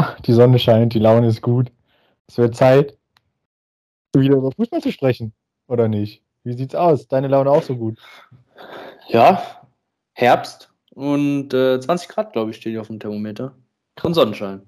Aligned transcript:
die 0.26 0.32
Sonne 0.32 0.58
scheint, 0.58 0.94
die 0.94 0.98
Laune 0.98 1.28
ist 1.28 1.42
gut. 1.42 1.72
Es 2.28 2.38
wird 2.38 2.56
Zeit, 2.56 2.96
wieder 4.14 4.36
über 4.36 4.52
Fußball 4.52 4.80
zu 4.80 4.92
sprechen, 4.92 5.32
oder 5.68 5.88
nicht? 5.88 6.22
Wie 6.44 6.54
sieht's 6.54 6.74
aus? 6.74 7.08
Deine 7.08 7.28
Laune 7.28 7.50
auch 7.50 7.62
so 7.62 7.76
gut? 7.76 7.98
Ja, 9.08 9.42
Herbst 10.12 10.72
und 10.94 11.52
äh, 11.52 11.78
20 11.78 12.08
Grad, 12.08 12.32
glaube 12.32 12.50
ich, 12.50 12.56
steht 12.56 12.70
hier 12.70 12.80
auf 12.80 12.86
dem 12.86 12.98
Thermometer. 12.98 13.52
Und 14.02 14.14
Sonnenschein. 14.14 14.62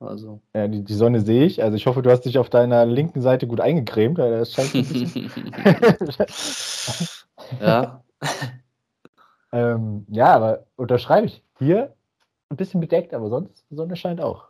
Also. 0.00 0.40
Ja, 0.54 0.66
die, 0.66 0.82
die 0.82 0.94
Sonne 0.94 1.20
sehe 1.20 1.44
ich. 1.44 1.62
Also 1.62 1.76
ich 1.76 1.86
hoffe, 1.86 2.02
du 2.02 2.10
hast 2.10 2.22
dich 2.22 2.38
auf 2.38 2.50
deiner 2.50 2.86
linken 2.86 3.20
Seite 3.20 3.46
gut 3.46 3.60
eingecremt. 3.60 4.18
Das 4.18 4.52
scheint 4.52 4.72
ja. 7.60 8.02
ähm, 9.52 10.06
ja, 10.08 10.34
aber 10.34 10.66
unterschreibe 10.76 11.26
ich. 11.26 11.42
Hier 11.58 11.94
ein 12.48 12.56
bisschen 12.56 12.80
bedeckt, 12.80 13.14
aber 13.14 13.28
sonst 13.28 13.64
die 13.70 13.76
Sonne 13.76 13.94
scheint 13.94 14.20
auch. 14.20 14.49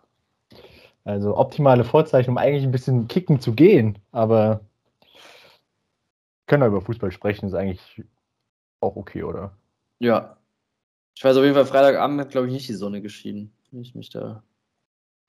Also 1.04 1.36
optimale 1.36 1.84
Vorzeichen, 1.84 2.30
um 2.30 2.38
eigentlich 2.38 2.64
ein 2.64 2.72
bisschen 2.72 3.08
kicken 3.08 3.40
zu 3.40 3.52
gehen. 3.52 3.98
Aber 4.12 4.60
können 6.46 6.62
wir 6.62 6.68
über 6.68 6.80
Fußball 6.80 7.10
sprechen, 7.10 7.46
ist 7.46 7.54
eigentlich 7.54 8.04
auch 8.80 8.96
okay, 8.96 9.22
oder? 9.22 9.52
Ja. 9.98 10.36
Ich 11.16 11.24
weiß 11.24 11.36
auf 11.36 11.42
jeden 11.42 11.54
Fall, 11.54 11.66
Freitagabend 11.66 12.20
hat, 12.20 12.30
glaube 12.30 12.46
ich, 12.46 12.52
nicht 12.52 12.68
die 12.68 12.74
Sonne 12.74 13.00
geschieden. 13.02 13.52
Ich 13.72 13.94
mich 13.94 14.10
da. 14.10 14.42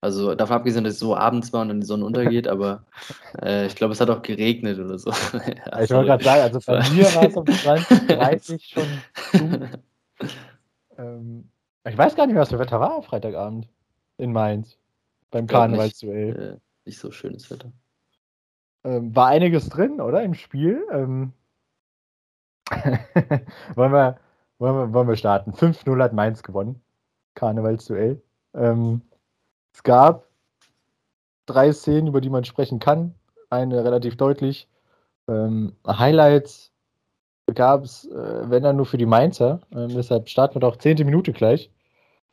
Also 0.04 0.34
davon 0.34 0.56
abgesehen, 0.58 0.84
dass 0.84 0.94
es 0.94 1.00
so 1.00 1.16
abends 1.16 1.54
war 1.54 1.62
und 1.62 1.68
dann 1.68 1.80
die 1.80 1.86
Sonne 1.86 2.06
untergeht, 2.06 2.48
aber 2.48 2.86
äh, 3.42 3.68
ich 3.68 3.76
glaube, 3.76 3.94
es 3.94 4.02
hat 4.02 4.10
auch 4.10 4.24
geregnet 4.24 4.80
oder 4.80 4.98
so. 4.98 5.12
ja, 5.34 5.82
ich 5.82 5.92
wollte 5.92 6.08
gerade 6.08 6.24
sagen, 6.24 6.42
also 6.42 6.60
bei 6.66 6.90
mir 6.90 7.06
war 7.16 7.28
es 7.28 7.36
um 7.36 7.46
20.30 7.46 8.60
schon 8.64 8.84
zu. 9.32 10.30
Ähm, 10.98 11.50
ich 11.84 11.98
weiß 11.98 12.16
gar 12.16 12.26
nicht, 12.26 12.36
was 12.36 12.50
für 12.50 12.60
Wetter 12.60 12.80
war 12.80 12.96
am 12.96 13.04
Freitagabend 13.04 13.68
in 14.18 14.32
Mainz 14.32 14.78
beim 15.32 15.48
Karnevalsduell. 15.48 16.58
Äh, 16.58 16.60
nicht 16.86 17.00
so 17.00 17.12
schönes 17.12 17.50
Wetter. 17.50 17.72
Ähm, 18.84 19.16
war 19.16 19.28
einiges 19.28 19.70
drin, 19.70 20.02
oder? 20.02 20.24
Im 20.24 20.34
Spiel. 20.34 20.86
Ähm, 20.92 21.34
wollen, 23.76 23.92
wir, 23.92 24.20
wollen, 24.60 24.76
wir, 24.76 24.94
wollen 24.94 25.08
wir 25.08 25.16
starten? 25.16 25.52
5-0 25.52 26.02
hat 26.02 26.14
Mainz 26.14 26.44
gewonnen. 26.44 26.82
Karnevalsduell. 27.36 28.22
Ähm, 28.54 29.02
es 29.74 29.84
gab 29.84 30.28
drei 31.46 31.72
Szenen, 31.72 32.08
über 32.08 32.22
die 32.22 32.30
man 32.30 32.46
sprechen 32.46 32.80
kann. 32.80 33.16
Eine 33.50 33.84
relativ 33.84 34.18
deutlich. 34.18 34.68
Ähm, 35.28 35.76
Highlights 35.88 36.72
gab 37.54 37.84
es, 37.84 38.06
äh, 38.06 38.50
wenn 38.50 38.64
dann 38.64 38.78
nur 38.78 38.86
für 38.86 38.98
die 38.98 39.06
Mainzer. 39.06 39.62
Ähm, 39.72 39.90
deshalb 39.90 40.30
starten 40.30 40.56
wir 40.56 40.62
doch 40.62 40.78
10. 40.78 40.98
Minute 41.06 41.34
gleich. 41.34 41.70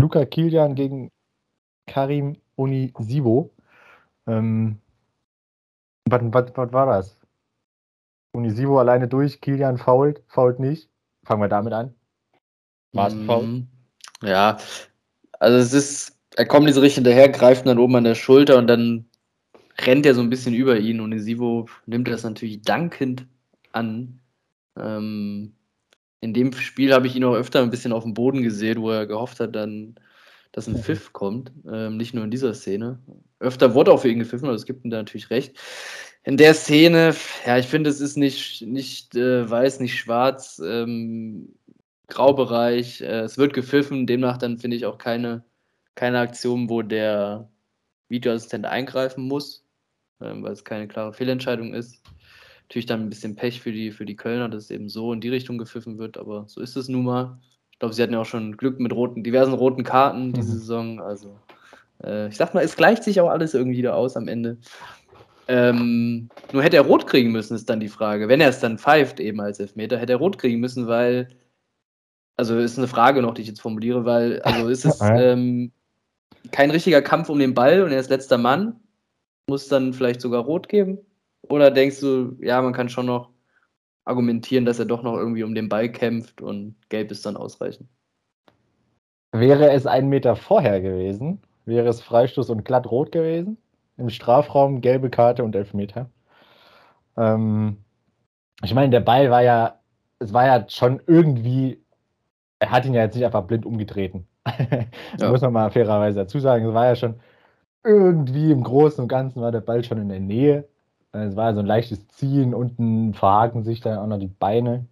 Luca 0.01 0.25
Kilian 0.25 0.75
gegen 0.75 1.11
Karim 1.87 2.37
Unisivo. 2.59 3.51
Ähm, 4.27 4.79
was, 6.07 6.21
was, 6.25 6.53
was 6.55 6.73
war 6.73 6.87
das? 6.87 7.17
Unisivo 8.33 8.79
alleine 8.79 9.09
durch, 9.09 9.41
Kilian 9.41 9.79
fault, 9.79 10.23
fault 10.27 10.59
nicht. 10.59 10.91
Fangen 11.25 11.43
wir 11.43 11.49
damit 11.49 11.73
an. 11.73 11.95
War 12.93 13.09
es? 13.09 13.15
Mhm. 13.15 13.69
Ja, 14.23 14.59
also 15.39 15.59
es 15.59 15.73
ist, 15.73 16.19
er 16.37 16.47
kommt 16.47 16.73
so 16.73 16.81
richtig 16.81 16.97
hinterher, 16.97 17.29
greift 17.29 17.67
dann 17.67 17.79
oben 17.79 17.97
an 17.97 18.05
der 18.05 18.17
Schulter 18.17 18.59
und 18.59 18.67
dann 18.67 19.07
rennt 19.79 20.05
er 20.05 20.15
so 20.15 20.21
ein 20.21 20.31
bisschen 20.31 20.55
über 20.55 20.79
ihn. 20.79 21.01
Unisivo 21.01 21.69
nimmt 21.87 22.09
das 22.09 22.25
natürlich 22.25 22.63
dankend 22.63 23.27
an. 23.73 24.21
Ähm, 24.77 25.55
in 26.21 26.35
dem 26.35 26.53
Spiel 26.53 26.93
habe 26.93 27.07
ich 27.07 27.15
ihn 27.15 27.25
auch 27.25 27.35
öfter 27.35 27.63
ein 27.63 27.71
bisschen 27.71 27.93
auf 27.93 28.03
dem 28.03 28.15
Boden 28.15 28.43
gesehen, 28.43 28.83
wo 28.83 28.91
er 28.91 29.07
gehofft 29.07 29.39
hat, 29.39 29.55
dann, 29.55 29.95
dass 30.53 30.67
ein 30.67 30.77
Pfiff 30.77 31.13
kommt. 31.13 31.53
Ähm, 31.71 31.97
nicht 31.97 32.15
nur 32.15 32.25
in 32.25 32.31
dieser 32.31 32.55
Szene. 32.55 32.99
Öfter 33.39 33.75
wurde 33.75 33.93
auch 33.93 34.01
für 34.01 34.09
ihn 34.09 34.19
gepfiffen, 34.19 34.47
aber 34.47 34.57
es 34.57 34.67
gibt 34.67 34.85
ihm 34.85 34.91
da 34.91 34.99
natürlich 34.99 35.31
recht. 35.31 35.57
In 36.25 36.37
der 36.37 36.55
Szene, 36.55 37.15
ja, 37.47 37.59
ich 37.59 37.67
finde, 37.67 37.91
es 37.91 38.01
ist 38.01 38.17
nicht, 38.17 38.63
nicht 38.63 39.15
äh, 39.15 39.49
weiß, 39.49 39.81
nicht 39.81 39.97
schwarz, 39.97 40.61
ähm, 40.65 41.55
Graubereich. 42.09 43.01
Äh, 43.01 43.21
es 43.21 43.39
wird 43.39 43.55
gepfiffen, 43.55 44.07
demnach 44.07 44.39
dann 44.39 44.59
finde 44.59 44.77
ich 44.77 44.87
auch 44.87 44.99
keine, 44.99 45.45
keine 45.95 46.19
Aktion, 46.19 46.69
wo 46.69 46.83
der 46.83 47.51
Videoassistent 48.09 48.67
eingreifen 48.67 49.25
muss, 49.25 49.65
ähm, 50.21 50.43
weil 50.43 50.53
es 50.53 50.65
keine 50.65 50.89
klare 50.89 51.13
Fehlentscheidung 51.13 51.75
ist. 51.75 52.03
Natürlich 52.63 52.87
dann 52.87 53.03
ein 53.03 53.11
bisschen 53.11 53.37
Pech 53.37 53.61
für 53.61 53.73
die, 53.73 53.93
für 53.93 54.05
die 54.05 54.17
Kölner, 54.17 54.49
dass 54.49 54.65
es 54.65 54.71
eben 54.71 54.89
so 54.89 55.13
in 55.13 55.21
die 55.21 55.31
Richtung 55.31 55.59
gepfiffen 55.59 55.99
wird, 55.99 56.19
aber 56.19 56.47
so 56.49 56.61
ist 56.61 56.77
es 56.77 56.89
nun 56.89 57.05
mal. 57.05 57.39
Ich 57.79 57.81
glaube, 57.81 57.95
sie 57.95 58.03
hatten 58.03 58.13
ja 58.13 58.23
auch 58.23 58.27
schon 58.27 58.57
Glück 58.57 58.81
mit 58.81 58.93
roten, 58.93 59.23
diversen 59.23 59.55
roten 59.55 59.85
Karten 59.85 60.33
diese 60.33 60.51
mhm. 60.51 60.59
Saison. 60.59 61.01
Also, 61.01 61.37
äh, 62.03 62.27
ich 62.27 62.37
sag 62.37 62.53
mal, 62.53 62.65
es 62.65 62.75
gleicht 62.75 63.05
sich 63.05 63.21
auch 63.21 63.31
alles 63.31 63.55
irgendwie 63.55 63.79
wieder 63.79 63.95
aus 63.95 64.17
am 64.17 64.27
Ende. 64.27 64.59
Ähm, 65.47 66.29
nur 66.53 66.65
hätte 66.65 66.77
er 66.77 66.83
rot 66.83 67.07
kriegen 67.07 67.31
müssen, 67.31 67.55
ist 67.55 67.71
dann 67.71 67.79
die 67.79 67.87
Frage. 67.87 68.27
Wenn 68.27 68.41
er 68.41 68.49
es 68.49 68.59
dann 68.59 68.79
pfeift, 68.79 69.21
eben 69.21 69.41
als 69.41 69.61
Elfmeter, 69.61 69.97
hätte 69.97 70.15
er 70.15 70.19
rot 70.19 70.39
kriegen 70.39 70.59
müssen, 70.59 70.89
weil, 70.89 71.29
also 72.37 72.59
ist 72.59 72.79
eine 72.79 72.89
Frage 72.89 73.23
noch, 73.23 73.35
die 73.35 73.43
ich 73.43 73.49
jetzt 73.49 73.61
formuliere, 73.61 74.05
weil, 74.05 74.43
also 74.43 74.67
ist 74.67 74.85
es 74.85 74.99
ähm, 75.15 75.71
kein 76.51 76.73
richtiger 76.73 77.01
Kampf 77.01 77.29
um 77.29 77.39
den 77.39 77.55
Ball 77.55 77.85
und 77.85 77.93
er 77.93 78.01
ist 78.01 78.11
letzter 78.11 78.39
Mann, 78.39 78.75
muss 79.47 79.69
dann 79.69 79.93
vielleicht 79.93 80.21
sogar 80.21 80.43
rot 80.43 80.69
geben? 80.69 80.99
Oder 81.43 81.71
denkst 81.71 82.01
du, 82.01 82.37
ja, 82.41 82.61
man 82.61 82.73
kann 82.73 82.89
schon 82.89 83.07
noch 83.07 83.31
argumentieren, 84.09 84.65
dass 84.65 84.79
er 84.79 84.87
doch 84.87 85.03
noch 85.03 85.17
irgendwie 85.17 85.45
um 85.45 85.55
den 85.55 85.69
Ball 85.69 85.91
kämpft 85.91 86.41
und 86.41 86.77
gelb 86.89 87.11
ist 87.11 87.27
dann 87.27 87.37
ausreichend? 87.37 87.89
Wäre 89.33 89.71
es 89.71 89.87
einen 89.87 90.09
Meter 90.09 90.37
vorher 90.37 90.81
gewesen, 90.81 91.43
wäre 91.67 91.89
es 91.89 92.01
Freistoß 92.01 92.49
und 92.51 92.65
glatt 92.65 92.91
rot 92.91 93.13
gewesen. 93.13 93.59
Im 93.99 94.11
Strafraum 94.11 94.81
gelbe 94.81 95.11
Karte 95.11 95.45
und 95.45 95.55
Elfmeter. 95.55 96.09
Ähm, 97.17 97.79
ich 98.63 98.75
meine, 98.75 98.91
der 98.91 99.01
Ball 99.01 99.31
war 99.31 99.43
ja, 99.43 99.81
es 100.21 100.33
war 100.33 100.47
ja 100.47 100.65
schon 100.69 101.03
irgendwie, 101.07 101.83
er 102.61 102.71
hat 102.71 102.87
ihn 102.87 102.95
ja 102.95 103.03
jetzt 103.03 103.17
nicht 103.17 103.25
einfach 103.25 103.45
blind 103.45 103.67
umgetreten. 103.67 104.27
ja. 105.21 105.31
Muss 105.31 105.43
man 105.43 105.53
mal 105.53 105.71
fairerweise 105.71 106.21
dazu 106.21 106.39
sagen. 106.39 106.67
Es 106.67 106.75
war 106.75 106.87
ja 106.87 106.97
schon 106.97 107.21
irgendwie 107.85 108.53
im 108.53 108.63
Großen 108.63 109.03
und 109.03 109.09
Ganzen 109.09 109.43
war 109.43 109.53
der 109.53 109.61
Ball 109.61 109.85
schon 109.85 109.99
in 109.99 110.09
der 110.09 110.21
Nähe. 110.21 110.69
Es 111.19 111.37
war 111.37 111.55
so 111.55 111.61
ein 111.61 111.67
leichtes 111.67 112.07
Ziehen, 112.09 112.55
unten 112.55 113.15
verhaken 113.15 113.65
sich 113.65 113.81
dann 113.81 113.99
auch 113.99 114.07
noch 114.07 114.19
die 114.19 114.27
Beine. 114.27 114.87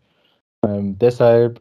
Ähm, 0.62 0.98
deshalb 0.98 1.60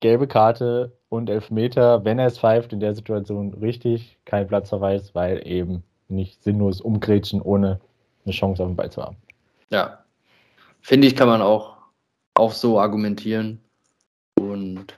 gelbe 0.00 0.26
Karte 0.26 0.92
und 1.08 1.30
Elfmeter, 1.30 2.04
wenn 2.04 2.18
er 2.18 2.26
es 2.26 2.38
pfeift, 2.38 2.72
in 2.72 2.80
der 2.80 2.94
Situation 2.94 3.54
richtig, 3.54 4.18
kein 4.24 4.46
Platzverweis, 4.46 5.14
weil 5.14 5.46
eben 5.46 5.82
nicht 6.08 6.42
sinnlos 6.42 6.80
umgrätschen, 6.80 7.40
ohne 7.40 7.80
eine 8.24 8.32
Chance 8.32 8.62
auf 8.62 8.68
den 8.68 8.76
Ball 8.76 8.90
zu 8.90 9.02
haben. 9.02 9.16
Ja, 9.70 10.04
finde 10.80 11.06
ich, 11.06 11.16
kann 11.16 11.28
man 11.28 11.42
auch, 11.42 11.76
auch 12.34 12.52
so 12.52 12.78
argumentieren. 12.78 13.60
Und 14.38 14.96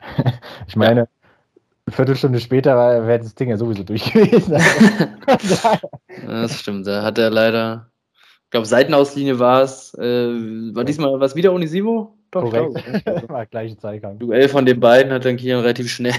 ich 0.66 0.76
meine, 0.76 1.00
ja. 1.00 1.19
Eine 1.90 1.96
Viertelstunde 1.96 2.40
später 2.40 2.76
wäre 3.06 3.18
das 3.18 3.34
Ding 3.34 3.50
ja 3.50 3.56
sowieso 3.56 3.82
durch 3.82 4.12
gewesen. 4.12 4.58
das 6.26 6.60
stimmt, 6.60 6.86
da 6.86 7.02
hat 7.02 7.18
er 7.18 7.30
leider, 7.30 7.90
ich 8.44 8.50
glaube, 8.50 8.66
Seitenauslinie 8.66 9.38
war 9.38 9.62
es. 9.62 9.92
Äh, 9.94 10.74
war 10.74 10.84
diesmal 10.84 11.18
was 11.18 11.34
wieder 11.34 11.52
Unisivo? 11.52 12.16
Doch, 12.30 12.42
Korrekt. 12.42 13.28
War 13.28 13.44
gleiche 13.46 13.76
Zeitgang. 13.76 14.20
Duell 14.20 14.48
von 14.48 14.64
den 14.64 14.78
beiden 14.78 15.12
hat 15.12 15.24
dann 15.24 15.36
Kian 15.36 15.62
relativ 15.62 15.90
schnell, 15.90 16.14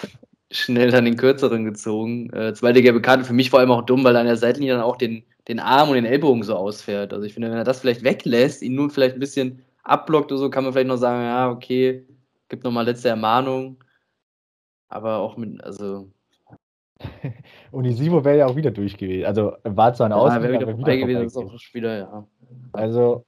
schnell 0.50 0.90
dann 0.90 1.04
den 1.04 1.16
kürzeren 1.16 1.66
gezogen. 1.66 2.32
Äh, 2.32 2.54
zweite 2.54 2.80
gelbe 2.80 3.02
Karte 3.02 3.24
für 3.24 3.34
mich 3.34 3.50
vor 3.50 3.60
allem 3.60 3.70
auch 3.70 3.82
dumm, 3.82 4.02
weil 4.02 4.14
er 4.14 4.22
an 4.22 4.26
der 4.26 4.38
Seitenlinie 4.38 4.76
dann 4.76 4.82
auch 4.82 4.96
den, 4.96 5.22
den 5.48 5.60
Arm 5.60 5.90
und 5.90 5.96
den 5.96 6.06
Ellbogen 6.06 6.44
so 6.44 6.54
ausfährt. 6.54 7.12
Also 7.12 7.26
ich 7.26 7.34
finde, 7.34 7.50
wenn 7.50 7.58
er 7.58 7.64
das 7.64 7.80
vielleicht 7.80 8.04
weglässt, 8.04 8.62
ihn 8.62 8.74
nur 8.74 8.88
vielleicht 8.88 9.16
ein 9.16 9.20
bisschen 9.20 9.62
abblockt 9.82 10.32
oder 10.32 10.38
so, 10.38 10.48
kann 10.48 10.64
man 10.64 10.72
vielleicht 10.72 10.88
noch 10.88 10.96
sagen, 10.96 11.22
ja, 11.24 11.50
okay, 11.50 12.06
gibt 12.48 12.64
nochmal 12.64 12.86
letzte 12.86 13.10
Ermahnung. 13.10 13.76
Aber 14.90 15.18
auch 15.18 15.36
mit, 15.36 15.62
also 15.64 16.10
Unisivo 17.70 18.24
wäre 18.24 18.38
ja 18.38 18.46
auch 18.46 18.56
wieder 18.56 18.70
durch 18.70 18.96
gewesen. 18.96 19.24
Also 19.24 19.54
war 19.62 19.94
zwar 19.94 20.06
ein 20.06 20.12
Ausgang, 20.12 20.42
wieder, 20.42 20.78
wieder 20.78 20.96
gewesen, 20.96 21.24
ist 21.24 21.36
auch 21.36 21.54
wieder, 21.72 21.98
ja. 21.98 22.26
Also 22.72 23.24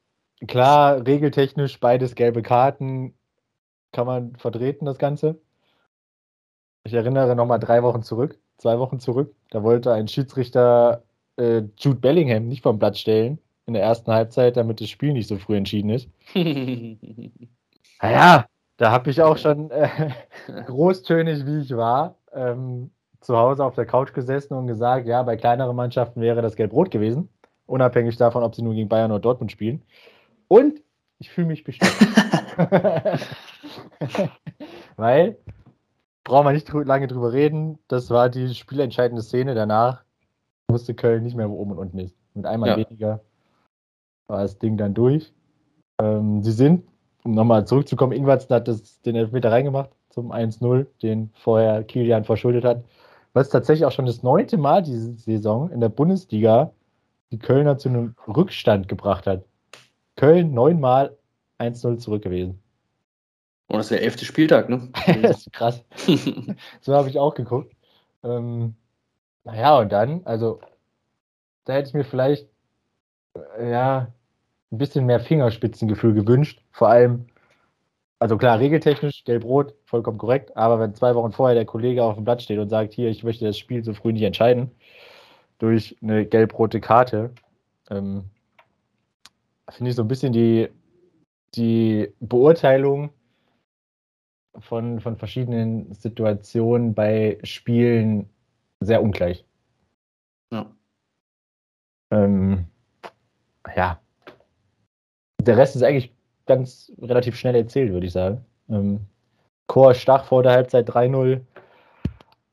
klar, 0.47 1.07
regeltechnisch 1.07 1.81
beides 1.81 2.15
gelbe 2.15 2.43
Karten 2.43 3.15
kann 3.93 4.07
man 4.07 4.37
vertreten, 4.37 4.87
das 4.87 4.99
Ganze. 4.99 5.41
Ich 6.85 6.95
erinnere 6.95 7.37
nochmal 7.37 7.61
drei 7.61 7.83
Wochen 7.83 8.03
zurück, 8.03 8.39
zwei 8.59 8.79
Wochen 8.79 8.99
zurück. 8.99 9.35
Da 9.51 9.63
wollte 9.63 9.93
ein 9.93 10.09
Schiedsrichter 10.09 11.05
äh, 11.37 11.63
Jude 11.79 12.01
Bellingham 12.01 12.49
nicht 12.49 12.63
vom 12.63 12.79
Platz 12.79 12.99
stellen 12.99 13.39
in 13.67 13.75
der 13.75 13.83
ersten 13.83 14.11
Halbzeit, 14.11 14.57
damit 14.57 14.81
das 14.81 14.89
Spiel 14.89 15.13
nicht 15.13 15.29
so 15.29 15.39
früh 15.39 15.57
entschieden 15.57 15.91
ist. 15.91 16.09
naja, 18.03 18.47
da 18.83 18.91
habe 18.91 19.11
ich 19.11 19.23
auch 19.23 19.37
schon 19.37 19.71
äh, 19.71 20.11
großtönig, 20.67 21.47
wie 21.47 21.61
ich 21.61 21.77
war, 21.77 22.17
ähm, 22.33 22.91
zu 23.21 23.37
Hause 23.37 23.65
auf 23.65 23.77
der 23.77 23.87
Couch 23.87 24.13
gesessen 24.13 24.55
und 24.55 24.67
gesagt, 24.67 25.07
ja, 25.07 25.23
bei 25.23 25.37
kleineren 25.37 25.77
Mannschaften 25.77 26.21
wäre 26.21 26.43
das 26.43 26.57
Gelb-Rot 26.57 26.91
gewesen, 26.91 27.29
unabhängig 27.67 28.17
davon, 28.17 28.43
ob 28.43 28.57
sie 28.57 28.63
nur 28.63 28.75
gegen 28.75 28.89
Bayern 28.89 29.13
oder 29.13 29.21
Dortmund 29.21 29.53
spielen. 29.53 29.83
Und 30.49 30.83
ich 31.21 31.31
fühle 31.31 31.47
mich 31.47 31.63
bestimmt. 31.63 31.95
Weil 34.97 35.39
brauchen 36.25 36.47
wir 36.47 36.53
nicht 36.53 36.69
lange 36.73 37.07
drüber 37.07 37.33
reden. 37.33 37.79
Das 37.87 38.11
war 38.11 38.31
die 38.31 38.53
spielentscheidende 38.53 39.23
Szene. 39.23 39.55
Danach 39.55 40.03
wusste 40.67 40.95
Köln 40.95 41.23
nicht 41.23 41.37
mehr, 41.37 41.49
wo 41.49 41.55
oben 41.55 41.71
und 41.71 41.79
unten 41.79 42.01
ist. 42.01 42.17
Mit 42.35 42.47
einmal 42.47 42.71
ja. 42.71 42.77
weniger 42.79 43.21
war 44.27 44.43
das 44.43 44.59
Ding 44.59 44.77
dann 44.77 44.93
durch. 44.93 45.33
Ähm, 46.01 46.43
sie 46.43 46.51
sind, 46.51 46.83
um 47.25 47.33
nochmal 47.35 47.67
zurückzukommen, 47.67 48.13
Ingwertsen 48.13 48.55
hat 48.55 48.69
das, 48.69 49.01
den 49.03 49.17
Elfmeter 49.17 49.51
reingemacht 49.51 49.91
zum 50.11 50.33
1-0, 50.33 50.87
den 51.03 51.31
vorher 51.35 51.85
Kilian 51.85 52.25
verschuldet 52.25 52.65
hat. 52.65 52.85
Was 53.33 53.49
tatsächlich 53.49 53.87
auch 53.87 53.93
schon 53.93 54.07
das 54.07 54.23
neunte 54.23 54.59
Mal 54.59 54.83
diese 54.83 55.15
Saison 55.15 55.71
in 55.71 55.81
der 55.81 55.89
Bundesliga 55.89 56.73
die 57.33 57.39
Kölner 57.39 57.79
zu 57.79 57.89
einem 57.89 58.15
Rückstand 58.29 58.89
gebracht 58.89 59.27
hat. 59.27 59.45
Köln 60.17 60.53
neunmal 60.53 61.17
1-0 61.59 61.99
zurück 61.99 62.23
gewesen. 62.23 62.63
Und 63.69 63.79
das 63.79 63.87
ist 63.87 63.93
der 63.93 64.03
elfte 64.03 64.25
Spieltag, 64.27 64.69
ne? 64.69 64.91
das 65.23 65.39
ist 65.39 65.53
krass. 65.53 65.83
so 66.81 66.95
habe 66.95 67.09
ich 67.09 67.19
auch 67.19 67.35
geguckt. 67.35 67.75
Ähm, 68.23 68.75
naja, 69.45 69.79
und 69.79 69.91
dann, 69.91 70.21
also, 70.25 70.61
da 71.65 71.73
hätte 71.73 71.89
ich 71.89 71.95
mir 71.95 72.05
vielleicht, 72.05 72.49
äh, 73.59 73.71
ja, 73.71 74.13
ein 74.73 74.79
bisschen 74.79 75.07
mehr 75.07 75.21
Fingerspitzengefühl 75.21 76.15
gewünscht. 76.15 76.63
Vor 76.73 76.89
allem, 76.89 77.27
also 78.19 78.39
klar, 78.39 78.59
regeltechnisch, 78.59 79.25
gelb-rot, 79.25 79.75
vollkommen 79.85 80.19
korrekt, 80.19 80.57
aber 80.57 80.81
wenn 80.81 80.95
zwei 80.95 81.15
Wochen 81.15 81.33
vorher 81.33 81.55
der 81.55 81.67
Kollege 81.67 82.03
auf 82.03 82.15
dem 82.17 82.25
Blatt 82.25 82.43
steht 82.43 82.59
und 82.59 82.71
sagt, 82.71 82.95
hier, 82.95 83.09
ich 83.09 83.23
möchte 83.23 83.45
das 83.45 83.59
Spiel 83.59 83.85
so 83.85 83.93
früh 83.93 84.13
nicht 84.13 84.23
entscheiden, 84.23 84.71
durch 85.59 85.97
eine 86.03 86.27
gelb-rote 86.27 86.81
Karte, 86.81 87.33
ähm, 87.91 88.25
finde 89.69 89.91
ich 89.91 89.97
so 89.97 90.03
ein 90.03 90.09
bisschen 90.09 90.33
die, 90.33 90.69
die 91.55 92.13
Beurteilung 92.21 93.11
von, 94.59 95.01
von 95.01 95.17
verschiedenen 95.17 95.93
Situationen 95.95 96.95
bei 96.95 97.39
Spielen 97.43 98.29
sehr 98.81 99.03
ungleich. 99.03 99.45
Ja. 100.51 100.71
Ähm, 102.11 102.67
ja. 103.77 104.02
Der 105.45 105.57
Rest 105.57 105.77
ist 105.77 105.83
eigentlich 105.83 106.13
ganz 106.47 106.93
relativ 107.01 107.37
schnell 107.37 107.55
erzählt, 107.55 107.93
würde 107.93 108.07
ich 108.07 108.13
sagen. 108.13 108.45
Ähm, 108.69 109.01
Chor 109.67 109.95
Stach 109.95 110.25
vor 110.25 110.43
der 110.43 110.53
Halbzeit 110.53 110.89
3-0. 110.89 111.41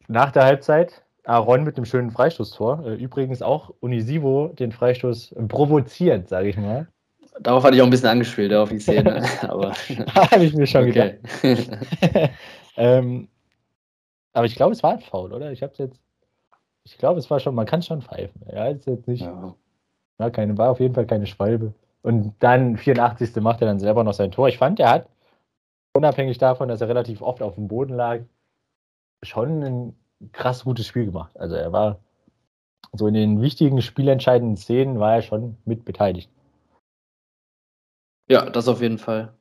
Nach 0.07 0.31
der 0.31 0.45
Halbzeit 0.45 1.03
Aaron 1.25 1.63
mit 1.63 1.77
einem 1.77 1.85
schönen 1.85 2.11
Freistoßtor. 2.11 2.85
Äh, 2.85 2.95
übrigens 2.95 3.41
auch 3.41 3.73
Unisivo 3.79 4.47
den 4.47 4.71
Freistoß 4.71 5.35
provoziert, 5.47 6.27
sage 6.27 6.49
ich 6.49 6.57
mal. 6.57 6.87
Darauf 7.39 7.63
hatte 7.63 7.75
ich 7.75 7.81
auch 7.81 7.87
ein 7.87 7.91
bisschen 7.91 8.09
angespielt, 8.09 8.53
auf 8.53 8.69
die 8.69 8.79
Szene. 8.79 9.23
aber 9.43 9.73
habe 10.15 10.43
ich 10.43 10.53
mir 10.53 10.67
schon 10.67 10.89
okay. 10.89 11.19
gedacht. 11.41 12.31
ähm, 12.77 13.27
aber 14.33 14.45
ich 14.45 14.55
glaube, 14.55 14.73
es 14.73 14.83
war 14.83 14.93
ein 14.93 14.99
Foul, 14.99 15.33
oder? 15.33 15.51
Ich 15.51 15.63
habe 15.63 15.73
jetzt. 15.77 15.99
Ich 16.83 16.97
glaube, 16.97 17.19
es 17.19 17.29
war 17.29 17.39
schon, 17.39 17.53
man 17.53 17.65
kann 17.65 17.83
schon 17.83 18.01
pfeifen. 18.01 18.41
Ja, 18.51 18.67
ist 18.67 18.87
jetzt 18.87 19.07
nicht. 19.07 19.21
Ja. 19.21 19.53
War, 20.17 20.31
keine, 20.31 20.57
war 20.57 20.71
auf 20.71 20.79
jeden 20.79 20.95
Fall 20.95 21.05
keine 21.05 21.27
Schwalbe. 21.27 21.73
Und 22.01 22.35
dann 22.39 22.77
84. 22.77 23.35
macht 23.41 23.61
er 23.61 23.67
dann 23.67 23.79
selber 23.79 24.03
noch 24.03 24.13
sein 24.13 24.31
Tor. 24.31 24.47
Ich 24.47 24.57
fand, 24.57 24.79
er 24.79 24.89
hat, 24.89 25.09
unabhängig 25.93 26.37
davon, 26.37 26.69
dass 26.69 26.81
er 26.81 26.87
relativ 26.87 27.21
oft 27.21 27.41
auf 27.41 27.55
dem 27.55 27.67
Boden 27.67 27.93
lag, 27.93 28.21
schon 29.23 29.63
ein 29.63 29.95
krass 30.31 30.63
gutes 30.63 30.87
Spiel 30.87 31.05
gemacht. 31.05 31.37
Also 31.37 31.55
er 31.55 31.71
war 31.71 31.99
so 32.93 33.07
in 33.07 33.13
den 33.13 33.41
wichtigen 33.41 33.81
spielentscheidenden 33.81 34.57
Szenen 34.57 34.99
war 34.99 35.15
er 35.15 35.21
schon 35.21 35.57
mit 35.65 35.85
beteiligt. 35.85 36.29
Ja, 38.27 38.49
das 38.49 38.67
auf 38.67 38.81
jeden 38.81 38.97
Fall. 38.97 39.33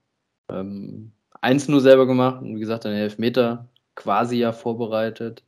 Ähm, 0.50 1.12
eins 1.40 1.68
nur 1.68 1.80
selber 1.80 2.06
gemacht 2.06 2.42
und 2.42 2.56
wie 2.56 2.60
gesagt, 2.60 2.86
einen 2.86 2.96
Elfmeter 2.96 3.68
quasi 3.94 4.38
ja 4.38 4.52
vorbereitet. 4.52 5.44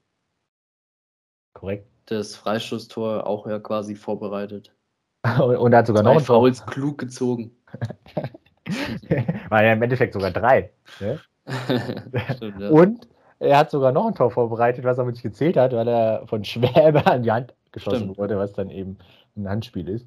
Korrekt. 1.55 1.87
Das 2.07 2.37
Freistoßtor 2.37 3.27
auch 3.27 3.47
ja 3.47 3.59
quasi 3.61 3.95
vorbereitet. 3.95 4.75
Und, 5.23 5.57
und 5.57 5.73
er 5.73 5.79
hat 5.79 5.87
sogar 5.87 6.03
Zwei 6.03 6.15
noch 6.15 6.21
Fouls 6.23 6.65
klug 6.67 6.99
gezogen. 6.99 7.53
War 9.49 9.65
ja 9.65 9.73
im 9.73 9.83
Endeffekt 9.83 10.15
sogar 10.15 10.31
drei. 10.31 10.71
Ne? 11.01 11.19
Stimmt, 12.37 12.61
ja. 12.61 12.69
Und 12.71 13.09
er 13.39 13.59
hat 13.59 13.71
sogar 13.71 13.93
noch 13.93 14.07
ein 14.07 14.15
Tor 14.15 14.31
vorbereitet, 14.31 14.85
was 14.85 14.99
er 14.99 15.05
nicht 15.05 15.23
gezählt 15.23 15.57
hat, 15.57 15.73
weil 15.73 15.89
er 15.89 16.27
von 16.27 16.45
Schwäbe 16.45 17.07
an 17.07 17.23
die 17.23 17.33
Hand 17.33 17.55
geschossen 17.73 17.99
Stimmt. 17.99 18.19
wurde, 18.19 18.37
was 18.37 18.53
dann 18.53 18.71
eben 18.71 18.99
ein 19.37 19.49
Handspiel 19.49 19.89
ist. 19.89 20.07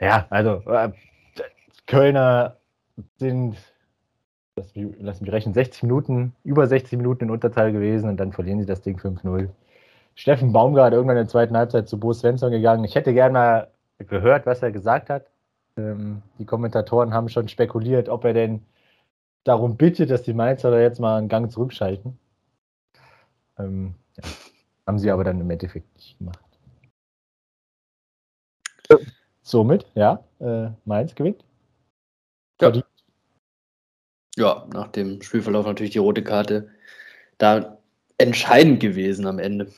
Ja, 0.00 0.26
also 0.30 0.62
äh, 0.66 0.90
Kölner 1.86 2.56
sind, 3.18 3.56
lass 4.56 4.74
mich, 4.74 4.94
lass 4.98 5.20
mich 5.20 5.32
rechnen, 5.32 5.54
60 5.54 5.84
Minuten, 5.84 6.34
über 6.44 6.66
60 6.66 6.96
Minuten 6.98 7.24
in 7.24 7.30
Unterteil 7.30 7.72
gewesen 7.72 8.08
und 8.08 8.16
dann 8.18 8.32
verlieren 8.32 8.60
sie 8.60 8.66
das 8.66 8.82
Ding 8.82 8.98
5-0. 8.98 9.48
Steffen 10.14 10.52
Baumgart 10.52 10.92
irgendwann 10.92 11.16
in 11.16 11.24
der 11.24 11.30
zweiten 11.30 11.56
Halbzeit 11.56 11.88
zu 11.88 11.98
Bo 11.98 12.12
Svensson 12.12 12.50
gegangen. 12.50 12.84
Ich 12.84 12.94
hätte 12.94 13.14
gerne 13.14 13.32
mal 13.32 13.68
gehört, 13.98 14.46
was 14.46 14.62
er 14.62 14.72
gesagt 14.72 15.10
hat. 15.10 15.26
Ähm, 15.76 16.22
die 16.38 16.44
Kommentatoren 16.44 17.14
haben 17.14 17.28
schon 17.28 17.48
spekuliert, 17.48 18.08
ob 18.08 18.24
er 18.24 18.34
denn 18.34 18.62
darum 19.44 19.76
bittet, 19.76 20.10
dass 20.10 20.22
die 20.22 20.34
Mainzer 20.34 20.70
da 20.70 20.80
jetzt 20.80 21.00
mal 21.00 21.18
einen 21.18 21.28
Gang 21.28 21.50
zurückschalten. 21.50 22.18
Ähm, 23.58 23.94
ja. 24.16 24.28
Haben 24.86 24.98
sie 24.98 25.10
aber 25.10 25.24
dann 25.24 25.40
im 25.40 25.50
Endeffekt 25.50 25.94
nicht 25.94 26.18
gemacht. 26.18 26.38
Somit, 29.42 29.86
ja, 29.94 30.22
äh, 30.40 30.70
Mainz 30.84 31.14
gewinnt. 31.14 31.44
Ja. 32.60 32.72
ja, 34.36 34.66
nach 34.72 34.88
dem 34.88 35.20
Spielverlauf 35.20 35.66
natürlich 35.66 35.92
die 35.92 35.98
rote 35.98 36.22
Karte 36.22 36.70
da 37.38 37.78
entscheidend 38.18 38.80
gewesen 38.80 39.26
am 39.26 39.38
Ende. 39.40 39.72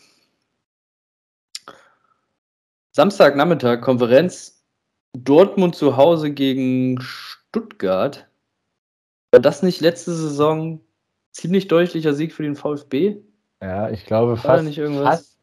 Samstagnachmittag 2.96 3.80
Konferenz 3.80 4.62
Dortmund 5.14 5.74
zu 5.74 5.96
Hause 5.96 6.30
gegen 6.30 7.00
Stuttgart. 7.00 8.28
War 9.32 9.40
das 9.40 9.64
nicht 9.64 9.80
letzte 9.80 10.12
Saison 10.12 10.80
ziemlich 11.32 11.66
deutlicher 11.66 12.14
Sieg 12.14 12.32
für 12.32 12.44
den 12.44 12.54
VfB? 12.54 13.16
Ja, 13.60 13.90
ich 13.90 14.06
glaube 14.06 14.36
fast, 14.36 14.62
nicht 14.62 14.78
irgendwas? 14.78 15.36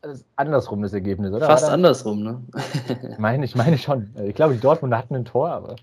fast 0.00 0.26
andersrum 0.36 0.82
das 0.82 0.92
Ergebnis, 0.92 1.32
oder? 1.32 1.46
Fast 1.46 1.64
andersrum, 1.68 2.22
ne? 2.22 2.40
ich, 3.10 3.18
meine, 3.18 3.44
ich 3.44 3.56
meine 3.56 3.78
schon. 3.78 4.14
Ich 4.24 4.36
glaube, 4.36 4.54
die 4.54 4.60
Dortmunder 4.60 4.98
hatten 4.98 5.16
ein 5.16 5.24
Tor, 5.24 5.50
aber. 5.50 5.74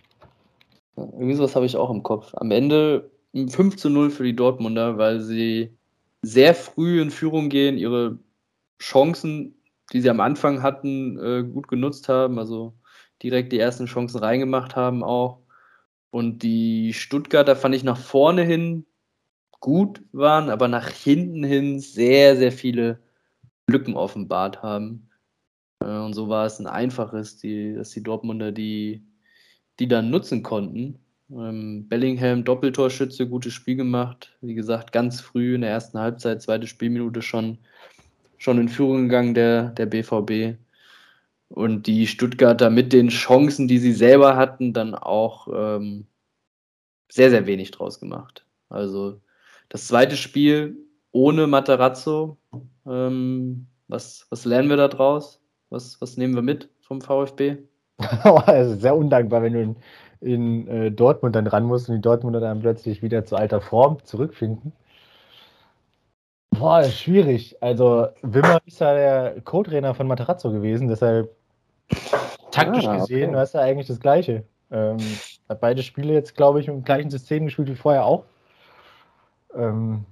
Irgendwie 0.95 1.33
sowas 1.33 1.53
habe 1.53 1.65
ich 1.65 1.75
auch 1.75 1.89
im 1.89 2.01
Kopf. 2.01 2.33
Am 2.35 2.49
Ende 2.51 3.11
5 3.33 3.75
zu 3.75 3.89
0 3.89 4.09
für 4.09 4.23
die 4.23 4.37
Dortmunder, 4.37 4.97
weil 4.97 5.19
sie 5.19 5.77
sehr 6.21 6.55
früh 6.55 7.01
in 7.01 7.11
Führung 7.11 7.49
gehen, 7.49 7.77
ihre 7.77 8.19
Chancen, 8.81 9.58
die 9.93 10.01
sie 10.01 10.09
am 10.09 10.19
Anfang 10.19 10.61
hatten, 10.61 11.17
äh, 11.17 11.43
gut 11.43 11.67
genutzt 11.67 12.09
haben, 12.09 12.39
also 12.39 12.73
direkt 13.23 13.51
die 13.51 13.59
ersten 13.59 13.85
Chancen 13.85 14.19
reingemacht 14.19 14.75
haben 14.75 15.03
auch. 15.03 15.41
Und 16.11 16.43
die 16.43 16.93
Stuttgarter 16.93 17.55
fand 17.55 17.75
ich 17.75 17.83
nach 17.83 17.97
vorne 17.97 18.43
hin 18.43 18.85
gut 19.59 20.01
waren, 20.11 20.49
aber 20.49 20.67
nach 20.67 20.89
hinten 20.89 21.43
hin 21.43 21.79
sehr, 21.79 22.37
sehr 22.37 22.51
viele 22.51 22.99
Lücken 23.67 23.95
offenbart 23.95 24.63
haben. 24.63 25.09
Äh, 25.81 25.97
und 25.97 26.13
so 26.13 26.29
war 26.29 26.45
es 26.45 26.59
ein 26.59 26.67
einfaches, 26.67 27.37
die, 27.37 27.75
dass 27.75 27.91
die 27.91 28.03
Dortmunder 28.03 28.51
die 28.51 29.05
die 29.79 29.87
dann 29.87 30.09
nutzen 30.09 30.43
konnten. 30.43 30.99
Ähm, 31.31 31.87
Bellingham, 31.87 32.43
Doppeltorschütze, 32.43 33.27
gutes 33.27 33.53
Spiel 33.53 33.75
gemacht. 33.75 34.37
Wie 34.41 34.55
gesagt, 34.55 34.91
ganz 34.91 35.21
früh 35.21 35.55
in 35.55 35.61
der 35.61 35.71
ersten 35.71 35.99
Halbzeit, 35.99 36.41
zweite 36.41 36.67
Spielminute 36.67 37.21
schon, 37.21 37.59
schon 38.39 38.59
in 38.59 38.69
Führung 38.69 39.03
gegangen, 39.03 39.35
der, 39.35 39.69
der 39.69 39.85
BVB. 39.85 40.57
Und 41.49 41.87
die 41.87 42.07
Stuttgarter 42.07 42.69
mit 42.69 42.93
den 42.93 43.09
Chancen, 43.09 43.67
die 43.67 43.79
sie 43.79 43.93
selber 43.93 44.35
hatten, 44.35 44.73
dann 44.73 44.95
auch 44.95 45.47
ähm, 45.53 46.07
sehr, 47.11 47.29
sehr 47.29 47.45
wenig 47.45 47.71
draus 47.71 47.99
gemacht. 47.99 48.45
Also 48.69 49.19
das 49.67 49.87
zweite 49.87 50.15
Spiel 50.15 50.77
ohne 51.11 51.47
Materazzo. 51.47 52.37
Ähm, 52.87 53.67
was, 53.87 54.27
was 54.29 54.45
lernen 54.45 54.69
wir 54.69 54.77
da 54.77 54.87
draus? 54.87 55.41
Was, 55.69 55.99
was 56.01 56.17
nehmen 56.17 56.35
wir 56.35 56.41
mit 56.41 56.69
vom 56.81 57.01
VfB? 57.01 57.57
also 57.97 58.75
sehr 58.79 58.95
undankbar, 58.95 59.41
wenn 59.41 59.53
du 59.53 59.61
in, 59.61 59.75
in 60.21 60.67
äh, 60.67 60.91
Dortmund 60.91 61.35
dann 61.35 61.47
ran 61.47 61.63
musst 61.63 61.89
und 61.89 61.95
die 61.95 62.01
Dortmunder 62.01 62.39
dann 62.39 62.61
plötzlich 62.61 63.01
wieder 63.01 63.25
zu 63.25 63.35
alter 63.35 63.61
Form 63.61 63.97
zurückfinden. 64.03 64.71
Boah, 66.51 66.81
ist 66.81 66.99
schwierig. 66.99 67.55
Also 67.61 68.07
Wimmer 68.21 68.59
ist 68.65 68.79
ja 68.79 68.93
der 68.93 69.41
Co-Trainer 69.41 69.93
von 69.93 70.07
Materazzo 70.07 70.51
gewesen, 70.51 70.87
deshalb 70.87 71.35
taktisch 72.51 72.87
ah, 72.87 72.97
gesehen 72.97 73.33
war 73.33 73.43
es 73.43 73.53
ja 73.53 73.61
eigentlich 73.61 73.87
das 73.87 73.99
Gleiche. 73.99 74.43
Ähm, 74.71 74.97
hat 75.47 75.61
beide 75.61 75.83
Spiele 75.83 76.13
jetzt, 76.13 76.35
glaube 76.35 76.59
ich, 76.59 76.67
im 76.67 76.83
gleichen 76.83 77.09
System 77.09 77.45
gespielt 77.45 77.69
wie 77.69 77.75
vorher 77.75 78.05
auch. 78.05 78.25
Ähm, 79.55 80.05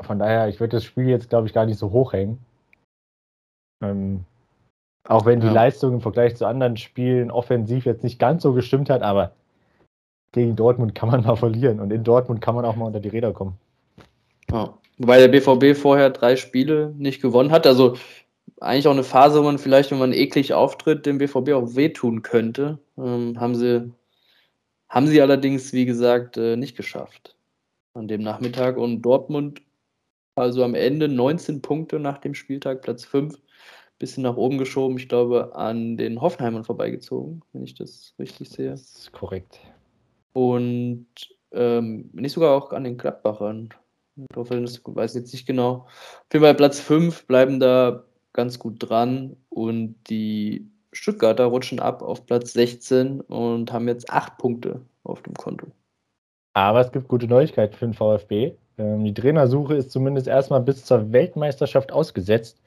von 0.00 0.18
daher, 0.18 0.48
ich 0.48 0.60
würde 0.60 0.76
das 0.76 0.84
Spiel 0.84 1.08
jetzt, 1.08 1.30
glaube 1.30 1.46
ich, 1.46 1.52
gar 1.52 1.66
nicht 1.66 1.78
so 1.78 1.90
hochhängen. 1.90 2.38
Ähm, 3.82 4.24
auch 5.08 5.26
wenn 5.26 5.40
die 5.40 5.48
ja. 5.48 5.52
Leistung 5.52 5.94
im 5.94 6.00
Vergleich 6.00 6.36
zu 6.36 6.46
anderen 6.46 6.76
Spielen 6.76 7.30
offensiv 7.30 7.86
jetzt 7.86 8.04
nicht 8.04 8.18
ganz 8.18 8.42
so 8.42 8.52
gestimmt 8.52 8.88
hat, 8.88 9.02
aber 9.02 9.32
gegen 10.32 10.56
Dortmund 10.56 10.94
kann 10.94 11.10
man 11.10 11.22
mal 11.24 11.36
verlieren 11.36 11.80
und 11.80 11.92
in 11.92 12.04
Dortmund 12.04 12.40
kann 12.40 12.54
man 12.54 12.64
auch 12.64 12.76
mal 12.76 12.86
unter 12.86 13.00
die 13.00 13.08
Räder 13.08 13.32
kommen. 13.32 13.58
Ja. 14.50 14.72
Wobei 15.02 15.18
der 15.18 15.28
BVB 15.28 15.76
vorher 15.76 16.10
drei 16.10 16.36
Spiele 16.36 16.94
nicht 16.96 17.20
gewonnen 17.20 17.50
hat. 17.50 17.66
Also 17.66 17.96
eigentlich 18.60 18.86
auch 18.86 18.92
eine 18.92 19.04
Phase, 19.04 19.40
wo 19.40 19.44
man 19.44 19.58
vielleicht, 19.58 19.90
wenn 19.90 19.98
man 19.98 20.12
eklig 20.12 20.54
auftritt, 20.54 21.06
dem 21.06 21.18
BVB 21.18 21.50
auch 21.50 21.74
wehtun 21.74 22.22
könnte. 22.22 22.78
Ähm, 22.96 23.38
haben, 23.40 23.54
sie, 23.54 23.92
haben 24.88 25.06
sie 25.06 25.20
allerdings, 25.20 25.72
wie 25.72 25.86
gesagt, 25.86 26.36
äh, 26.36 26.56
nicht 26.56 26.76
geschafft 26.76 27.36
an 27.94 28.08
dem 28.08 28.22
Nachmittag. 28.22 28.76
Und 28.76 29.02
Dortmund 29.02 29.60
also 30.34 30.64
am 30.64 30.74
Ende 30.74 31.08
19 31.08 31.60
Punkte 31.60 31.98
nach 31.98 32.18
dem 32.18 32.34
Spieltag, 32.34 32.82
Platz 32.82 33.04
5, 33.04 33.38
bisschen 33.98 34.22
nach 34.22 34.36
oben 34.36 34.58
geschoben. 34.58 34.96
Ich 34.96 35.08
glaube, 35.08 35.54
an 35.54 35.96
den 35.96 36.20
Hoffenheimern 36.20 36.64
vorbeigezogen, 36.64 37.42
wenn 37.52 37.62
ich 37.62 37.74
das 37.74 38.14
richtig 38.18 38.50
sehe. 38.50 38.70
Das 38.70 38.80
ist 38.80 39.12
korrekt. 39.12 39.60
Und 40.32 41.06
ähm, 41.52 42.08
nicht 42.12 42.32
sogar 42.32 42.56
auch 42.56 42.72
an 42.72 42.84
den 42.84 42.96
Gladbachern. 42.96 43.68
Das 44.16 44.50
weiß 44.50 45.14
jetzt 45.14 45.32
nicht 45.32 45.46
genau. 45.46 45.86
Auf 45.86 46.26
jeden 46.32 46.44
Fall 46.44 46.54
Platz 46.54 46.80
5 46.80 47.26
bleiben 47.26 47.60
da 47.60 48.04
ganz 48.32 48.58
gut 48.58 48.76
dran 48.78 49.36
und 49.48 49.96
die 50.08 50.70
Stuttgarter 50.92 51.46
rutschen 51.46 51.80
ab 51.80 52.02
auf 52.02 52.26
Platz 52.26 52.52
16 52.52 53.20
und 53.22 53.72
haben 53.72 53.88
jetzt 53.88 54.10
8 54.10 54.36
Punkte 54.38 54.82
auf 55.04 55.22
dem 55.22 55.34
Konto. 55.34 55.68
Aber 56.54 56.80
es 56.80 56.92
gibt 56.92 57.08
gute 57.08 57.26
Neuigkeiten 57.26 57.74
für 57.74 57.86
den 57.86 57.94
VfB. 57.94 58.52
Ähm, 58.76 59.04
die 59.04 59.14
Trainersuche 59.14 59.74
ist 59.74 59.90
zumindest 59.90 60.26
erstmal 60.26 60.60
bis 60.60 60.84
zur 60.84 61.12
Weltmeisterschaft 61.12 61.92
ausgesetzt. 61.92 62.60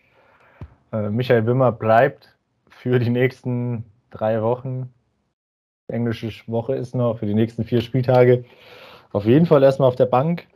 Äh, 0.92 1.10
Michael 1.10 1.46
Wimmer 1.46 1.72
bleibt 1.72 2.36
für 2.70 3.00
die 3.00 3.12
nächsten 3.12 3.86
drei 4.10 4.42
Wochen. 4.42 4.92
englische 5.88 6.32
Woche 6.48 6.76
ist 6.76 6.96
noch, 6.96 7.20
für 7.20 7.28
die 7.28 7.36
nächsten 7.36 7.64
vier 7.64 7.82
Spieltage 7.82 8.44
auf 9.12 9.26
jeden 9.26 9.46
Fall 9.46 9.62
erstmal 9.62 9.88
auf 9.88 9.96
der 9.96 10.08
Bank. 10.08 10.48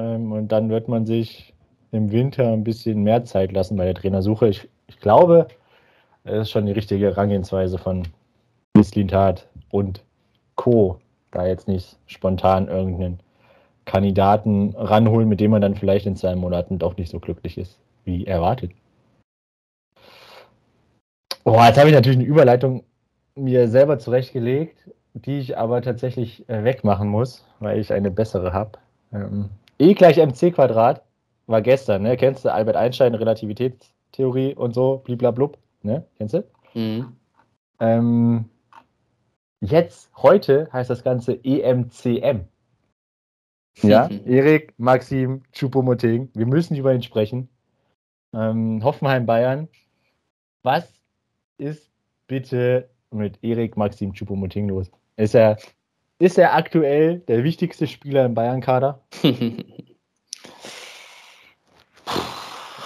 Und 0.00 0.48
dann 0.48 0.70
wird 0.70 0.88
man 0.88 1.06
sich 1.06 1.54
im 1.92 2.10
Winter 2.12 2.52
ein 2.52 2.64
bisschen 2.64 3.02
mehr 3.02 3.24
Zeit 3.24 3.52
lassen 3.52 3.76
bei 3.76 3.84
der 3.84 3.94
Trainersuche. 3.94 4.48
Ich, 4.48 4.68
ich 4.86 4.98
glaube, 5.00 5.48
es 6.24 6.42
ist 6.42 6.50
schon 6.50 6.66
die 6.66 6.72
richtige 6.72 7.06
Herangehensweise 7.06 7.78
von 7.78 8.06
Mislintat 8.76 9.48
und 9.70 10.04
Co. 10.56 10.98
Da 11.30 11.46
jetzt 11.46 11.68
nicht 11.68 11.96
spontan 12.06 12.68
irgendeinen 12.68 13.20
Kandidaten 13.84 14.74
ranholen, 14.76 15.28
mit 15.28 15.40
dem 15.40 15.52
man 15.52 15.62
dann 15.62 15.74
vielleicht 15.74 16.06
in 16.06 16.16
zwei 16.16 16.34
Monaten 16.34 16.78
doch 16.78 16.96
nicht 16.96 17.10
so 17.10 17.18
glücklich 17.18 17.58
ist, 17.58 17.78
wie 18.04 18.26
erwartet. 18.26 18.72
Oh, 21.44 21.58
jetzt 21.64 21.78
habe 21.78 21.88
ich 21.88 21.94
natürlich 21.94 22.18
eine 22.18 22.28
Überleitung 22.28 22.84
mir 23.34 23.68
selber 23.68 23.98
zurechtgelegt, 23.98 24.90
die 25.14 25.38
ich 25.38 25.56
aber 25.56 25.82
tatsächlich 25.82 26.48
äh, 26.48 26.62
wegmachen 26.62 27.08
muss, 27.08 27.44
weil 27.58 27.78
ich 27.78 27.92
eine 27.92 28.10
bessere 28.10 28.52
habe. 28.52 28.78
Ähm, 29.12 29.48
e 29.80 29.94
gleich 29.94 30.18
mc 30.18 30.52
Quadrat 30.52 31.02
war 31.46 31.62
gestern, 31.62 32.02
ne? 32.02 32.16
Kennst 32.16 32.44
du 32.44 32.52
Albert 32.52 32.76
Einstein, 32.76 33.14
Relativitätstheorie 33.14 34.54
und 34.54 34.74
so, 34.74 34.98
bliblablub, 34.98 35.58
ne? 35.82 36.06
Kennst 36.16 36.34
du? 36.34 36.44
Mhm. 36.74 37.16
Ähm, 37.80 38.44
jetzt, 39.60 40.10
heute 40.16 40.68
heißt 40.72 40.90
das 40.90 41.02
Ganze 41.02 41.32
EMCM. 41.42 42.44
Ja, 43.82 44.08
Erik, 44.26 44.74
Maxim, 44.76 45.42
Choupo-Moting, 45.54 46.28
wir 46.34 46.46
müssen 46.46 46.76
über 46.76 46.94
ihn 46.94 47.02
sprechen. 47.02 47.48
Ähm, 48.34 48.84
Hoffenheim, 48.84 49.24
Bayern. 49.24 49.68
Was 50.62 50.92
ist 51.56 51.90
bitte 52.26 52.90
mit 53.10 53.42
Erik, 53.42 53.76
Maxim, 53.76 54.12
Choupo-Moting 54.12 54.68
los? 54.68 54.90
Ist 55.16 55.34
er, 55.34 55.56
ist 56.20 56.38
er 56.38 56.54
aktuell 56.54 57.18
der 57.20 57.42
wichtigste 57.42 57.86
Spieler 57.86 58.26
im 58.26 58.34
Bayern-Kader? 58.34 59.02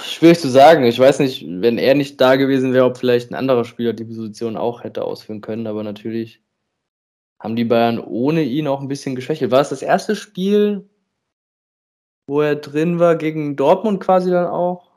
Schwierig 0.05 0.39
zu 0.39 0.49
sagen. 0.49 0.85
Ich 0.85 0.99
weiß 0.99 1.19
nicht, 1.19 1.45
wenn 1.45 1.77
er 1.77 1.97
nicht 1.97 2.21
da 2.21 2.37
gewesen 2.37 2.73
wäre, 2.73 2.85
ob 2.85 2.97
vielleicht 2.97 3.31
ein 3.31 3.35
anderer 3.35 3.65
Spieler 3.65 3.93
die 3.93 4.05
Position 4.05 4.57
auch 4.57 4.85
hätte 4.85 5.03
ausführen 5.05 5.41
können, 5.41 5.67
aber 5.67 5.83
natürlich 5.83 6.43
haben 7.41 7.57
die 7.57 7.65
Bayern 7.65 7.99
ohne 7.99 8.43
ihn 8.43 8.69
auch 8.69 8.81
ein 8.81 8.87
bisschen 8.89 9.17
geschwächelt. 9.17 9.51
War 9.51 9.61
es 9.61 9.71
das 9.71 9.83
erste 9.83 10.15
Spiel, 10.15 10.89
wo 12.29 12.41
er 12.41 12.55
drin 12.55 13.01
war, 13.01 13.17
gegen 13.17 13.57
Dortmund 13.57 14.01
quasi 14.01 14.31
dann 14.31 14.47
auch? 14.47 14.93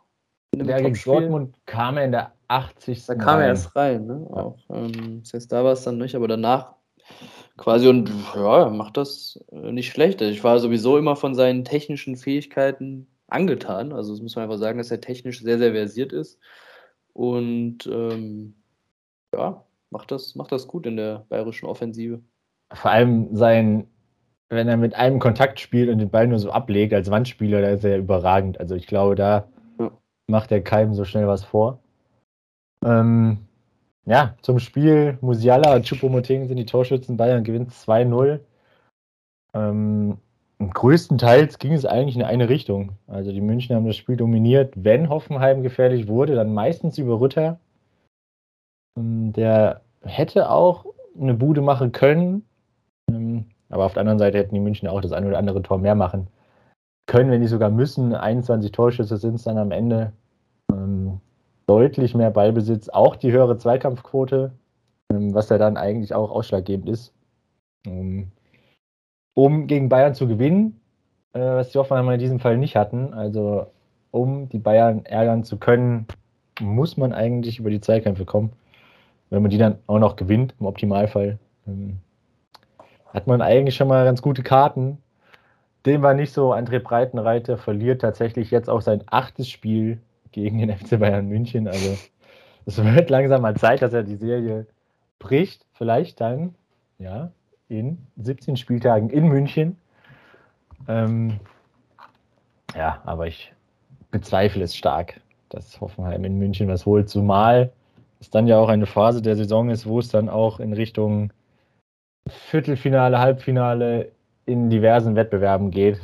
Ja, 0.55 0.77
gegen 0.77 0.93
Dortmund 1.03 1.55
kam 1.65 1.97
er 1.97 2.05
in 2.05 2.11
der 2.11 2.33
80. 2.49 3.07
Da 3.07 3.15
kam 3.15 3.39
er 3.39 3.47
erst 3.47 3.75
rein, 3.75 4.05
ne? 4.05 4.27
Auch, 4.29 4.59
ähm, 4.69 5.21
das 5.23 5.33
heißt, 5.33 5.51
da 5.51 5.63
war 5.63 5.73
es 5.73 5.83
dann 5.83 5.97
nicht, 5.97 6.15
aber 6.15 6.27
danach 6.27 6.75
quasi 7.57 7.87
und 7.87 8.11
ja, 8.35 8.69
macht 8.69 8.97
das 8.97 9.43
äh, 9.51 9.71
nicht 9.71 9.91
schlecht. 9.91 10.21
Ich 10.21 10.43
war 10.43 10.59
sowieso 10.59 10.97
immer 10.97 11.15
von 11.15 11.35
seinen 11.35 11.65
technischen 11.65 12.15
Fähigkeiten 12.15 13.07
angetan. 13.27 13.91
Also 13.91 14.13
das 14.13 14.21
muss 14.21 14.35
man 14.35 14.43
einfach 14.43 14.59
sagen, 14.59 14.77
dass 14.77 14.91
er 14.91 15.01
technisch 15.01 15.41
sehr, 15.41 15.57
sehr 15.57 15.73
versiert 15.73 16.13
ist. 16.13 16.39
Und 17.13 17.87
ähm, 17.87 18.55
ja, 19.33 19.63
macht 19.89 20.11
das, 20.11 20.35
macht 20.35 20.51
das 20.51 20.67
gut 20.67 20.85
in 20.85 20.97
der 20.97 21.25
bayerischen 21.29 21.65
Offensive. 21.65 22.21
Vor 22.71 22.91
allem 22.91 23.35
sein, 23.35 23.87
wenn 24.49 24.67
er 24.67 24.77
mit 24.77 24.93
einem 24.95 25.19
Kontakt 25.19 25.59
spielt 25.59 25.89
und 25.89 25.99
den 25.99 26.09
Ball 26.09 26.27
nur 26.27 26.39
so 26.39 26.51
ablegt 26.51 26.93
als 26.93 27.09
Wandspieler, 27.09 27.61
da 27.61 27.69
ist 27.69 27.83
er 27.83 27.97
überragend. 27.97 28.59
Also 28.59 28.75
ich 28.75 28.87
glaube, 28.87 29.15
da 29.15 29.47
ja. 29.79 29.91
macht 30.27 30.51
er 30.51 30.61
keinem 30.61 30.93
so 30.93 31.03
schnell 31.03 31.27
was 31.27 31.43
vor. 31.43 31.79
Ähm, 32.85 33.46
ja, 34.07 34.35
zum 34.41 34.59
Spiel 34.59 35.17
Musiala 35.19 35.75
und 35.75 35.85
Choupo-Moting 35.85 36.47
sind 36.47 36.55
die 36.55 36.65
Torschützen. 36.65 37.17
Bayern 37.17 37.43
gewinnt 37.43 37.71
2-0. 37.71 38.39
Ähm, 39.53 40.17
größtenteils 40.59 41.59
ging 41.59 41.73
es 41.73 41.85
eigentlich 41.85 42.15
in 42.15 42.23
eine 42.23 42.47
Richtung. 42.47 42.93
Also 43.07 43.33
die 43.33 43.41
München 43.41 43.75
haben 43.75 43.85
das 43.85 43.97
Spiel 43.97 44.15
dominiert. 44.15 44.73
Wenn 44.77 45.09
Hoffenheim 45.09 45.61
gefährlich 45.61 46.07
wurde, 46.07 46.35
dann 46.35 46.53
meistens 46.53 46.97
über 46.97 47.19
Rütter. 47.19 47.59
Ähm, 48.97 49.33
der 49.33 49.81
hätte 50.03 50.49
auch 50.49 50.85
eine 51.19 51.33
Bude 51.33 51.61
machen 51.61 51.91
können. 51.91 52.45
Ähm, 53.09 53.47
aber 53.69 53.85
auf 53.85 53.93
der 53.93 54.01
anderen 54.01 54.19
Seite 54.19 54.37
hätten 54.37 54.55
die 54.55 54.61
München 54.61 54.87
auch 54.87 55.01
das 55.01 55.11
eine 55.11 55.27
oder 55.27 55.37
andere 55.37 55.61
Tor 55.61 55.79
mehr 55.79 55.95
machen 55.95 56.27
können, 57.07 57.29
wenn 57.29 57.41
die 57.41 57.47
sogar 57.47 57.69
müssen. 57.69 58.15
21 58.15 58.71
Torschüsse 58.71 59.17
sind 59.17 59.35
es 59.35 59.43
dann 59.43 59.57
am 59.57 59.71
Ende. 59.71 60.13
Ähm, 61.67 61.75
deutlich 61.75 62.15
mehr 62.15 62.31
Ballbesitz, 62.31 62.89
auch 62.89 63.15
die 63.15 63.31
höhere 63.31 63.57
Zweikampfquote, 63.57 64.51
was 65.09 65.49
ja 65.49 65.57
dann 65.57 65.77
eigentlich 65.77 66.13
auch 66.13 66.31
ausschlaggebend 66.31 66.89
ist, 66.89 67.13
um 69.33 69.67
gegen 69.67 69.89
Bayern 69.89 70.15
zu 70.15 70.27
gewinnen, 70.27 70.79
äh, 71.33 71.39
was 71.39 71.69
die 71.69 71.77
Hoffenheimer 71.77 72.13
in 72.13 72.19
diesem 72.19 72.39
Fall 72.39 72.57
nicht 72.57 72.75
hatten. 72.75 73.13
Also 73.13 73.67
um 74.11 74.49
die 74.49 74.59
Bayern 74.59 75.05
ärgern 75.05 75.43
zu 75.43 75.57
können, 75.57 76.07
muss 76.59 76.97
man 76.97 77.13
eigentlich 77.13 77.59
über 77.59 77.69
die 77.69 77.81
Zweikämpfe 77.81 78.25
kommen. 78.25 78.51
Wenn 79.29 79.41
man 79.41 79.51
die 79.51 79.57
dann 79.57 79.77
auch 79.87 79.99
noch 79.99 80.15
gewinnt, 80.15 80.55
im 80.59 80.65
Optimalfall, 80.65 81.37
ähm, 81.67 81.97
hat 83.13 83.27
man 83.27 83.41
eigentlich 83.41 83.75
schon 83.75 83.89
mal 83.89 84.05
ganz 84.05 84.21
gute 84.21 84.41
Karten. 84.41 84.97
Dem 85.85 86.01
war 86.01 86.13
nicht 86.13 86.33
so, 86.33 86.53
André 86.53 86.79
Breitenreiter 86.79 87.57
verliert 87.57 88.01
tatsächlich 88.01 88.51
jetzt 88.51 88.69
auch 88.69 88.81
sein 88.81 89.03
achtes 89.07 89.49
Spiel 89.49 89.99
gegen 90.37 90.59
den 90.59 90.69
FC 90.77 90.99
Bayern 90.99 91.27
München. 91.27 91.67
Also 91.67 91.97
es 92.65 92.83
wird 92.83 93.09
langsam 93.09 93.41
mal 93.41 93.55
Zeit, 93.55 93.81
dass 93.81 93.93
er 93.93 94.03
die 94.03 94.15
Serie 94.15 94.67
bricht. 95.19 95.65
Vielleicht 95.73 96.21
dann, 96.21 96.55
ja, 96.99 97.31
in 97.69 97.97
17 98.17 98.55
Spieltagen 98.55 99.09
in 99.09 99.27
München. 99.27 99.77
Ähm, 100.87 101.39
ja, 102.75 103.01
aber 103.03 103.27
ich 103.27 103.53
bezweifle 104.11 104.63
es 104.63 104.75
stark, 104.75 105.19
dass 105.49 105.81
Hoffenheim 105.81 106.23
in 106.23 106.37
München 106.37 106.67
was 106.67 106.85
holt, 106.85 107.09
zumal 107.09 107.71
es 108.19 108.29
dann 108.29 108.47
ja 108.47 108.57
auch 108.57 108.69
eine 108.69 108.85
Phase 108.85 109.21
der 109.21 109.35
Saison 109.35 109.69
ist, 109.69 109.85
wo 109.85 109.99
es 109.99 110.09
dann 110.09 110.29
auch 110.29 110.59
in 110.59 110.73
Richtung 110.73 111.31
Viertelfinale, 112.27 113.19
Halbfinale 113.19 114.11
in 114.45 114.69
diversen 114.69 115.15
Wettbewerben 115.15 115.71
geht 115.71 115.99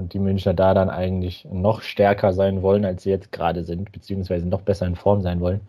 und 0.00 0.12
die 0.12 0.18
Münchner 0.18 0.54
da 0.54 0.74
dann 0.74 0.90
eigentlich 0.90 1.46
noch 1.50 1.82
stärker 1.82 2.32
sein 2.32 2.62
wollen, 2.62 2.84
als 2.84 3.04
sie 3.04 3.10
jetzt 3.10 3.30
gerade 3.32 3.64
sind, 3.64 3.92
beziehungsweise 3.92 4.48
noch 4.48 4.62
besser 4.62 4.86
in 4.86 4.96
Form 4.96 5.22
sein 5.22 5.40
wollen. 5.40 5.60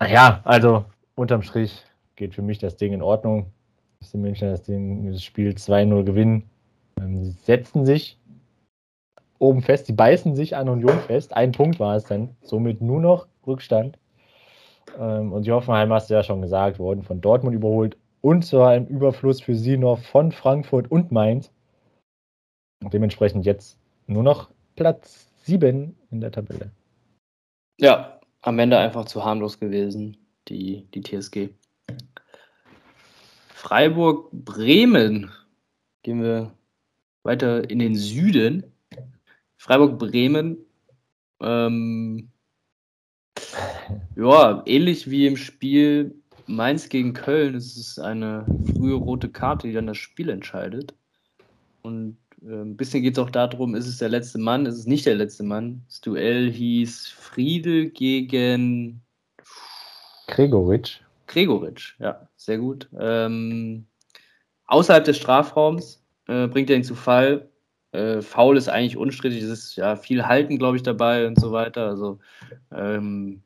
Ja, 0.00 0.40
also 0.44 0.84
unterm 1.14 1.42
Strich 1.42 1.84
geht 2.16 2.34
für 2.34 2.42
mich 2.42 2.58
das 2.58 2.76
Ding 2.76 2.92
in 2.92 3.02
Ordnung. 3.02 3.46
Dass 4.00 4.10
die 4.12 4.18
Münchner 4.18 4.50
das, 4.50 4.62
Ding, 4.62 5.10
das 5.10 5.22
Spiel 5.22 5.50
2-0 5.50 6.04
gewinnen. 6.04 6.48
Ähm, 7.00 7.24
sie 7.24 7.30
setzen 7.30 7.86
sich 7.86 8.18
oben 9.38 9.62
fest, 9.62 9.86
sie 9.86 9.92
beißen 9.92 10.34
sich 10.36 10.56
an 10.56 10.68
Union 10.68 10.98
fest. 11.00 11.36
Ein 11.36 11.52
Punkt 11.52 11.80
war 11.80 11.96
es 11.96 12.04
dann, 12.04 12.30
somit 12.42 12.80
nur 12.80 13.00
noch 13.00 13.26
Rückstand. 13.46 13.98
Ähm, 14.98 15.32
und 15.32 15.46
die 15.46 15.52
Hoffenheim, 15.52 15.92
hast 15.92 16.10
du 16.10 16.14
ja 16.14 16.22
schon 16.22 16.42
gesagt, 16.42 16.78
wurden 16.78 17.02
von 17.02 17.20
Dortmund 17.20 17.54
überholt 17.54 17.96
und 18.20 18.44
zwar 18.44 18.74
im 18.74 18.86
Überfluss 18.86 19.42
für 19.42 19.54
sie 19.54 19.76
noch 19.76 19.98
von 19.98 20.32
Frankfurt 20.32 20.90
und 20.90 21.12
Mainz. 21.12 21.50
Und 22.84 22.92
dementsprechend 22.92 23.46
jetzt 23.46 23.78
nur 24.06 24.22
noch 24.22 24.50
Platz 24.76 25.26
7 25.44 25.96
in 26.10 26.20
der 26.20 26.30
Tabelle. 26.30 26.70
Ja, 27.80 28.20
am 28.42 28.58
Ende 28.58 28.78
einfach 28.78 29.06
zu 29.06 29.24
harmlos 29.24 29.58
gewesen, 29.58 30.18
die, 30.48 30.86
die 30.94 31.02
TSG. 31.02 31.48
Freiburg-Bremen. 33.48 35.32
Gehen 36.02 36.22
wir 36.22 36.52
weiter 37.22 37.68
in 37.70 37.78
den 37.78 37.96
Süden. 37.96 38.64
Freiburg-Bremen. 39.56 40.58
Ähm, 41.40 42.28
ja, 44.14 44.62
ähnlich 44.66 45.10
wie 45.10 45.26
im 45.26 45.38
Spiel 45.38 46.14
Mainz 46.46 46.90
gegen 46.90 47.14
Köln 47.14 47.54
ist 47.54 47.78
es 47.78 47.98
eine 47.98 48.44
frühe 48.74 48.94
rote 48.94 49.30
Karte, 49.30 49.68
die 49.68 49.72
dann 49.72 49.86
das 49.86 49.96
Spiel 49.96 50.28
entscheidet. 50.28 50.94
Und 51.80 52.18
ein 52.46 52.76
bisschen 52.76 53.02
geht 53.02 53.16
es 53.16 53.22
auch 53.22 53.30
darum, 53.30 53.74
ist 53.74 53.86
es 53.86 53.98
der 53.98 54.08
letzte 54.08 54.38
Mann, 54.38 54.66
ist 54.66 54.78
es 54.78 54.86
nicht 54.86 55.06
der 55.06 55.14
letzte 55.14 55.42
Mann. 55.42 55.82
Das 55.88 56.00
Duell 56.00 56.50
hieß 56.50 57.08
Friedel 57.08 57.90
gegen 57.90 59.02
Gregoritsch. 60.26 61.00
Gregoritsch, 61.26 61.98
ja, 62.00 62.28
sehr 62.36 62.58
gut. 62.58 62.88
Ähm, 62.98 63.86
außerhalb 64.66 65.04
des 65.04 65.16
Strafraums 65.16 66.04
äh, 66.28 66.46
bringt 66.46 66.70
er 66.70 66.76
ihn 66.76 66.84
zu 66.84 66.94
Fall. 66.94 67.48
Äh, 67.92 68.20
Foul 68.20 68.56
ist 68.56 68.68
eigentlich 68.68 68.96
unstrittig, 68.96 69.42
es 69.42 69.50
ist 69.50 69.76
ja 69.76 69.96
viel 69.96 70.26
Halten, 70.26 70.58
glaube 70.58 70.76
ich, 70.76 70.82
dabei 70.82 71.26
und 71.26 71.40
so 71.40 71.52
weiter. 71.52 71.88
Also 71.88 72.18
ähm, 72.72 73.42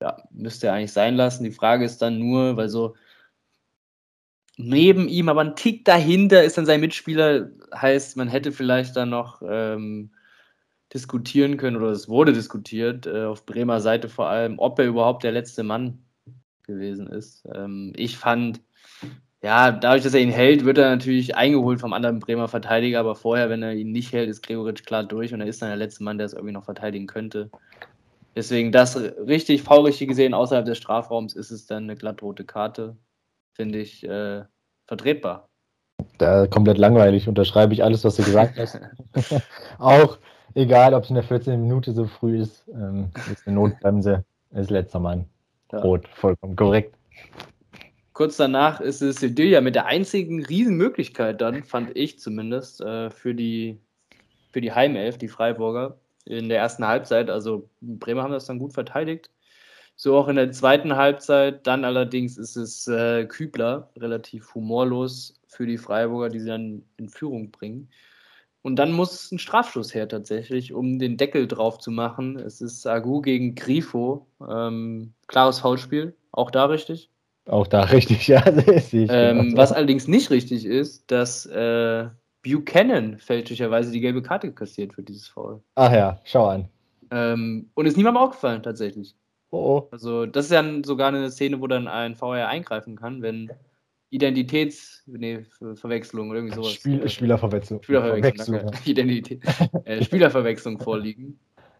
ja, 0.00 0.16
müsste 0.30 0.68
er 0.68 0.74
eigentlich 0.74 0.92
sein 0.92 1.16
lassen. 1.16 1.44
Die 1.44 1.50
Frage 1.50 1.84
ist 1.84 2.02
dann 2.02 2.18
nur, 2.18 2.56
weil 2.56 2.68
so 2.68 2.94
neben 4.58 5.08
ihm, 5.08 5.28
aber 5.28 5.40
ein 5.40 5.56
Tick 5.56 5.84
dahinter 5.84 6.42
ist 6.42 6.58
dann 6.58 6.66
sein 6.66 6.80
Mitspieler, 6.80 7.48
heißt, 7.74 8.16
man 8.16 8.28
hätte 8.28 8.52
vielleicht 8.52 8.96
dann 8.96 9.10
noch 9.10 9.40
ähm, 9.48 10.10
diskutieren 10.92 11.56
können, 11.56 11.76
oder 11.76 11.90
es 11.90 12.08
wurde 12.08 12.32
diskutiert, 12.32 13.06
äh, 13.06 13.24
auf 13.24 13.46
Bremer 13.46 13.80
Seite 13.80 14.08
vor 14.08 14.28
allem, 14.28 14.58
ob 14.58 14.78
er 14.80 14.86
überhaupt 14.86 15.22
der 15.22 15.32
letzte 15.32 15.62
Mann 15.62 16.02
gewesen 16.64 17.06
ist. 17.06 17.46
Ähm, 17.54 17.92
ich 17.96 18.18
fand, 18.18 18.60
ja, 19.42 19.70
dadurch, 19.70 20.02
dass 20.02 20.14
er 20.14 20.20
ihn 20.20 20.30
hält, 20.30 20.64
wird 20.64 20.78
er 20.78 20.90
natürlich 20.90 21.36
eingeholt 21.36 21.80
vom 21.80 21.92
anderen 21.92 22.18
Bremer 22.18 22.48
Verteidiger, 22.48 22.98
aber 22.98 23.14
vorher, 23.14 23.50
wenn 23.50 23.62
er 23.62 23.74
ihn 23.74 23.92
nicht 23.92 24.12
hält, 24.12 24.28
ist 24.28 24.42
Gregoritsch 24.42 24.84
klar 24.84 25.04
durch 25.04 25.32
und 25.32 25.40
er 25.40 25.46
ist 25.46 25.62
dann 25.62 25.68
der 25.68 25.76
letzte 25.76 26.02
Mann, 26.02 26.18
der 26.18 26.26
es 26.26 26.32
irgendwie 26.32 26.52
noch 26.52 26.64
verteidigen 26.64 27.06
könnte. 27.06 27.48
Deswegen 28.34 28.72
das 28.72 28.96
richtig, 28.96 29.62
faulrichtig 29.62 30.08
gesehen, 30.08 30.34
außerhalb 30.34 30.66
des 30.66 30.78
Strafraums 30.78 31.36
ist 31.36 31.52
es 31.52 31.66
dann 31.66 31.84
eine 31.84 31.96
glattrote 31.96 32.44
Karte. 32.44 32.96
Finde 33.58 33.80
ich 33.80 34.08
äh, 34.08 34.44
vertretbar. 34.86 35.48
Da 36.18 36.46
komplett 36.46 36.78
langweilig, 36.78 37.26
unterschreibe 37.26 37.74
ich 37.74 37.82
alles, 37.82 38.04
was 38.04 38.14
du 38.14 38.22
gesagt 38.22 38.56
hast. 38.56 38.78
Auch 39.78 40.18
egal, 40.54 40.94
ob 40.94 41.02
es 41.02 41.10
in 41.10 41.16
der 41.16 41.24
14. 41.24 41.60
Minute 41.60 41.92
so 41.92 42.06
früh 42.06 42.40
ist, 42.40 42.68
ähm, 42.68 43.10
ist 43.32 43.46
eine 43.46 43.56
Notbremse, 43.56 44.24
ist 44.52 44.70
letzter 44.70 45.00
Mann. 45.00 45.26
Ja. 45.72 45.80
Rot, 45.80 46.06
vollkommen 46.06 46.54
korrekt. 46.54 46.94
Kurz 48.12 48.36
danach 48.36 48.80
ist 48.80 49.02
es 49.02 49.16
Sedilla 49.16 49.60
mit 49.60 49.74
der 49.74 49.86
einzigen 49.86 50.44
Riesenmöglichkeit 50.44 51.40
dann, 51.40 51.64
fand 51.64 51.96
ich 51.96 52.20
zumindest, 52.20 52.80
äh, 52.80 53.10
für, 53.10 53.34
die, 53.34 53.80
für 54.52 54.60
die 54.60 54.72
Heimelf, 54.72 55.18
die 55.18 55.28
Freiburger, 55.28 55.98
in 56.24 56.48
der 56.48 56.58
ersten 56.58 56.86
Halbzeit. 56.86 57.28
Also 57.28 57.68
Bremer 57.80 58.22
haben 58.22 58.32
das 58.32 58.46
dann 58.46 58.60
gut 58.60 58.72
verteidigt. 58.72 59.30
So 60.00 60.16
auch 60.16 60.28
in 60.28 60.36
der 60.36 60.52
zweiten 60.52 60.94
Halbzeit. 60.94 61.66
Dann 61.66 61.84
allerdings 61.84 62.38
ist 62.38 62.54
es 62.54 62.86
äh, 62.86 63.26
Kübler, 63.26 63.90
relativ 63.98 64.54
humorlos 64.54 65.34
für 65.48 65.66
die 65.66 65.76
Freiburger, 65.76 66.28
die 66.28 66.38
sie 66.38 66.46
dann 66.46 66.84
in 66.98 67.08
Führung 67.08 67.50
bringen. 67.50 67.88
Und 68.62 68.76
dann 68.76 68.92
muss 68.92 69.32
ein 69.32 69.40
Strafschuss 69.40 69.94
her 69.94 70.08
tatsächlich, 70.08 70.72
um 70.72 71.00
den 71.00 71.16
Deckel 71.16 71.48
drauf 71.48 71.78
zu 71.78 71.90
machen. 71.90 72.36
Es 72.36 72.60
ist 72.60 72.86
Agu 72.86 73.20
gegen 73.22 73.56
Grifo. 73.56 74.28
Ähm, 74.48 75.14
klares 75.26 75.58
Foulspiel. 75.58 76.14
Auch 76.30 76.52
da 76.52 76.66
richtig? 76.66 77.10
Auch 77.46 77.66
da 77.66 77.82
richtig, 77.82 78.28
ja. 78.28 78.44
Ähm, 78.92 79.56
was 79.56 79.72
allerdings 79.72 80.06
nicht 80.06 80.30
richtig 80.30 80.64
ist, 80.64 81.10
dass 81.10 81.44
äh, 81.46 82.06
Buchanan 82.44 83.18
fälschlicherweise 83.18 83.90
die 83.90 84.00
gelbe 84.00 84.22
Karte 84.22 84.52
kassiert 84.52 84.94
für 84.94 85.02
dieses 85.02 85.26
Foul. 85.26 85.60
Ach 85.74 85.92
ja, 85.92 86.20
schau 86.22 86.46
an. 86.46 86.68
Ähm, 87.10 87.68
und 87.74 87.86
ist 87.86 87.96
niemandem 87.96 88.22
aufgefallen, 88.22 88.62
tatsächlich. 88.62 89.16
Oh, 89.50 89.58
oh. 89.58 89.88
Also, 89.90 90.26
das 90.26 90.46
ist 90.46 90.52
ja 90.52 90.64
sogar 90.84 91.08
eine 91.08 91.30
Szene, 91.30 91.60
wo 91.60 91.66
dann 91.66 91.88
ein 91.88 92.16
VR 92.16 92.48
eingreifen 92.48 92.96
kann, 92.96 93.22
wenn 93.22 93.50
Identitätsverwechslung 94.10 96.26
nee, 96.26 96.30
oder 96.30 96.38
irgendwie 96.38 96.56
sowas. 96.56 96.72
Spiel, 96.72 97.02
äh, 97.02 97.08
Spielerverwechslung. 97.08 97.82
Spielerverwechslung, 97.82 98.58
danke. 98.58 98.90
Identität. 98.90 99.42
äh, 99.84 100.02
Spielerverwechslung 100.02 100.78
vorliegen. 100.80 101.38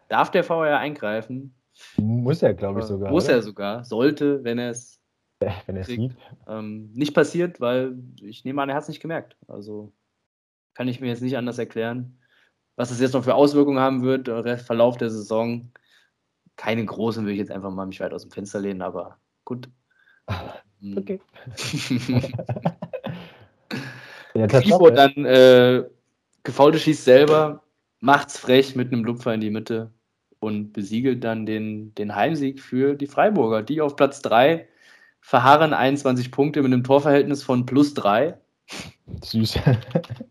Darf 0.08 0.30
der 0.30 0.44
VR 0.44 0.78
eingreifen? 0.78 1.54
Muss 1.96 2.42
er, 2.42 2.54
glaube 2.54 2.80
ich, 2.80 2.86
sogar. 2.86 3.10
Muss 3.10 3.26
oder? 3.26 3.34
er 3.34 3.42
sogar. 3.42 3.84
Sollte, 3.84 4.42
wenn 4.44 4.58
er 4.58 4.70
es. 4.70 5.00
Wenn 5.38 5.76
er 5.76 5.82
es 5.82 5.86
sieht. 5.86 6.16
Ähm, 6.48 6.90
nicht 6.94 7.14
passiert, 7.14 7.60
weil 7.60 7.96
ich 8.20 8.44
nehme 8.44 8.60
an, 8.60 8.68
er 8.68 8.74
hat 8.74 8.82
es 8.82 8.88
nicht 8.88 9.00
gemerkt. 9.00 9.36
Also 9.46 9.92
kann 10.74 10.88
ich 10.88 11.00
mir 11.00 11.08
jetzt 11.08 11.22
nicht 11.22 11.36
anders 11.36 11.58
erklären. 11.58 12.18
Was 12.76 12.90
es 12.90 13.00
jetzt 13.00 13.14
noch 13.14 13.24
für 13.24 13.34
Auswirkungen 13.34 13.78
haben 13.78 14.02
wird, 14.02 14.28
der 14.28 14.58
Verlauf 14.58 14.96
der 14.96 15.10
Saison, 15.10 15.70
keine 16.58 16.84
großen, 16.84 17.24
würde 17.24 17.32
ich 17.32 17.38
jetzt 17.38 17.50
einfach 17.50 17.70
mal 17.70 17.86
mich 17.86 18.00
weit 18.00 18.12
aus 18.12 18.22
dem 18.22 18.30
Fenster 18.30 18.60
lehnen, 18.60 18.82
aber 18.82 19.16
gut. 19.46 19.70
Okay. 20.96 21.20
ja, 24.34 24.46
Tifo 24.46 24.90
dann 24.90 25.24
äh, 25.24 25.82
Gefaulte 26.44 26.78
schießt 26.78 27.02
selber, 27.04 27.64
macht's 27.98 28.38
frech 28.38 28.76
mit 28.76 28.92
einem 28.92 29.02
Lupfer 29.04 29.34
in 29.34 29.40
die 29.40 29.50
Mitte 29.50 29.92
und 30.38 30.72
besiegelt 30.72 31.24
dann 31.24 31.46
den, 31.46 31.96
den 31.96 32.14
Heimsieg 32.14 32.60
für 32.60 32.94
die 32.94 33.08
Freiburger, 33.08 33.64
die 33.64 33.80
auf 33.80 33.96
Platz 33.96 34.22
3 34.22 34.68
verharren 35.20 35.74
21 35.74 36.30
Punkte 36.30 36.62
mit 36.62 36.72
einem 36.72 36.84
Torverhältnis 36.84 37.42
von 37.42 37.66
plus 37.66 37.94
3. 37.94 38.38
Süß. 39.24 39.58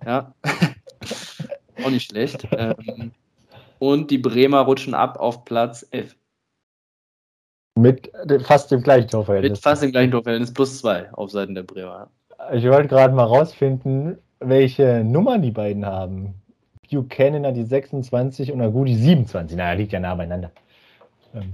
Ja. 0.06 0.34
Auch 1.84 1.90
nicht 1.90 2.10
schlecht. 2.10 2.48
Ähm, 2.52 3.12
und 3.80 4.12
die 4.12 4.18
Bremer 4.18 4.62
rutschen 4.62 4.94
ab 4.94 5.20
auf 5.20 5.46
Platz 5.46 5.86
11. 5.92 6.16
Mit 7.78 8.12
fast 8.44 8.72
dem 8.72 8.82
gleichen 8.82 9.08
Torverhältnis. 9.08 9.52
Mit 9.52 9.60
fast 9.60 9.84
dem 9.84 9.92
gleichen 9.92 10.12
Torverhältnis 10.12 10.54
plus 10.54 10.80
2 10.80 11.14
auf 11.14 11.30
Seiten 11.30 11.54
der 11.54 11.64
Bremer. 11.64 12.10
Ich 12.54 12.66
wollte 12.66 12.88
gerade 12.88 13.14
mal 13.14 13.24
rausfinden, 13.24 14.18
welche 14.40 15.04
Nummern 15.04 15.42
die 15.42 15.52
beiden 15.52 15.86
haben. 15.86 16.34
Buchanan 16.90 17.46
hat 17.46 17.56
die 17.56 17.64
26 17.64 18.52
und 18.52 18.62
Agu 18.62 18.86
die 18.86 18.96
27. 18.96 19.58
Naja, 19.58 19.74
liegt 19.74 19.92
ja 19.92 20.00
nah 20.00 20.16
beieinander. 20.16 20.52
Ähm, 21.36 21.54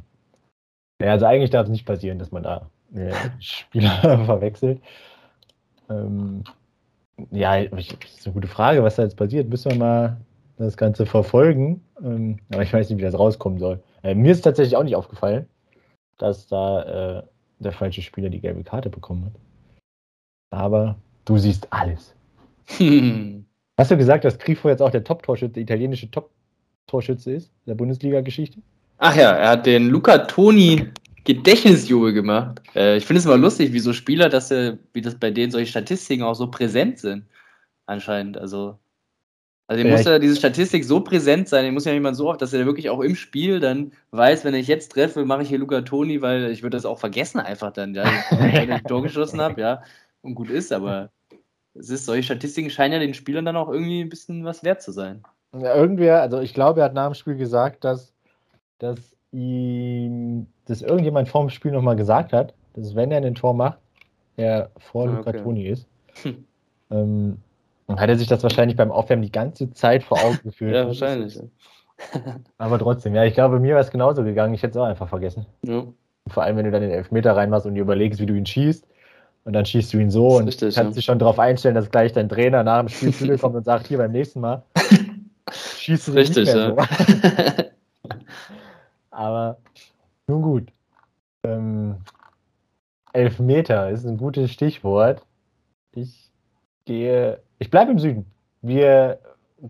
ja, 1.02 1.12
also 1.12 1.26
eigentlich 1.26 1.50
darf 1.50 1.66
es 1.66 1.72
nicht 1.72 1.86
passieren, 1.86 2.20
dass 2.20 2.32
man 2.32 2.44
da 2.44 2.70
äh, 2.96 3.12
Spieler 3.40 4.00
verwechselt. 4.26 4.82
Ähm, 5.90 6.44
ja, 7.32 7.64
das 7.66 7.88
ist 7.88 8.26
eine 8.26 8.34
gute 8.34 8.48
Frage, 8.48 8.84
was 8.84 8.96
da 8.96 9.04
jetzt 9.04 9.18
passiert. 9.18 9.50
Müssen 9.50 9.72
wir 9.72 9.78
mal 9.78 10.18
das 10.64 10.78
Ganze 10.78 11.06
verfolgen. 11.06 11.82
Ähm, 12.04 12.40
aber 12.52 12.64
ich 12.64 12.74
weiß 12.74 12.90
nicht, 12.90 13.00
wie 13.00 13.04
das 13.04 13.18
rauskommen 13.18 13.60
soll. 13.60 13.82
Äh, 14.04 14.16
mir 14.16 14.32
ist 14.32 14.42
tatsächlich 14.42 14.76
auch 14.76 14.84
nicht 14.84 14.96
aufgefallen, 14.96 15.48
dass 16.18 16.48
da 16.48 17.20
äh, 17.20 17.24
der 17.60 17.72
falsche 17.72 18.02
Spieler 18.02 18.30
die 18.30 18.40
gelbe 18.40 18.64
Karte 18.64 18.90
bekommen 18.90 19.26
hat. 19.26 19.34
Aber 20.52 20.98
du 21.26 21.38
siehst 21.38 21.68
alles. 21.72 22.16
Hast 23.78 23.92
du 23.92 23.98
gesagt, 23.98 24.24
dass 24.24 24.38
Grifo 24.38 24.70
jetzt 24.70 24.82
auch 24.82 24.92
der 24.92 25.04
Top-Torschütze, 25.04 25.54
der 25.54 25.64
italienische 25.64 26.10
Top-Torschütze 26.12 27.34
ist, 27.34 27.52
der 27.66 27.76
Bundesliga-Geschichte? 27.76 28.60
Ach 29.00 29.16
ja, 29.16 29.32
er 29.32 29.50
hat 29.50 29.66
den 29.66 29.90
Luca 29.90 30.20
Toni 30.20 30.92
Gedächtnisjubel 31.24 32.14
gemacht. 32.14 32.62
Äh, 32.76 32.98
ich 32.98 33.06
finde 33.06 33.20
es 33.20 33.26
immer 33.26 33.38
lustig, 33.38 33.74
wie 33.74 33.80
so 33.80 33.94
Spieler, 33.94 34.30
dass 34.30 34.52
äh, 34.52 34.78
wie 34.94 35.02
das 35.02 35.16
bei 35.16 35.32
denen 35.32 35.52
solche 35.52 35.72
Statistiken 35.72 36.24
auch 36.24 36.36
so 36.36 36.50
präsent 36.52 37.00
sind. 37.00 37.26
Anscheinend. 37.86 38.38
Also, 38.38 38.78
also 39.68 39.84
ja, 39.84 39.92
muss 39.92 40.06
ja 40.06 40.20
diese 40.20 40.36
Statistik 40.36 40.84
so 40.84 41.00
präsent 41.00 41.48
sein, 41.48 41.64
den 41.64 41.74
muss 41.74 41.86
ja 41.86 41.94
jemand 41.94 42.18
so 42.18 42.30
oft, 42.30 42.42
dass 42.42 42.54
er 42.54 42.66
wirklich 42.66 42.90
auch 42.90 43.00
im 43.00 43.16
Spiel 43.16 43.60
dann 43.60 43.94
weiß, 44.12 44.44
wenn 44.44 44.54
ich 44.56 44.68
jetzt 44.68 44.92
treffe, 44.92 45.24
mache 45.26 45.44
ich 45.44 45.50
hier 45.50 45.58
Luca 45.58 45.82
Toni, 45.82 46.22
weil 46.22 46.52
ich 46.52 46.64
würde 46.64 46.76
das 46.76 46.86
auch 46.86 47.00
vergessen 47.00 47.40
einfach 47.40 47.72
dann, 47.72 47.96
ja, 47.96 48.04
wenn 48.32 48.50
ich 48.50 48.56
ein 48.72 48.84
Tor 48.84 49.02
geschossen 49.02 49.42
habe, 49.42 49.62
ja, 49.62 49.82
und 50.22 50.36
gut 50.36 50.50
ist, 50.50 50.74
aber 50.74 51.12
es 51.76 51.90
ist, 51.90 52.06
solche 52.06 52.24
Statistiken 52.24 52.70
scheinen 52.70 52.94
ja 52.94 53.00
den 53.00 53.14
Spielern 53.14 53.46
dann 53.46 53.56
auch 53.56 53.70
irgendwie 53.70 54.02
ein 54.02 54.10
bisschen 54.10 54.44
was 54.44 54.64
wert 54.64 54.82
zu 54.82 54.92
sein. 54.92 55.24
Ja, 55.54 55.76
irgendwer, 55.76 56.22
also 56.22 56.40
ich 56.40 56.54
glaube, 56.54 56.82
er 56.82 56.86
hat 56.86 56.94
nach 56.94 57.08
dem 57.08 57.14
Spiel 57.14 57.36
gesagt, 57.36 57.84
dass, 57.84 58.14
dass 58.80 59.00
ihm 59.32 60.48
das 60.66 60.82
irgendjemand 60.82 61.30
vor 61.30 61.42
dem 61.42 61.50
Spiel 61.50 61.72
nochmal 61.72 61.96
gesagt 61.96 62.34
hat, 62.34 62.54
dass 62.74 62.96
wenn 62.96 63.12
er 63.12 63.22
ein 63.22 63.36
Tor 63.36 63.54
macht, 63.54 63.80
er 64.36 64.72
vor 64.78 65.08
ah, 65.08 65.16
Luca 65.16 65.30
okay. 65.30 65.42
Toni 65.42 65.68
ist. 65.68 65.88
Hm. 66.24 66.46
Ähm, 66.92 67.38
dann 67.88 68.00
hat 68.00 68.10
er 68.10 68.18
sich 68.18 68.28
das 68.28 68.44
wahrscheinlich 68.44 68.78
beim 68.78 68.92
Aufwärmen 68.92 69.24
die 69.24 69.32
ganze 69.32 69.72
Zeit 69.72 70.04
vor 70.04 70.24
Augen 70.24 70.40
geführt. 70.44 70.76
ja, 70.76 70.88
wahrscheinlich. 70.88 71.40
Aber 72.58 72.80
trotzdem, 72.80 73.16
ja, 73.16 73.24
ich 73.24 73.34
glaube, 73.34 73.60
mir 73.60 73.74
wäre 73.74 73.82
es 73.82 73.92
genauso 73.92 74.24
gegangen. 74.24 74.54
Ich 74.54 74.64
hätte 74.64 74.72
es 74.72 74.78
auch 74.78 74.88
einfach 74.88 75.10
vergessen. 75.10 75.46
Ja. 75.64 75.86
Vor 76.28 76.44
allem, 76.44 76.58
wenn 76.58 76.66
du 76.66 76.72
dann 76.72 76.82
den 76.82 76.92
Elfmeter 76.92 77.36
reinmachst 77.36 77.66
und 77.66 77.76
dir 77.76 77.82
überlegst, 77.82 78.20
wie 78.20 78.26
du 78.26 78.34
ihn 78.34 78.46
schießt. 78.46 78.88
Und 79.46 79.54
dann 79.54 79.66
schießt 79.66 79.94
du 79.94 79.98
ihn 79.98 80.10
so 80.10 80.38
und 80.38 80.46
richtig, 80.46 80.76
kannst 80.76 80.92
ja. 80.92 80.96
dich 80.96 81.06
schon 81.06 81.20
darauf 81.20 81.38
einstellen, 81.38 81.76
dass 81.76 81.92
gleich 81.92 82.14
dein 82.14 82.30
Trainer 82.30 82.64
nach 82.64 82.80
dem 82.80 82.88
Spiel 82.88 83.14
zu 83.14 83.26
dir 83.26 83.38
kommt 83.38 83.56
und 83.56 83.66
sagt, 83.66 83.88
hier 83.88 83.98
beim 83.98 84.14
nächsten 84.14 84.40
Mal 84.40 84.64
schießt 85.52 86.08
du 86.08 86.12
richtig, 86.14 86.46
nicht 86.46 86.56
mehr 86.56 86.76
ja. 86.78 87.54
so. 87.58 87.64
Aber 89.12 89.58
nun 90.28 90.42
gut. 90.42 90.72
Ähm, 91.44 91.98
Elfmeter 93.12 93.90
ist 93.90 94.06
ein 94.06 94.18
gutes 94.18 94.50
Stichwort. 94.52 95.26
Ich 95.92 96.32
gehe, 96.86 97.42
ich 97.64 97.70
bleibe 97.70 97.92
im 97.92 98.00
Süden. 98.00 98.26
Wir 98.62 99.20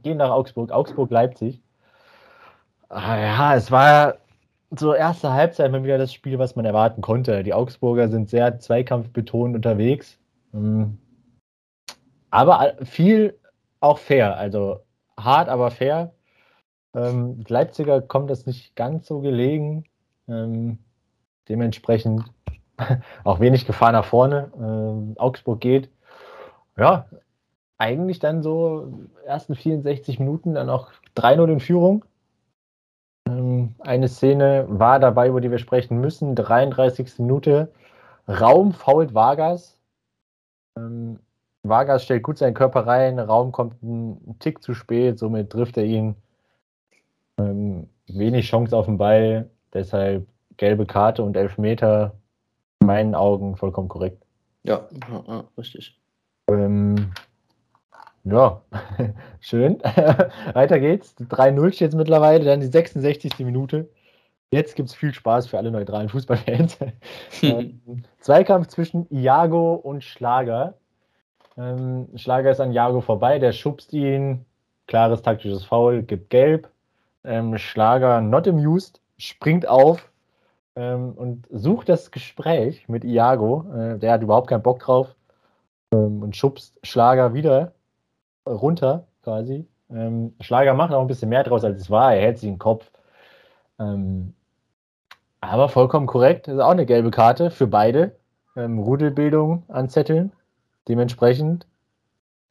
gehen 0.01 0.17
nach 0.17 0.32
Augsburg. 0.32 0.71
Augsburg-Leipzig. 0.71 1.62
Ah, 2.89 3.19
ja, 3.19 3.56
es 3.56 3.69
war 3.69 4.15
so 4.71 4.95
erste 4.95 5.32
Halbzeit 5.32 5.71
mal 5.71 5.84
wieder 5.84 5.99
das 5.99 6.12
Spiel, 6.12 6.39
was 6.39 6.56
man 6.56 6.65
erwarten 6.65 7.01
konnte. 7.01 7.43
Die 7.43 7.53
Augsburger 7.53 8.10
sind 8.10 8.32
sehr 8.32 8.58
zweikampfbetont 8.58 9.56
unterwegs. 9.56 10.17
Hm. 10.53 10.97
Aber 12.32 12.73
viel 12.82 13.38
auch 13.79 13.99
fair. 13.99 14.38
Also 14.38 14.79
hart, 15.15 15.47
aber 15.47 15.69
fair. 15.69 16.13
Ähm, 16.95 17.43
Leipziger 17.47 18.01
kommt 18.01 18.32
das 18.32 18.47
nicht 18.47 18.75
ganz 18.75 19.06
so 19.06 19.19
gelegen. 19.19 19.86
Ähm, 20.27 20.79
dementsprechend 21.47 22.23
auch 23.23 23.39
wenig 23.39 23.67
Gefahr 23.67 23.91
nach 23.91 24.06
vorne. 24.06 24.51
Ähm, 24.58 25.13
Augsburg 25.19 25.62
geht. 25.62 25.91
Ja, 26.75 27.06
eigentlich 27.84 28.19
dann 28.19 28.41
so 28.41 28.93
ersten 29.26 29.56
64 29.56 30.17
Minuten 30.17 30.54
dann 30.54 30.69
auch 30.69 30.91
3-0 31.17 31.52
in 31.52 31.60
Führung. 31.60 32.06
Ähm, 33.28 33.76
eine 33.80 34.08
Szene 34.08 34.65
war 34.69 35.00
dabei, 35.00 35.28
über 35.28 35.41
die 35.41 35.52
wir 35.52 35.58
sprechen 35.58 36.00
müssen. 36.00 36.34
33. 36.34 37.19
Minute. 37.19 37.72
Raum 38.28 38.72
fault 38.72 39.13
Vargas. 39.13 39.78
Ähm, 40.78 41.19
Vargas 41.63 42.06
stellt 42.06 42.24
gut 42.24 42.38
seinen 42.38 42.54
Körper 42.54 42.88
rein. 42.88 43.19
Raum 43.19 43.52
kommt 43.52 43.84
einen 43.84 44.38
Tick 44.39 44.63
zu 44.63 44.74
spät. 44.74 45.19
Somit 45.19 45.50
trifft 45.50 45.76
er 45.76 45.84
ihn. 45.84 46.15
Ähm, 47.38 47.89
wenig 48.08 48.48
Chance 48.48 48.78
auf 48.78 48.86
den 48.86 48.98
Ball. 48.98 49.50
Deshalb 49.74 50.26
gelbe 50.56 50.86
Karte 50.86 51.22
und 51.22 51.36
Elfmeter. 51.36 52.13
In 52.80 52.88
meinen 52.88 53.15
Augen 53.15 53.58
vollkommen 53.58 53.89
korrekt. 53.89 54.24
Ja, 54.63 54.88
richtig. 55.58 56.00
Ähm, 56.48 57.12
ja, 58.23 58.62
schön. 59.39 59.79
Weiter 60.53 60.79
geht's. 60.79 61.15
3-0 61.17 61.73
steht 61.73 61.93
mittlerweile, 61.93 62.45
dann 62.45 62.62
die 62.62 62.67
66. 62.67 63.39
Minute. 63.39 63.89
Jetzt 64.51 64.75
gibt 64.75 64.89
es 64.89 64.95
viel 64.95 65.13
Spaß 65.13 65.47
für 65.47 65.57
alle 65.57 65.71
neutralen 65.71 66.09
Fußballfans. 66.09 66.77
ähm, 67.41 68.03
Zweikampf 68.19 68.67
zwischen 68.67 69.07
Iago 69.09 69.73
und 69.73 70.03
Schlager. 70.03 70.75
Ähm, 71.57 72.07
Schlager 72.15 72.51
ist 72.51 72.59
an 72.59 72.71
Iago 72.71 73.01
vorbei, 73.01 73.39
der 73.39 73.51
schubst 73.51 73.93
ihn. 73.93 74.45
Klares 74.88 75.21
taktisches 75.21 75.65
Foul, 75.65 76.03
gibt 76.03 76.29
gelb. 76.29 76.69
Ähm, 77.23 77.57
Schlager 77.57 78.21
not 78.21 78.47
amused, 78.47 79.01
springt 79.17 79.67
auf 79.67 80.12
ähm, 80.75 81.13
und 81.13 81.47
sucht 81.49 81.89
das 81.89 82.12
Gespräch 82.12 82.88
mit 82.88 83.03
Iago. 83.03 83.65
Äh, 83.73 83.97
der 83.97 84.12
hat 84.12 84.21
überhaupt 84.21 84.49
keinen 84.49 84.62
Bock 84.63 84.79
drauf 84.79 85.15
ähm, 85.91 86.21
und 86.21 86.36
schubst 86.36 86.77
Schlager 86.83 87.33
wieder 87.33 87.73
runter 88.45 89.08
quasi. 89.23 89.67
Ähm, 89.89 90.34
Schlager 90.41 90.73
macht 90.73 90.93
auch 90.93 91.01
ein 91.01 91.08
bisschen 91.08 91.29
mehr 91.29 91.43
draus, 91.43 91.63
als 91.63 91.82
es 91.82 91.89
war. 91.89 92.13
Er 92.15 92.21
hält 92.21 92.39
sich 92.39 92.49
den 92.49 92.60
Kopf. 92.60 92.91
Ähm, 93.79 94.34
aber 95.41 95.69
vollkommen 95.69 96.08
korrekt. 96.08 96.47
Das 96.47 96.56
ist 96.56 96.62
auch 96.62 96.71
eine 96.71 96.86
gelbe 96.86 97.12
Karte 97.12 97.51
für 97.51 97.67
beide. 97.67 98.15
Ähm, 98.56 98.79
Rudelbildung 98.79 99.63
anzetteln. 99.67 100.32
Dementsprechend 100.88 101.67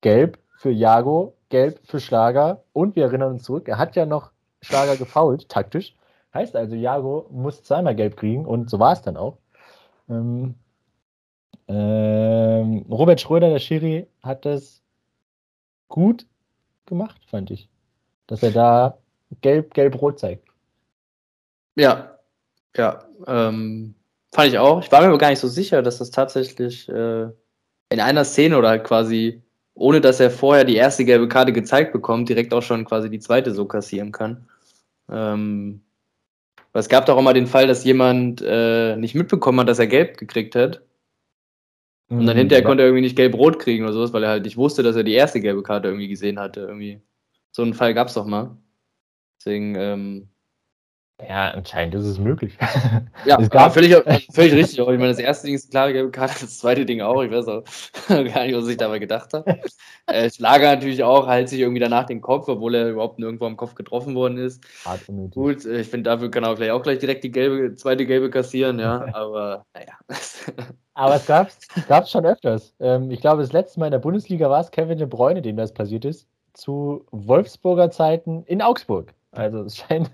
gelb 0.00 0.38
für 0.56 0.70
Jago, 0.70 1.34
gelb 1.48 1.80
für 1.84 2.00
Schlager. 2.00 2.64
Und 2.72 2.96
wir 2.96 3.04
erinnern 3.04 3.32
uns 3.32 3.44
zurück, 3.44 3.68
er 3.68 3.78
hat 3.78 3.96
ja 3.96 4.06
noch 4.06 4.32
Schlager 4.60 4.96
gefault, 4.96 5.48
taktisch. 5.48 5.96
Heißt 6.34 6.56
also, 6.56 6.74
Jago 6.74 7.26
muss 7.30 7.62
zweimal 7.62 7.94
gelb 7.94 8.16
kriegen 8.16 8.46
und 8.46 8.70
so 8.70 8.78
war 8.78 8.92
es 8.92 9.02
dann 9.02 9.16
auch. 9.16 9.38
Ähm, 10.08 10.54
ähm, 11.68 12.86
Robert 12.90 13.20
Schröder, 13.20 13.50
der 13.50 13.58
Schiri, 13.58 14.06
hat 14.22 14.44
das 14.44 14.81
gut 15.92 16.26
gemacht, 16.86 17.20
fand 17.26 17.50
ich. 17.50 17.68
Dass 18.26 18.42
er 18.42 18.50
da 18.50 18.98
gelb, 19.42 19.74
gelb-rot 19.74 20.18
zeigt. 20.18 20.48
Ja, 21.76 22.18
ja, 22.76 23.04
ähm, 23.26 23.94
fand 24.34 24.48
ich 24.48 24.58
auch. 24.58 24.82
Ich 24.82 24.90
war 24.90 25.02
mir 25.02 25.08
aber 25.08 25.18
gar 25.18 25.30
nicht 25.30 25.38
so 25.38 25.48
sicher, 25.48 25.82
dass 25.82 25.98
das 25.98 26.10
tatsächlich 26.10 26.88
äh, 26.88 27.24
in 27.90 28.00
einer 28.00 28.24
Szene 28.24 28.56
oder 28.56 28.78
quasi, 28.78 29.42
ohne 29.74 30.00
dass 30.00 30.18
er 30.18 30.30
vorher 30.30 30.64
die 30.64 30.76
erste 30.76 31.04
gelbe 31.04 31.28
Karte 31.28 31.52
gezeigt 31.52 31.92
bekommt, 31.92 32.28
direkt 32.28 32.54
auch 32.54 32.62
schon 32.62 32.86
quasi 32.86 33.10
die 33.10 33.20
zweite 33.20 33.52
so 33.52 33.66
kassieren 33.66 34.12
kann. 34.12 34.48
Ähm, 35.10 35.82
es 36.72 36.88
gab 36.88 37.04
doch 37.04 37.18
auch 37.18 37.22
mal 37.22 37.34
den 37.34 37.46
Fall, 37.46 37.66
dass 37.66 37.84
jemand 37.84 38.42
äh, 38.42 38.96
nicht 38.96 39.14
mitbekommen 39.14 39.60
hat, 39.60 39.68
dass 39.68 39.78
er 39.78 39.88
gelb 39.88 40.16
gekriegt 40.16 40.54
hat 40.54 40.80
und 42.18 42.26
dann 42.26 42.36
hinterher 42.36 42.62
mhm. 42.62 42.68
konnte 42.68 42.82
er 42.82 42.88
irgendwie 42.88 43.02
nicht 43.02 43.16
gelb-rot 43.16 43.58
kriegen 43.58 43.84
oder 43.84 43.92
sowas, 43.92 44.12
weil 44.12 44.22
er 44.22 44.30
halt 44.30 44.44
nicht 44.44 44.56
wusste, 44.56 44.82
dass 44.82 44.96
er 44.96 45.04
die 45.04 45.14
erste 45.14 45.40
gelbe 45.40 45.62
Karte 45.62 45.88
irgendwie 45.88 46.08
gesehen 46.08 46.38
hatte. 46.38 46.60
Irgendwie. 46.60 47.00
So 47.50 47.62
einen 47.62 47.74
Fall 47.74 47.94
gab 47.94 48.08
es 48.08 48.14
doch 48.14 48.26
mal. 48.26 48.56
Deswegen, 49.38 49.74
ähm, 49.76 50.28
ja, 51.28 51.50
anscheinend 51.50 51.94
ist 51.94 52.04
es 52.04 52.18
möglich. 52.18 52.56
Ja, 53.24 53.38
es 53.38 53.50
gab 53.50 53.72
völlig, 53.72 53.94
völlig 54.32 54.52
richtig. 54.52 54.78
Ich 54.80 54.86
meine, 54.86 55.08
das 55.08 55.18
erste 55.18 55.46
Ding 55.46 55.54
ist 55.54 55.66
eine 55.66 55.70
klare 55.70 55.92
gelbe 55.92 56.10
Karte, 56.10 56.34
das 56.40 56.58
zweite 56.58 56.84
Ding 56.84 57.02
auch. 57.02 57.22
Ich 57.22 57.30
weiß 57.30 57.46
auch 57.46 57.62
gar 58.08 58.44
nicht, 58.44 58.56
was 58.56 58.66
ich 58.66 58.76
dabei 58.76 58.98
gedacht 58.98 59.32
habe. 59.32 59.60
Äh, 60.06 60.28
Schlager 60.28 60.74
natürlich 60.74 61.04
auch, 61.04 61.28
hält 61.28 61.48
sich 61.48 61.60
irgendwie 61.60 61.80
danach 61.80 62.06
den 62.06 62.20
Kopf, 62.20 62.48
obwohl 62.48 62.74
er 62.74 62.90
überhaupt 62.90 63.20
nirgendwo 63.20 63.46
am 63.46 63.56
Kopf 63.56 63.76
getroffen 63.76 64.16
worden 64.16 64.38
ist. 64.38 64.64
Gut, 65.30 65.64
äh, 65.64 65.82
ich 65.82 65.88
finde, 65.88 66.10
dafür 66.10 66.30
kann 66.32 66.42
er 66.42 66.56
vielleicht 66.56 66.72
auch 66.72 66.82
gleich 66.82 66.98
direkt 66.98 67.22
die 67.22 67.30
gelbe, 67.30 67.74
zweite 67.76 68.06
gelbe 68.06 68.28
kassieren, 68.28 68.80
ja, 68.80 69.06
aber 69.12 69.64
naja. 69.74 69.92
aber 70.94 71.14
es 71.14 71.26
gab 71.26 71.48
es 72.02 72.10
schon 72.10 72.26
öfters. 72.26 72.74
Ähm, 72.80 73.12
ich 73.12 73.20
glaube, 73.20 73.42
das 73.42 73.52
letzte 73.52 73.78
Mal 73.78 73.86
in 73.86 73.92
der 73.92 73.98
Bundesliga 74.00 74.50
war 74.50 74.60
es 74.60 74.72
Kevin 74.72 74.98
de 74.98 75.06
Bruyne, 75.06 75.42
dem 75.42 75.56
das 75.56 75.72
passiert 75.72 76.04
ist, 76.04 76.26
zu 76.54 77.06
Wolfsburger 77.12 77.90
Zeiten 77.92 78.42
in 78.46 78.62
Augsburg. 78.62 79.14
Also 79.30 79.62
es 79.62 79.76
scheint 79.76 80.10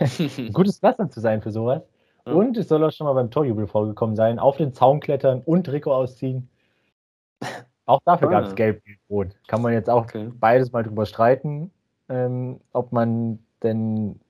gutes 0.52 0.78
Pflaster 0.78 1.10
zu 1.10 1.20
sein 1.20 1.42
für 1.42 1.50
sowas. 1.50 1.82
Ja. 2.26 2.32
Und 2.32 2.56
es 2.56 2.68
soll 2.68 2.84
auch 2.84 2.92
schon 2.92 3.06
mal 3.06 3.14
beim 3.14 3.30
Torjubel 3.30 3.66
vorgekommen 3.66 4.16
sein. 4.16 4.38
Auf 4.38 4.56
den 4.56 4.72
Zaun 4.72 5.00
klettern 5.00 5.42
und 5.44 5.64
Trikot 5.64 5.92
ausziehen. 5.92 6.48
Auch 7.86 8.00
dafür 8.04 8.28
ah. 8.28 8.30
gab 8.32 8.44
es 8.44 8.54
gelb 8.54 8.82
und 8.86 8.98
rot. 9.10 9.28
Kann 9.48 9.62
man 9.62 9.72
jetzt 9.72 9.90
auch 9.90 10.04
okay. 10.04 10.30
beides 10.38 10.72
mal 10.72 10.84
drüber 10.84 11.04
streiten, 11.04 11.70
ähm, 12.08 12.60
ob 12.72 12.92
man 12.92 13.40
denn 13.62 14.20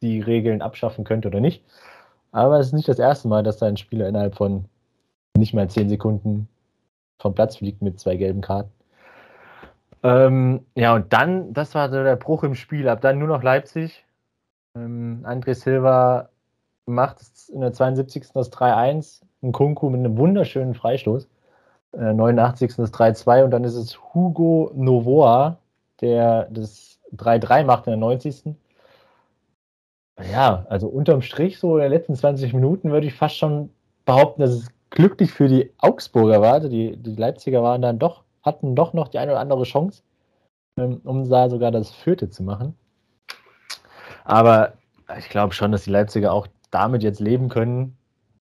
die 0.00 0.20
Regeln 0.20 0.62
abschaffen 0.62 1.04
könnte 1.04 1.28
oder 1.28 1.40
nicht. 1.40 1.64
Aber 2.32 2.60
es 2.60 2.68
ist 2.68 2.72
nicht 2.72 2.88
das 2.88 2.98
erste 2.98 3.28
Mal, 3.28 3.42
dass 3.42 3.58
da 3.58 3.66
ein 3.66 3.76
Spieler 3.76 4.08
innerhalb 4.08 4.36
von 4.36 4.66
nicht 5.36 5.54
mal 5.54 5.68
zehn 5.68 5.88
Sekunden 5.88 6.48
vom 7.18 7.34
Platz 7.34 7.56
fliegt 7.56 7.82
mit 7.82 7.98
zwei 7.98 8.16
gelben 8.16 8.40
Karten. 8.40 8.70
Ähm, 10.02 10.64
ja, 10.74 10.94
und 10.94 11.12
dann, 11.12 11.52
das 11.52 11.74
war 11.74 11.90
so 11.90 12.02
der 12.02 12.16
Bruch 12.16 12.44
im 12.44 12.54
Spiel. 12.54 12.88
Ab 12.88 13.00
dann 13.00 13.18
nur 13.18 13.28
noch 13.28 13.42
Leipzig. 13.42 14.04
Ähm, 14.76 15.20
André 15.24 15.54
Silva 15.54 16.28
macht 16.86 17.20
in 17.52 17.60
der 17.60 17.72
72. 17.72 18.32
das 18.32 18.52
3-1. 18.52 19.22
Ein 19.42 19.52
Kunku 19.52 19.90
mit 19.90 20.00
einem 20.00 20.16
wunderschönen 20.18 20.74
Freistoß. 20.74 21.28
Äh, 21.92 22.12
89. 22.12 22.76
das 22.76 22.92
3-2 22.92 23.44
und 23.44 23.50
dann 23.50 23.64
ist 23.64 23.74
es 23.74 23.98
Hugo 24.14 24.70
Novoa, 24.74 25.58
der 26.00 26.48
das 26.50 27.00
3-3 27.16 27.64
macht 27.64 27.86
in 27.86 27.92
der 27.92 27.98
90. 27.98 28.54
Ja, 30.32 30.66
also 30.68 30.88
unterm 30.88 31.22
Strich, 31.22 31.58
so 31.58 31.76
in 31.76 31.82
den 31.82 31.92
letzten 31.92 32.14
20 32.14 32.52
Minuten 32.52 32.90
würde 32.90 33.06
ich 33.06 33.14
fast 33.14 33.36
schon 33.36 33.70
behaupten, 34.04 34.42
dass 34.42 34.50
es 34.50 34.68
glücklich 34.90 35.32
für 35.32 35.48
die 35.48 35.72
Augsburger 35.78 36.40
war. 36.42 36.54
Also 36.54 36.68
die, 36.68 36.96
die 36.96 37.16
Leipziger 37.16 37.62
waren 37.62 37.82
dann 37.82 37.98
doch, 37.98 38.24
hatten 38.42 38.76
doch 38.76 38.92
noch 38.92 39.08
die 39.08 39.18
eine 39.18 39.32
oder 39.32 39.40
andere 39.40 39.62
Chance, 39.64 40.02
ähm, 40.78 41.00
um 41.04 41.28
da 41.28 41.48
sogar 41.48 41.70
das 41.70 41.90
vierte 41.90 42.28
zu 42.28 42.42
machen. 42.42 42.76
Aber 44.24 44.74
ich 45.18 45.28
glaube 45.28 45.54
schon, 45.54 45.72
dass 45.72 45.84
die 45.84 45.90
Leipziger 45.90 46.32
auch 46.32 46.46
damit 46.70 47.02
jetzt 47.02 47.20
leben 47.20 47.48
können. 47.48 47.96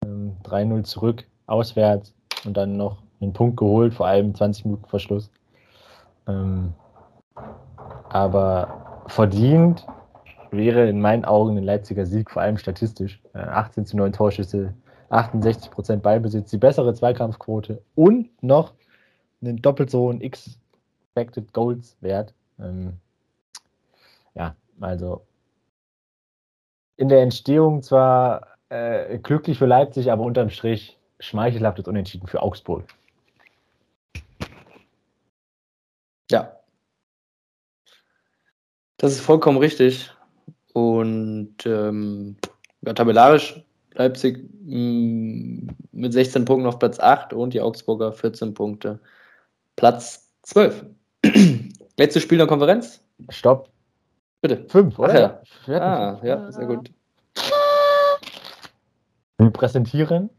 3-0 0.03 0.51
ähm, 0.51 0.83
zurück, 0.83 1.25
auswärts 1.47 2.13
und 2.45 2.55
dann 2.55 2.77
noch 2.77 3.03
einen 3.21 3.33
Punkt 3.33 3.57
geholt, 3.57 3.93
vor 3.93 4.07
allem 4.07 4.33
20 4.33 4.65
Minuten 4.65 4.85
Verschluss. 4.85 5.29
Ähm, 6.27 6.73
aber 8.09 9.03
verdient 9.07 9.85
wäre 10.51 10.87
in 10.87 11.01
meinen 11.01 11.25
Augen 11.25 11.57
ein 11.57 11.63
Leipziger 11.63 12.05
Sieg, 12.05 12.31
vor 12.31 12.41
allem 12.41 12.57
statistisch. 12.57 13.21
18 13.33 13.83
äh, 13.83 13.85
zu 13.85 13.97
9 13.97 14.13
Torschüsse, 14.13 14.73
68 15.09 15.71
Prozent 15.71 16.03
Ballbesitz, 16.03 16.49
die 16.49 16.57
bessere 16.57 16.93
Zweikampfquote 16.93 17.81
und 17.95 18.29
noch 18.41 18.73
einen 19.41 19.61
doppelt 19.61 19.89
so 19.89 20.09
einen 20.09 20.21
Expected 20.21 21.53
Goals 21.53 21.97
Wert. 22.01 22.33
Ähm, 22.59 22.93
ja, 24.35 24.55
also 24.79 25.21
in 26.99 27.07
der 27.07 27.21
Entstehung 27.21 27.81
zwar 27.81 28.57
äh, 28.67 29.17
glücklich 29.19 29.57
für 29.57 29.65
Leipzig, 29.65 30.11
aber 30.11 30.25
unterm 30.25 30.49
Strich 30.49 30.97
schmeichelhaftes 31.21 31.87
Unentschieden 31.87 32.27
für 32.27 32.41
Augsburg. 32.41 32.83
Ja. 36.29 36.57
Das 38.97 39.13
ist 39.13 39.21
vollkommen 39.21 39.59
richtig. 39.59 40.11
Und 40.73 41.55
ähm, 41.65 42.35
ja, 42.81 42.93
tabellarisch 42.93 43.63
Leipzig 43.93 44.49
mh, 44.65 44.77
mm, 44.77 45.67
mit 45.93 46.11
16 46.11 46.43
Punkten 46.43 46.67
auf 46.67 46.79
Platz 46.79 46.99
8 46.99 47.31
und 47.31 47.53
die 47.53 47.61
Augsburger 47.61 48.11
14 48.11 48.53
Punkte. 48.53 48.99
Platz 49.77 50.29
12. 50.41 50.85
Letztes 51.97 52.23
Spiel 52.23 52.39
der 52.39 52.47
Konferenz. 52.47 53.01
Stopp. 53.29 53.69
Bitte. 54.41 54.65
Fünf, 54.69 54.97
oder? 54.99 55.41
Ach 55.43 55.67
ja. 55.67 55.79
Ah, 55.79 56.19
ja, 56.23 56.51
sehr 56.51 56.65
gut. 56.65 56.91
Wir 59.37 59.49
präsentieren 59.51 60.29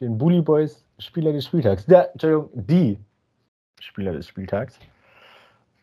den 0.00 0.18
Bully 0.18 0.42
Boys 0.42 0.84
Spieler 0.98 1.32
des 1.32 1.44
Spieltags. 1.44 1.86
Der, 1.86 2.12
Entschuldigung, 2.12 2.50
die 2.54 2.98
Spieler 3.80 4.12
des 4.12 4.26
Spieltags. 4.26 4.78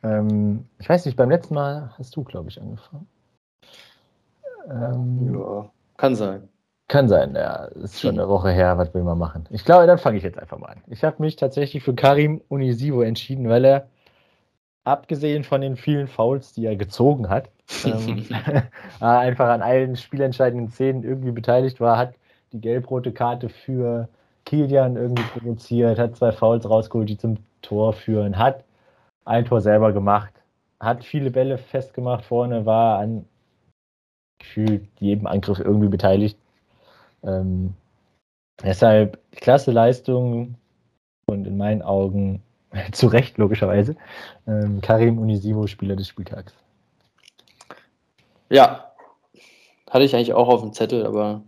Ähm, 0.03 0.67
ich 0.79 0.89
weiß 0.89 1.05
nicht, 1.05 1.15
beim 1.15 1.29
letzten 1.29 1.53
Mal 1.53 1.93
hast 1.97 2.15
du, 2.15 2.23
glaube 2.23 2.49
ich, 2.49 2.61
angefangen. 2.61 3.07
Ähm, 4.69 5.33
ja, 5.33 5.69
kann 5.97 6.15
sein. 6.15 6.49
Kann 6.87 7.07
sein, 7.07 7.33
ja. 7.35 7.65
Ist 7.65 8.01
schon 8.01 8.19
eine 8.19 8.27
Woche 8.27 8.51
her, 8.51 8.77
was 8.77 8.93
will 8.93 9.03
man 9.03 9.17
machen? 9.17 9.45
Ich 9.49 9.63
glaube, 9.63 9.87
dann 9.87 9.97
fange 9.97 10.17
ich 10.17 10.23
jetzt 10.23 10.37
einfach 10.37 10.57
mal 10.57 10.67
an. 10.67 10.83
Ich 10.87 11.03
habe 11.03 11.15
mich 11.19 11.35
tatsächlich 11.37 11.83
für 11.83 11.95
Karim 11.95 12.41
Unisivo 12.49 13.01
entschieden, 13.01 13.47
weil 13.49 13.65
er, 13.65 13.87
abgesehen 14.83 15.43
von 15.43 15.61
den 15.61 15.75
vielen 15.75 16.07
Fouls, 16.07 16.53
die 16.53 16.65
er 16.65 16.75
gezogen 16.75 17.29
hat, 17.29 17.49
ähm, 17.85 18.25
einfach 18.99 19.49
an 19.49 19.61
allen 19.61 19.95
spielentscheidenden 19.95 20.69
Szenen 20.69 21.03
irgendwie 21.03 21.31
beteiligt 21.31 21.79
war, 21.79 21.97
hat 21.97 22.15
die 22.51 22.61
gelb-rote 22.61 23.11
Karte 23.11 23.49
für 23.49 24.07
Kilian 24.45 24.95
irgendwie 24.95 25.23
provoziert, 25.23 25.99
hat 25.99 26.15
zwei 26.15 26.31
Fouls 26.31 26.69
rausgeholt, 26.69 27.09
die 27.09 27.17
zum 27.17 27.37
Tor 27.61 27.93
führen, 27.93 28.37
hat 28.37 28.63
ein 29.25 29.45
Tor 29.45 29.61
selber 29.61 29.93
gemacht, 29.93 30.33
hat 30.79 31.03
viele 31.03 31.31
Bälle 31.31 31.57
festgemacht 31.57 32.25
vorne, 32.25 32.65
war 32.65 32.99
an 32.99 33.25
gefühlt 34.39 34.85
jedem 34.99 35.27
Angriff 35.27 35.59
irgendwie 35.59 35.87
beteiligt. 35.87 36.37
Ähm, 37.23 37.73
deshalb 38.61 39.17
klasse 39.31 39.71
Leistung 39.71 40.55
und 41.25 41.47
in 41.47 41.57
meinen 41.57 41.81
Augen 41.81 42.43
zu 42.91 43.07
Recht 43.07 43.37
logischerweise 43.37 43.95
ähm, 44.47 44.81
Karim 44.81 45.19
Unisivo, 45.19 45.67
Spieler 45.67 45.95
des 45.95 46.07
Spieltags. 46.07 46.53
Ja, 48.49 48.91
hatte 49.89 50.05
ich 50.05 50.15
eigentlich 50.15 50.33
auch 50.33 50.47
auf 50.47 50.61
dem 50.61 50.73
Zettel, 50.73 51.05
aber 51.05 51.43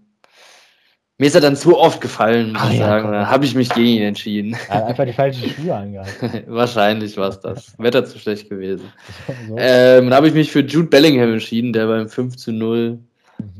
mir 1.18 1.28
ist 1.28 1.36
er 1.36 1.42
dann 1.42 1.56
zu 1.56 1.80
oft 1.80 2.02
gefallen, 2.02 2.52
muss 2.52 2.62
Ach, 2.64 2.72
ich 2.72 2.80
ja, 2.80 2.88
sagen. 2.88 3.12
Dann 3.12 3.30
habe 3.30 3.46
ich 3.46 3.56
mich 3.56 3.70
gegen 3.70 3.88
ihn 3.88 4.02
entschieden. 4.02 4.58
Ja, 4.68 4.86
einfach 4.86 5.06
die 5.06 5.14
falschen 5.14 5.50
Schuhe 5.50 5.74
angehabt. 5.74 6.14
Wahrscheinlich 6.48 7.16
war 7.16 7.30
es 7.30 7.40
das. 7.40 7.74
Wetter 7.78 8.04
zu 8.06 8.20
schlecht 8.20 8.50
gewesen. 8.50 8.92
so. 9.48 9.56
ähm, 9.58 10.06
dann 10.06 10.14
habe 10.14 10.28
ich 10.28 10.34
mich 10.34 10.52
für 10.52 10.60
Jude 10.60 10.90
Bellingham 10.90 11.34
entschieden, 11.34 11.72
der 11.72 11.88
beim 11.88 12.10
5 12.10 12.36
zu 12.36 12.52
0 12.52 13.00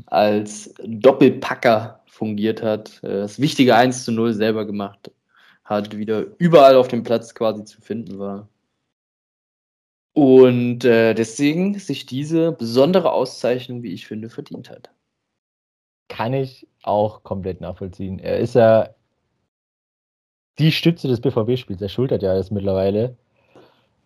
als 0.06 0.74
Doppelpacker 0.84 2.00
fungiert 2.06 2.62
hat, 2.62 3.00
äh, 3.02 3.20
das 3.20 3.40
wichtige 3.40 3.74
1 3.74 4.04
zu 4.04 4.12
0 4.12 4.34
selber 4.34 4.66
gemacht 4.66 5.10
hat, 5.66 5.96
wieder 5.96 6.24
überall 6.38 6.76
auf 6.76 6.88
dem 6.88 7.02
Platz 7.02 7.34
quasi 7.34 7.64
zu 7.64 7.80
finden 7.80 8.18
war. 8.18 8.48
Und 10.14 10.84
äh, 10.84 11.12
deswegen 11.12 11.78
sich 11.78 12.06
diese 12.06 12.52
besondere 12.52 13.12
Auszeichnung, 13.12 13.82
wie 13.82 13.92
ich 13.92 14.06
finde, 14.06 14.30
verdient 14.30 14.70
hat 14.70 14.90
kann 16.08 16.32
ich 16.32 16.66
auch 16.82 17.22
komplett 17.22 17.60
nachvollziehen. 17.60 18.18
Er 18.18 18.38
ist 18.38 18.54
ja 18.54 18.90
die 20.58 20.72
Stütze 20.72 21.08
des 21.08 21.20
BVB-Spiels. 21.20 21.82
Er 21.82 21.88
schultert 21.88 22.22
ja 22.22 22.34
das 22.34 22.50
mittlerweile. 22.50 23.16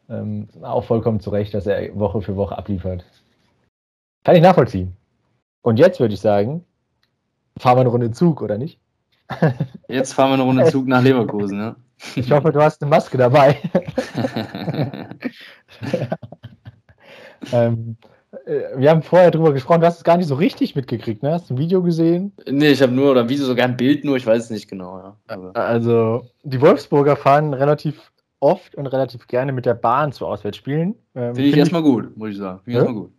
Ähm, 0.09 0.49
auch 0.63 0.85
vollkommen 0.85 1.21
zu 1.21 1.31
Recht, 1.31 1.55
dass 1.55 1.67
er 1.67 1.97
Woche 1.99 2.23
für 2.23 2.37
Woche 2.37 2.59
abliefert. 2.59 3.05
Kann 4.25 4.37
ich 4.37 4.43
nachvollziehen. 4.43 4.97
Und 5.63 5.79
jetzt 5.79 6.01
würde 6.01 6.15
ich 6.15 6.21
sagen, 6.21 6.65
fahren 7.59 7.77
wir 7.77 7.83
eine 7.83 7.91
Runde 7.91 8.11
Zug, 8.11 8.43
oder 8.43 8.59
nicht? 8.59 8.81
Jetzt 9.89 10.15
fahren 10.15 10.31
wir 10.31 10.35
eine 10.35 10.43
Runde 10.43 10.65
Zug 10.67 10.87
nach 10.87 11.03
Leverkusen, 11.03 11.59
ne? 11.59 11.77
Ich 12.15 12.31
hoffe, 12.31 12.51
du 12.53 12.63
hast 12.63 12.83
eine 12.83 12.91
Maske 12.91 13.19
dabei. 13.19 13.59
ähm, 17.53 17.97
äh, 18.47 18.77
wir 18.77 18.91
haben 18.91 19.03
vorher 19.03 19.31
drüber 19.31 19.53
gesprochen, 19.53 19.81
du 19.81 19.87
hast 19.87 19.99
es 19.99 20.05
gar 20.05 20.17
nicht 20.17 20.27
so 20.27 20.35
richtig 20.35 20.77
mitgekriegt, 20.77 21.23
ne? 21.23 21.33
Hast 21.33 21.51
du 21.51 21.55
ein 21.55 21.59
Video 21.59 21.83
gesehen? 21.83 22.33
Nee, 22.49 22.71
ich 22.71 22.83
habe 22.83 22.93
nur, 22.93 23.11
oder 23.11 23.29
Video, 23.29 23.45
sogar 23.45 23.67
ein 23.67 23.77
Bild 23.77 24.05
nur, 24.05 24.17
ich 24.17 24.27
weiß 24.27 24.45
es 24.45 24.51
nicht 24.51 24.69
genau, 24.69 24.99
ja. 24.99 25.17
Aber 25.29 25.57
also, 25.57 26.27
die 26.43 26.61
Wolfsburger 26.61 27.17
fahren 27.17 27.55
relativ 27.55 28.13
oft 28.41 28.75
und 28.75 28.87
relativ 28.87 29.27
gerne 29.27 29.53
mit 29.53 29.67
der 29.67 29.75
Bahn 29.75 30.13
zu 30.13 30.27
Auswärtsspielen. 30.27 30.95
Ähm, 31.15 31.35
Finde 31.35 31.51
ich 31.51 31.57
erstmal 31.57 31.83
gut, 31.83 32.17
muss 32.17 32.31
ich 32.31 32.39
sagen. 32.39 32.61
Finde 32.65 32.71
ich 32.71 32.77
ja? 32.77 32.83
erstmal 32.83 33.03
gut. 33.03 33.13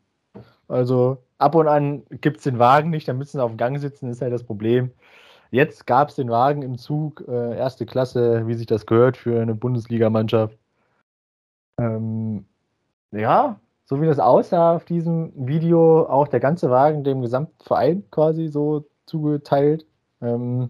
Also, 0.68 1.18
ab 1.38 1.56
und 1.56 1.68
an 1.68 2.04
gibt 2.22 2.38
es 2.38 2.44
den 2.44 2.60
Wagen 2.60 2.90
nicht, 2.90 3.08
dann 3.08 3.18
müssen 3.18 3.38
sie 3.38 3.44
auf 3.44 3.52
dem 3.52 3.58
Gang 3.58 3.80
sitzen, 3.80 4.10
ist 4.10 4.22
halt 4.22 4.34
das 4.34 4.44
Problem. 4.44 4.92
Jetzt 5.52 5.86
gab 5.86 6.10
es 6.10 6.16
den 6.16 6.30
Wagen 6.30 6.62
im 6.62 6.78
Zug, 6.78 7.26
äh, 7.28 7.58
erste 7.58 7.86
Klasse, 7.86 8.48
wie 8.48 8.54
sich 8.56 8.68
das 8.68 8.86
gehört 8.86 9.18
für 9.18 9.42
eine 9.42 9.54
Bundesligamannschaft. 9.54 10.58
Ähm, 11.78 12.46
ja, 13.12 13.60
so 13.86 14.02
wie 14.02 14.06
das 14.06 14.20
aussah 14.20 14.76
auf 14.76 14.86
diesem 14.86 15.34
Video, 15.36 16.06
auch 16.08 16.30
der 16.30 16.40
ganze 16.40 16.70
Wagen 16.70 17.04
dem 17.04 17.22
gesamten 17.22 17.62
Verein 17.64 18.10
quasi 18.12 18.48
so 18.48 18.86
zugeteilt. 19.06 19.86
Ähm, 20.22 20.70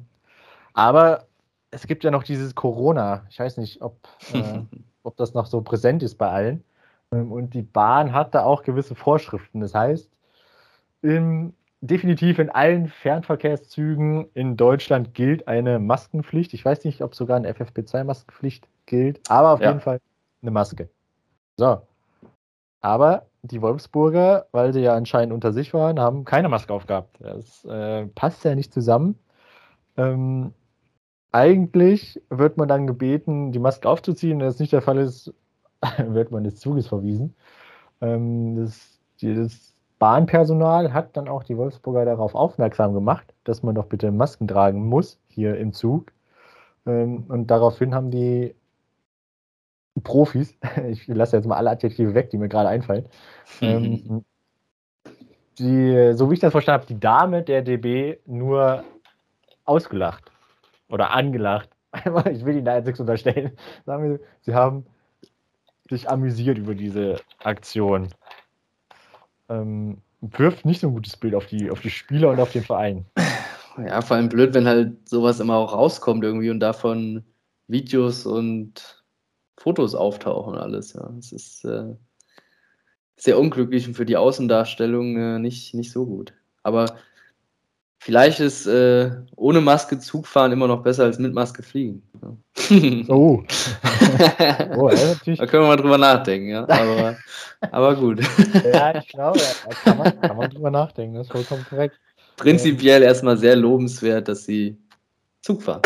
aber 0.74 1.28
es 1.70 1.86
gibt 1.86 2.04
ja 2.04 2.10
noch 2.10 2.24
dieses 2.24 2.56
Corona. 2.56 3.24
Ich 3.30 3.40
weiß 3.40 3.58
nicht, 3.58 3.84
ob, 3.84 3.98
äh, 4.34 4.62
ob 5.04 5.16
das 5.18 5.36
noch 5.36 5.46
so 5.46 5.62
präsent 5.62 6.02
ist 6.02 6.18
bei 6.18 6.30
allen. 6.30 6.64
Ähm, 7.12 7.32
und 7.32 7.54
die 7.54 7.62
Bahn 7.62 8.14
hat 8.14 8.34
da 8.34 8.44
auch 8.44 8.64
gewisse 8.64 8.96
Vorschriften. 8.96 9.62
Das 9.62 9.76
heißt, 9.76 10.10
im, 11.04 11.54
definitiv 11.82 12.40
in 12.40 12.50
allen 12.50 12.88
Fernverkehrszügen 12.88 14.30
in 14.34 14.56
Deutschland 14.56 15.14
gilt 15.14 15.48
eine 15.48 15.80
Maskenpflicht. 15.80 16.54
Ich 16.54 16.64
weiß 16.64 16.86
nicht, 16.86 17.02
ob 17.02 17.16
sogar 17.16 17.38
eine 17.38 17.52
FFP2-Maskenpflicht 17.52 18.68
gilt, 18.86 19.20
aber 19.30 19.52
auf 19.52 19.62
ja. 19.62 19.70
jeden 19.70 19.82
Fall 19.82 20.00
eine 20.42 20.52
Maske. 20.52 20.90
So, 21.58 21.82
aber 22.82 23.26
die 23.44 23.62
Wolfsburger, 23.62 24.48
weil 24.52 24.74
sie 24.74 24.82
ja 24.82 24.96
anscheinend 24.96 25.34
unter 25.34 25.52
sich 25.52 25.74
waren, 25.74 26.00
haben 26.00 26.26
keine 26.26 26.50
Maske 26.50 26.74
aufgehabt. 26.74 27.18
Das 27.20 27.66
äh, 27.66 28.06
passt 28.08 28.44
ja 28.44 28.54
nicht 28.54 28.72
zusammen. 28.72 29.18
Ähm, 29.98 30.54
eigentlich 31.32 32.22
wird 32.30 32.58
man 32.58 32.68
dann 32.68 32.88
gebeten, 32.88 33.52
die 33.52 33.60
Maske 33.60 33.90
aufzuziehen. 33.90 34.40
Wenn 34.40 34.46
das 34.46 34.60
nicht 34.60 34.74
der 34.74 34.82
Fall 34.82 35.00
ist, 35.00 35.34
wird 35.98 36.32
man 36.32 36.44
des 36.44 36.60
Zuges 36.60 36.88
verwiesen. 36.88 37.36
Ähm, 38.02 38.56
das, 38.58 39.00
das 39.22 39.74
Bahnpersonal 40.02 40.94
hat 40.94 41.16
dann 41.16 41.28
auch 41.28 41.44
die 41.44 41.56
Wolfsburger 41.58 42.06
darauf 42.06 42.34
aufmerksam 42.34 42.96
gemacht, 42.96 43.36
dass 43.44 43.62
man 43.62 43.76
doch 43.76 43.86
bitte 43.86 44.12
Masken 44.12 44.48
tragen 44.48 44.84
muss 44.88 45.20
hier 45.28 45.58
im 45.58 45.74
Zug. 45.74 46.12
Ähm, 46.88 47.26
und 47.28 47.52
daraufhin 47.52 47.94
haben 47.94 48.10
die 48.10 48.56
Profis, 50.04 50.58
ich 50.90 51.06
lasse 51.08 51.38
jetzt 51.38 51.46
mal 51.46 51.58
alle 51.58 51.70
Adjektive 51.70 52.16
weg, 52.16 52.32
die 52.32 52.40
mir 52.40 52.50
gerade 52.50 52.68
einfallen, 52.68 53.08
ähm, 53.62 54.26
die, 55.60 56.14
so 56.14 56.32
wie 56.32 56.34
ich 56.34 56.40
das 56.40 56.52
verstanden 56.52 56.82
habe, 56.82 56.92
die 56.92 57.00
Dame 57.00 57.44
der 57.44 57.62
DB 57.62 58.18
nur 58.26 58.84
ausgelacht 59.66 60.32
oder 60.90 61.12
angelacht. 61.12 61.70
ich 62.32 62.44
will 62.44 62.56
Ihnen 62.56 62.66
da 62.66 62.76
jetzt 62.76 62.88
nichts 62.88 63.00
unterstellen. 63.00 63.52
Sie 64.42 64.56
haben 64.56 64.88
sich 65.92 66.10
amüsiert 66.10 66.58
über 66.58 66.74
diese 66.74 67.18
Aktion. 67.44 68.08
Ähm, 69.52 69.98
wirft 70.22 70.66
nicht 70.66 70.82
so 70.82 70.88
ein 70.88 70.94
gutes 70.94 71.18
Bild 71.18 71.36
auf 71.36 71.48
die, 71.48 71.70
auf 71.70 71.82
die 71.82 71.90
Spieler 71.90 72.30
und 72.30 72.40
auf 72.40 72.52
den 72.52 72.64
Verein. 72.64 73.06
Ja, 73.78 74.02
vor 74.02 74.18
allem 74.18 74.30
blöd, 74.30 74.54
wenn 74.54 74.68
halt 74.68 75.08
sowas 75.08 75.40
immer 75.40 75.56
auch 75.56 75.74
rauskommt 75.74 76.24
irgendwie 76.24 76.50
und 76.50 76.60
davon 76.60 77.24
Videos 77.68 78.26
und 78.26 79.04
Fotos 79.58 79.96
auftauchen 79.96 80.54
und 80.54 80.60
alles. 80.60 80.94
Ja. 80.94 81.10
Es 81.18 81.32
ist 81.32 81.66
äh, 81.66 81.96
sehr 83.16 83.40
unglücklich 83.40 83.88
und 83.88 83.94
für 83.94 84.06
die 84.06 84.18
Außendarstellung 84.18 85.18
äh, 85.18 85.40
nicht, 85.40 85.74
nicht 85.74 85.92
so 85.92 86.06
gut. 86.06 86.34
Aber 86.64 86.98
vielleicht 88.02 88.40
ist 88.40 88.66
äh, 88.66 89.12
ohne 89.36 89.62
Maske 89.62 90.00
Zugfahren 90.00 90.52
immer 90.52 90.68
noch 90.68 90.82
besser 90.82 91.04
als 91.04 91.20
mit 91.20 91.34
Maske 91.34 91.64
fliegen. 91.64 92.04
Ja. 92.70 93.06
Oh. 93.10 93.44
oh 94.78 94.90
da 94.90 95.46
können 95.46 95.64
wir 95.64 95.68
mal 95.68 95.76
drüber 95.76 95.98
nachdenken, 95.98 96.50
ja. 96.50 96.64
Aber, 96.64 97.18
aber 97.72 97.96
gut. 97.96 98.22
ja, 98.74 98.96
ich 98.96 99.08
glaube, 99.10 99.40
da 99.40 99.76
kann 99.84 99.98
man, 99.98 100.22
kann 100.22 100.38
man 100.38 100.50
drüber 100.50 100.72
nachdenken, 100.72 101.16
das 101.16 101.28
ist 101.28 101.32
vollkommen 101.32 101.66
korrekt. 101.70 102.00
Prinzipiell 102.38 103.02
erstmal 103.02 103.38
sehr 103.38 103.56
lobenswert, 103.56 104.28
dass 104.28 104.46
sie 104.46 104.78
Zug 105.42 105.64
fahren. 105.64 105.82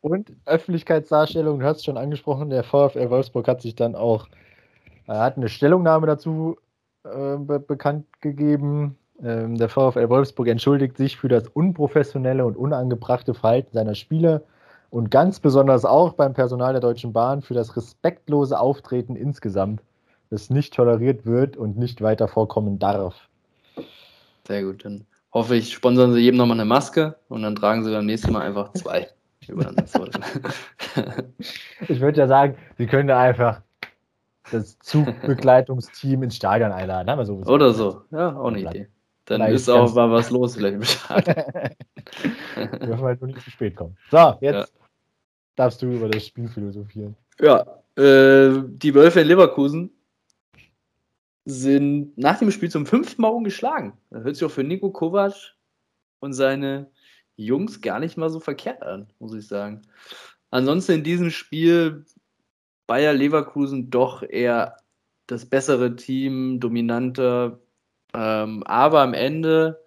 Und 0.00 0.32
Öffentlichkeitsdarstellung, 0.46 1.58
du 1.58 1.66
hast 1.66 1.78
es 1.78 1.84
schon 1.84 1.98
angesprochen, 1.98 2.48
der 2.48 2.64
VfL 2.64 3.10
Wolfsburg 3.10 3.46
hat 3.48 3.60
sich 3.60 3.74
dann 3.74 3.94
auch, 3.94 4.28
er 5.06 5.20
hat 5.20 5.36
eine 5.36 5.48
Stellungnahme 5.48 6.06
dazu 6.06 6.56
äh, 7.04 7.36
be 7.36 7.60
bekannt 7.60 8.06
gegeben. 8.20 8.96
Ähm, 9.22 9.56
der 9.56 9.68
VfL 9.68 10.08
Wolfsburg 10.08 10.48
entschuldigt 10.48 10.96
sich 10.96 11.16
für 11.16 11.28
das 11.28 11.48
unprofessionelle 11.48 12.44
und 12.44 12.56
unangebrachte 12.56 13.34
Verhalten 13.34 13.72
seiner 13.72 13.94
Spieler 13.94 14.42
und 14.90 15.10
ganz 15.10 15.40
besonders 15.40 15.84
auch 15.84 16.14
beim 16.14 16.32
Personal 16.32 16.72
der 16.72 16.80
Deutschen 16.80 17.12
Bahn 17.12 17.42
für 17.42 17.54
das 17.54 17.76
respektlose 17.76 18.58
Auftreten 18.58 19.16
insgesamt, 19.16 19.82
das 20.30 20.50
nicht 20.50 20.74
toleriert 20.74 21.26
wird 21.26 21.56
und 21.56 21.76
nicht 21.76 22.02
weiter 22.02 22.28
vorkommen 22.28 22.78
darf. 22.78 23.28
Sehr 24.46 24.62
gut, 24.62 24.84
dann 24.84 25.06
hoffe 25.32 25.56
ich, 25.56 25.72
sponsern 25.72 26.12
sie 26.12 26.20
jedem 26.20 26.38
nochmal 26.38 26.56
eine 26.56 26.64
Maske 26.64 27.16
und 27.28 27.42
dann 27.42 27.54
tragen 27.54 27.84
sie 27.84 27.92
beim 27.92 28.06
nächsten 28.06 28.32
Mal 28.32 28.42
einfach 28.42 28.72
zwei 28.72 29.08
ich 31.88 32.00
würde 32.00 32.18
ja 32.18 32.26
sagen, 32.26 32.56
sie 32.78 32.86
können 32.86 33.08
da 33.08 33.20
einfach 33.20 33.60
das 34.50 34.78
Zugbegleitungsteam 34.80 36.22
ins 36.22 36.36
Stadion 36.36 36.72
einladen. 36.72 37.08
Oder 37.48 37.72
so, 37.72 38.02
ja, 38.10 38.36
auch 38.36 38.48
eine 38.48 38.60
Idee. 38.60 38.88
Dann 39.30 39.42
ist 39.42 39.68
auch 39.70 39.94
mal 39.94 40.10
was 40.10 40.28
los 40.30 40.56
vielleicht 40.56 40.74
im 40.74 40.82
Stadion. 40.82 41.36
Dürfen 42.56 43.04
halt 43.04 43.20
nur 43.20 43.28
nicht 43.28 43.40
zu 43.42 43.50
spät 43.50 43.76
kommen. 43.76 43.96
So, 44.10 44.36
jetzt 44.40 44.72
ja. 44.72 44.80
darfst 45.54 45.80
du 45.80 45.86
über 45.86 46.08
das 46.08 46.26
Spiel 46.26 46.48
philosophieren. 46.48 47.14
Ja, 47.38 47.60
äh, 47.96 48.60
die 48.66 48.92
Wölfe 48.92 49.20
in 49.20 49.28
Leverkusen 49.28 49.92
sind 51.44 52.18
nach 52.18 52.40
dem 52.40 52.50
Spiel 52.50 52.72
zum 52.72 52.86
fünften 52.86 53.22
Mal 53.22 53.28
ungeschlagen. 53.28 53.92
Das 54.10 54.24
hört 54.24 54.34
sich 54.34 54.44
auch 54.44 54.50
für 54.50 54.64
Nico 54.64 54.90
Kovac 54.90 55.54
und 56.18 56.32
seine 56.32 56.90
Jungs 57.36 57.80
gar 57.80 58.00
nicht 58.00 58.16
mal 58.16 58.30
so 58.30 58.40
verkehrt 58.40 58.82
an, 58.82 59.12
muss 59.20 59.34
ich 59.34 59.46
sagen. 59.46 59.82
Ansonsten 60.50 60.90
in 60.90 61.04
diesem 61.04 61.30
Spiel 61.30 62.04
Bayer 62.88 63.12
Leverkusen 63.12 63.90
doch 63.90 64.24
eher 64.24 64.76
das 65.28 65.46
bessere 65.46 65.94
Team, 65.94 66.58
dominanter, 66.58 67.60
ähm, 68.14 68.62
aber 68.64 69.02
am 69.02 69.14
Ende 69.14 69.80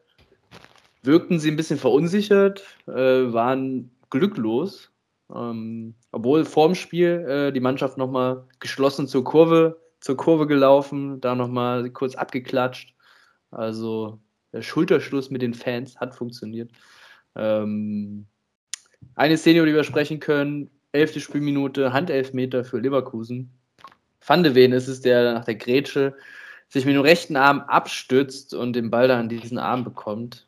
wirkten 1.02 1.40
sie 1.40 1.52
ein 1.52 1.58
bisschen 1.58 1.80
verunsichert, 1.80 2.64
äh, 2.88 2.92
waren 2.94 3.92
glücklos, 4.10 4.92
ähm, 5.34 5.96
obwohl 6.12 6.46
vorm 6.46 6.76
Spiel 6.76 7.26
äh, 7.28 7.52
die 7.52 7.60
Mannschaft 7.60 7.98
nochmal 7.98 8.46
geschlossen 8.60 9.08
zur 9.08 9.24
Kurve 9.24 9.84
zur 10.04 10.18
Kurve 10.18 10.48
gelaufen, 10.48 11.22
da 11.22 11.34
nochmal 11.34 11.90
kurz 11.90 12.16
abgeklatscht. 12.16 12.94
Also 13.52 14.20
der 14.52 14.62
Schulterschluss 14.62 15.30
mit 15.30 15.42
den 15.42 15.54
Fans 15.54 15.98
hat 15.98 16.14
funktioniert. 16.14 16.72
Ähm, 17.36 18.26
eine 19.16 19.38
Szene, 19.38 19.66
die 19.66 19.74
wir 19.74 19.86
sprechen 19.86 20.20
können, 20.20 20.70
elfte 20.92 21.22
Spielminute, 21.22 21.94
Handelfmeter 21.94 22.66
für 22.66 22.80
Leverkusen. 22.80 23.50
Van 24.26 24.44
de 24.44 24.56
Ven 24.56 24.74
ist 24.74 24.90
es, 24.90 25.00
der 25.00 25.36
nach 25.36 25.46
der 25.46 25.56
Grätsche 25.56 26.16
sich 26.74 26.86
mit 26.86 26.96
dem 26.96 27.02
rechten 27.04 27.36
Arm 27.36 27.62
abstützt 27.62 28.56
und 28.56 28.74
den 28.74 28.90
Ball 28.90 29.08
da 29.08 29.20
an 29.20 29.30
diesen 29.30 29.60
Arm 29.60 29.84
bekommt. 29.84 30.48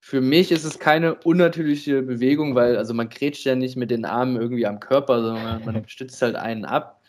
Für 0.00 0.22
mich 0.22 0.50
ist 0.50 0.64
es 0.64 0.78
keine 0.78 1.16
unnatürliche 1.16 2.00
Bewegung, 2.00 2.54
weil 2.54 2.78
also 2.78 2.94
man 2.94 3.10
grätscht 3.10 3.44
ja 3.44 3.54
nicht 3.54 3.76
mit 3.76 3.90
den 3.90 4.06
Armen 4.06 4.36
irgendwie 4.36 4.66
am 4.66 4.80
Körper, 4.80 5.22
sondern 5.22 5.64
man 5.66 5.84
stützt 5.88 6.22
halt 6.22 6.34
einen 6.34 6.64
ab. 6.64 7.02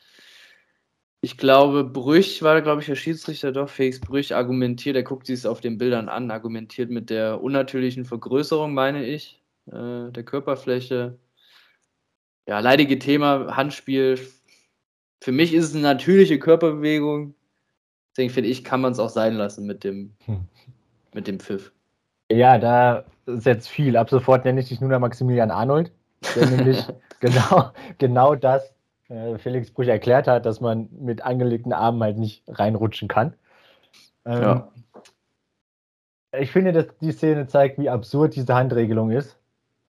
Ich 1.21 1.37
glaube, 1.37 1.85
Brüch 1.85 2.43
war, 2.43 2.61
glaube 2.61 2.81
ich, 2.81 2.87
der 2.87 2.95
Schiedsrichter 2.95 3.53
doch. 3.53 3.69
Felix 3.69 4.01
Brüch 4.01 4.35
argumentiert, 4.35 4.97
er 4.97 5.03
guckt 5.03 5.25
sich 5.27 5.39
es 5.39 5.45
auf 5.45 5.61
den 5.61 5.77
Bildern 5.77 6.09
an, 6.09 6.29
argumentiert 6.29 6.89
mit 6.89 7.09
der 7.09 7.41
unnatürlichen 7.41 8.03
Vergrößerung, 8.03 8.73
meine 8.73 9.05
ich, 9.05 9.41
äh, 9.67 10.11
der 10.11 10.23
Körperfläche. 10.23 11.17
Ja, 12.47 12.59
leidige 12.59 12.99
Thema, 12.99 13.55
Handspiel. 13.55 14.19
Für 15.21 15.31
mich 15.31 15.53
ist 15.53 15.63
es 15.63 15.73
eine 15.73 15.83
natürliche 15.83 16.37
Körperbewegung. 16.37 17.35
Deswegen 18.13 18.29
finde 18.31 18.49
ich, 18.49 18.63
kann 18.63 18.79
man 18.79 18.91
es 18.91 18.99
auch 18.99 19.09
sein 19.09 19.33
lassen 19.33 19.65
mit 19.65 19.83
dem, 19.83 20.13
hm. 20.25 20.41
mit 21.13 21.27
dem 21.27 21.39
Pfiff. 21.39 21.71
Ja, 22.31 22.59
da 22.59 23.05
ist 23.25 23.45
jetzt 23.45 23.67
viel. 23.67 23.97
Ab 23.97 24.09
sofort 24.09 24.45
nenne 24.45 24.59
ich 24.59 24.69
dich 24.69 24.81
nur 24.81 24.89
der 24.89 24.99
Maximilian 24.99 25.49
Arnold, 25.49 25.91
der 26.35 26.49
nämlich 26.49 26.85
genau, 27.19 27.71
genau 27.97 28.35
das 28.35 28.73
äh, 29.09 29.37
Felix 29.39 29.71
Brüch 29.71 29.87
erklärt 29.87 30.27
hat, 30.27 30.45
dass 30.45 30.61
man 30.61 30.89
mit 30.91 31.23
angelegten 31.23 31.73
Armen 31.73 32.01
halt 32.03 32.17
nicht 32.17 32.43
reinrutschen 32.47 33.07
kann. 33.07 33.33
Ähm, 34.25 34.41
ja. 34.41 34.71
Ich 36.39 36.51
finde, 36.51 36.71
dass 36.71 36.87
die 36.99 37.11
Szene 37.11 37.47
zeigt, 37.47 37.79
wie 37.79 37.89
absurd 37.89 38.35
diese 38.35 38.53
Handregelung 38.53 39.11
ist. 39.11 39.37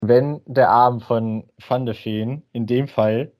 Wenn 0.00 0.40
der 0.46 0.70
Arm 0.70 1.00
von 1.00 1.44
Van 1.66 1.86
de 1.86 1.94
Feen 1.94 2.42
in 2.52 2.66
dem 2.66 2.88
Fall 2.88 3.32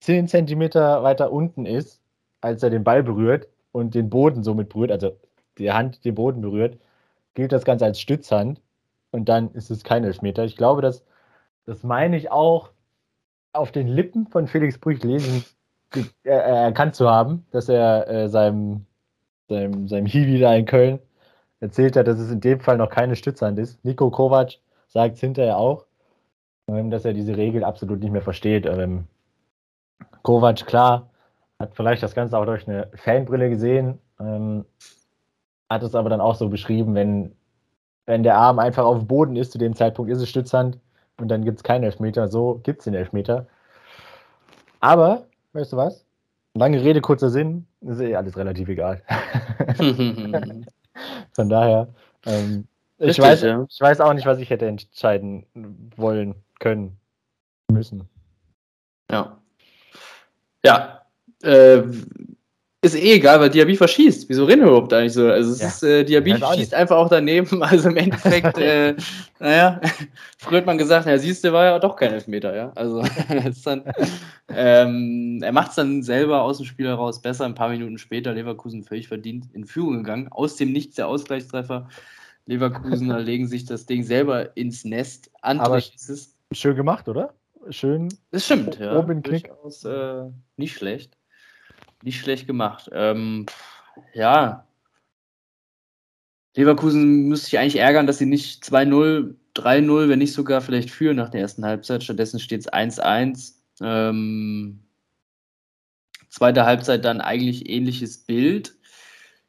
10 0.00 0.28
cm 0.28 0.74
weiter 0.74 1.32
unten 1.32 1.64
ist, 1.64 2.02
als 2.44 2.62
er 2.62 2.68
den 2.68 2.84
Ball 2.84 3.02
berührt 3.02 3.48
und 3.72 3.94
den 3.94 4.10
Boden 4.10 4.44
somit 4.44 4.68
berührt, 4.68 4.92
also 4.92 5.16
die 5.56 5.72
Hand 5.72 6.04
den 6.04 6.14
Boden 6.14 6.42
berührt, 6.42 6.78
gilt 7.32 7.52
das 7.52 7.64
Ganze 7.64 7.86
als 7.86 7.98
Stützhand 7.98 8.60
und 9.12 9.30
dann 9.30 9.50
ist 9.52 9.70
es 9.70 9.82
kein 9.82 10.04
Elfmeter. 10.04 10.44
Ich 10.44 10.56
glaube, 10.56 10.82
dass, 10.82 11.04
das 11.64 11.82
meine 11.82 12.16
ich 12.18 12.30
auch 12.30 12.70
auf 13.54 13.72
den 13.72 13.88
Lippen 13.88 14.26
von 14.26 14.46
Felix 14.46 14.78
Brüch 14.78 15.02
lesen 15.02 15.44
äh, 15.94 16.30
erkannt 16.30 16.94
zu 16.94 17.08
haben, 17.08 17.46
dass 17.50 17.70
er 17.70 18.08
äh, 18.08 18.28
seinem, 18.28 18.84
seinem, 19.48 19.88
seinem 19.88 20.06
Hiwi 20.06 20.38
da 20.38 20.54
in 20.54 20.66
Köln 20.66 20.98
erzählt 21.60 21.96
hat, 21.96 22.06
dass 22.06 22.18
es 22.18 22.30
in 22.30 22.40
dem 22.40 22.60
Fall 22.60 22.76
noch 22.76 22.90
keine 22.90 23.16
Stützhand 23.16 23.58
ist. 23.58 23.82
Nico 23.84 24.10
Kovac 24.10 24.58
sagt 24.88 25.14
es 25.14 25.20
hinterher 25.20 25.56
auch, 25.56 25.86
ähm, 26.68 26.90
dass 26.90 27.06
er 27.06 27.14
diese 27.14 27.38
Regel 27.38 27.64
absolut 27.64 28.00
nicht 28.00 28.12
mehr 28.12 28.22
versteht. 28.22 28.66
Ähm, 28.66 29.04
Kovac, 30.22 30.66
klar, 30.66 31.08
hat 31.60 31.74
vielleicht 31.74 32.02
das 32.02 32.14
Ganze 32.14 32.38
auch 32.38 32.46
durch 32.46 32.68
eine 32.68 32.88
Fanbrille 32.94 33.50
gesehen, 33.50 33.98
ähm, 34.20 34.64
hat 35.70 35.82
es 35.82 35.94
aber 35.94 36.10
dann 36.10 36.20
auch 36.20 36.34
so 36.34 36.48
beschrieben, 36.48 36.94
wenn, 36.94 37.34
wenn 38.06 38.22
der 38.22 38.36
Arm 38.36 38.58
einfach 38.58 38.84
auf 38.84 38.98
dem 38.98 39.06
Boden 39.06 39.36
ist, 39.36 39.52
zu 39.52 39.58
dem 39.58 39.74
Zeitpunkt 39.74 40.10
ist 40.10 40.20
es 40.20 40.28
Stützhand, 40.28 40.78
und 41.18 41.28
dann 41.28 41.44
gibt 41.44 41.58
es 41.58 41.62
keinen 41.62 41.84
Elfmeter. 41.84 42.28
So 42.28 42.60
gibt 42.62 42.80
es 42.80 42.84
den 42.84 42.94
Elfmeter. 42.94 43.46
Aber, 44.80 45.26
weißt 45.52 45.72
du 45.72 45.76
was? 45.76 46.04
Lange 46.54 46.82
Rede, 46.82 47.00
kurzer 47.00 47.30
Sinn, 47.30 47.66
ist 47.80 48.00
eh 48.00 48.14
alles 48.14 48.36
relativ 48.36 48.68
egal. 48.68 49.02
Von 51.32 51.48
daher, 51.48 51.88
ähm, 52.26 52.68
ich, 52.98 53.18
weiß, 53.18 53.42
ja. 53.42 53.66
ich 53.68 53.80
weiß 53.80 54.00
auch 54.00 54.12
nicht, 54.12 54.26
was 54.26 54.38
ich 54.38 54.50
hätte 54.50 54.66
entscheiden 54.66 55.46
wollen, 55.96 56.36
können, 56.60 56.96
müssen. 57.70 58.08
Ja. 59.10 59.36
Ja. 60.64 61.03
Äh, 61.44 61.82
ist 62.84 62.96
eh 62.96 63.14
egal, 63.14 63.40
weil 63.40 63.48
Diaby 63.48 63.76
verschießt. 63.76 64.28
Wieso 64.28 64.44
reden 64.44 64.60
wir 64.60 64.68
überhaupt 64.68 64.92
eigentlich 64.92 65.14
so? 65.14 65.26
Also 65.26 65.52
es 65.52 65.60
ja. 65.60 65.68
ist, 65.68 65.82
äh, 65.82 66.04
Diaby 66.04 66.36
schießt 66.36 66.74
einfach 66.74 66.96
auch 66.96 67.08
daneben. 67.08 67.62
Also 67.64 67.88
im 67.88 67.96
Endeffekt, 67.96 68.58
äh, 68.58 68.94
naja, 69.40 69.80
früher 70.36 70.58
hat 70.58 70.66
man 70.66 70.76
gesagt, 70.76 71.06
ja, 71.06 71.16
siehst 71.16 71.42
du, 71.44 71.52
war 71.52 71.64
ja 71.64 71.78
doch 71.78 71.96
kein 71.96 72.12
Elfmeter, 72.12 72.54
ja. 72.54 72.72
Also 72.74 73.02
dann, 73.64 73.84
ähm, 74.48 75.40
er 75.42 75.52
macht 75.52 75.70
es 75.70 75.76
dann 75.76 76.02
selber 76.02 76.42
aus 76.42 76.58
dem 76.58 76.66
Spiel 76.66 76.86
heraus 76.86 77.22
besser. 77.22 77.46
Ein 77.46 77.54
paar 77.54 77.70
Minuten 77.70 77.96
später 77.96 78.34
Leverkusen 78.34 78.84
völlig 78.84 79.08
verdient 79.08 79.46
in 79.54 79.64
Führung 79.64 79.98
gegangen. 79.98 80.28
Aus 80.30 80.56
dem 80.56 80.72
Nichts 80.72 80.96
der 80.96 81.08
Ausgleichstreffer. 81.08 81.88
Leverkusener 82.44 83.20
legen 83.20 83.46
sich 83.46 83.64
das 83.64 83.86
Ding 83.86 84.02
selber 84.02 84.54
ins 84.58 84.84
Nest. 84.84 85.30
Andrich 85.40 85.94
ist 85.94 86.10
es. 86.10 86.36
Schön 86.52 86.76
gemacht, 86.76 87.08
oder? 87.08 87.32
Schön. 87.70 88.10
Das 88.30 88.44
stimmt, 88.44 88.78
ja. 88.78 88.98
Oben 88.98 89.22
Knick. 89.22 89.48
Durchaus, 89.48 89.84
äh, 89.84 90.24
nicht 90.58 90.76
schlecht. 90.76 91.16
Nicht 92.04 92.20
schlecht 92.20 92.46
gemacht. 92.46 92.90
Ähm, 92.92 93.46
ja. 94.12 94.66
Leverkusen 96.54 97.28
müsste 97.28 97.46
sich 97.46 97.58
eigentlich 97.58 97.78
ärgern, 97.78 98.06
dass 98.06 98.18
sie 98.18 98.26
nicht 98.26 98.62
2-0, 98.62 99.34
3-0, 99.56 100.08
wenn 100.10 100.18
nicht 100.18 100.34
sogar 100.34 100.60
vielleicht 100.60 100.90
führen 100.90 101.16
nach 101.16 101.30
der 101.30 101.40
ersten 101.40 101.64
Halbzeit. 101.64 102.04
Stattdessen 102.04 102.40
steht 102.40 102.60
es 102.60 102.70
1-1. 102.70 103.54
Ähm, 103.80 104.80
zweite 106.28 106.66
Halbzeit 106.66 107.06
dann 107.06 107.22
eigentlich 107.22 107.70
ähnliches 107.70 108.18
Bild. 108.18 108.76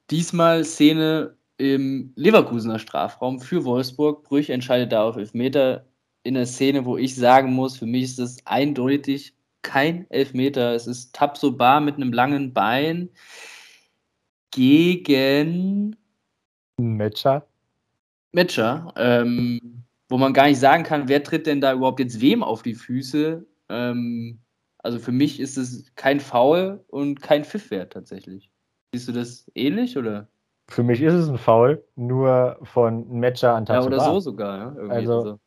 Diesmal 0.10 0.64
Szene 0.64 1.36
im 1.58 2.14
Leverkusener 2.16 2.80
Strafraum 2.80 3.42
für 3.42 3.66
Wolfsburg. 3.66 4.24
Brüch 4.24 4.50
entscheidet 4.50 4.94
da 4.94 5.04
auf 5.04 5.18
Elfmeter 5.18 5.86
in 6.24 6.36
der 6.36 6.46
Szene, 6.46 6.86
wo 6.86 6.96
ich 6.96 7.16
sagen 7.16 7.52
muss, 7.52 7.78
für 7.78 7.86
mich 7.86 8.04
ist 8.04 8.20
das 8.20 8.38
eindeutig 8.46 9.35
kein 9.66 10.10
Elfmeter. 10.12 10.74
Es 10.76 10.88
ist 10.88 11.14
Tabsoba 11.16 11.80
mit 11.80 11.96
einem 11.96 12.14
langen 12.14 12.54
Bein 12.54 13.10
gegen 14.52 15.96
Metscher. 16.78 17.46
Metscher, 18.32 18.94
ähm, 18.96 19.84
wo 20.08 20.18
man 20.18 20.34
gar 20.34 20.46
nicht 20.48 20.60
sagen 20.60 20.84
kann, 20.84 21.08
wer 21.08 21.24
tritt 21.24 21.48
denn 21.48 21.62
da 21.62 21.74
überhaupt 21.74 22.00
jetzt 22.00 22.22
wem 22.22 22.44
auf 22.44 22.62
die 22.62 22.76
Füße. 22.76 23.46
Ähm, 23.70 24.40
also 24.80 25.00
für 25.00 25.12
mich 25.12 25.40
ist 25.40 25.58
es 25.58 25.92
kein 25.96 26.20
Foul 26.20 26.84
und 26.88 27.22
kein 27.22 27.44
Pfiffwert 27.44 27.94
tatsächlich. 27.94 28.52
Siehst 28.94 29.08
du 29.08 29.14
das 29.14 29.50
ähnlich 29.56 29.98
oder? 29.98 30.28
Für 30.68 30.84
mich 30.84 31.02
ist 31.02 31.14
es 31.14 31.28
ein 31.28 31.38
Foul, 31.38 31.84
nur 31.96 32.60
von 32.64 33.08
Metscher 33.10 33.56
an 33.56 33.66
Tabsoba. 33.66 33.96
Ja, 33.96 34.02
oder 34.02 34.14
so 34.14 34.20
sogar. 34.20 34.76
Ja, 34.76 34.90
also, 34.90 35.22
so. 35.22 35.40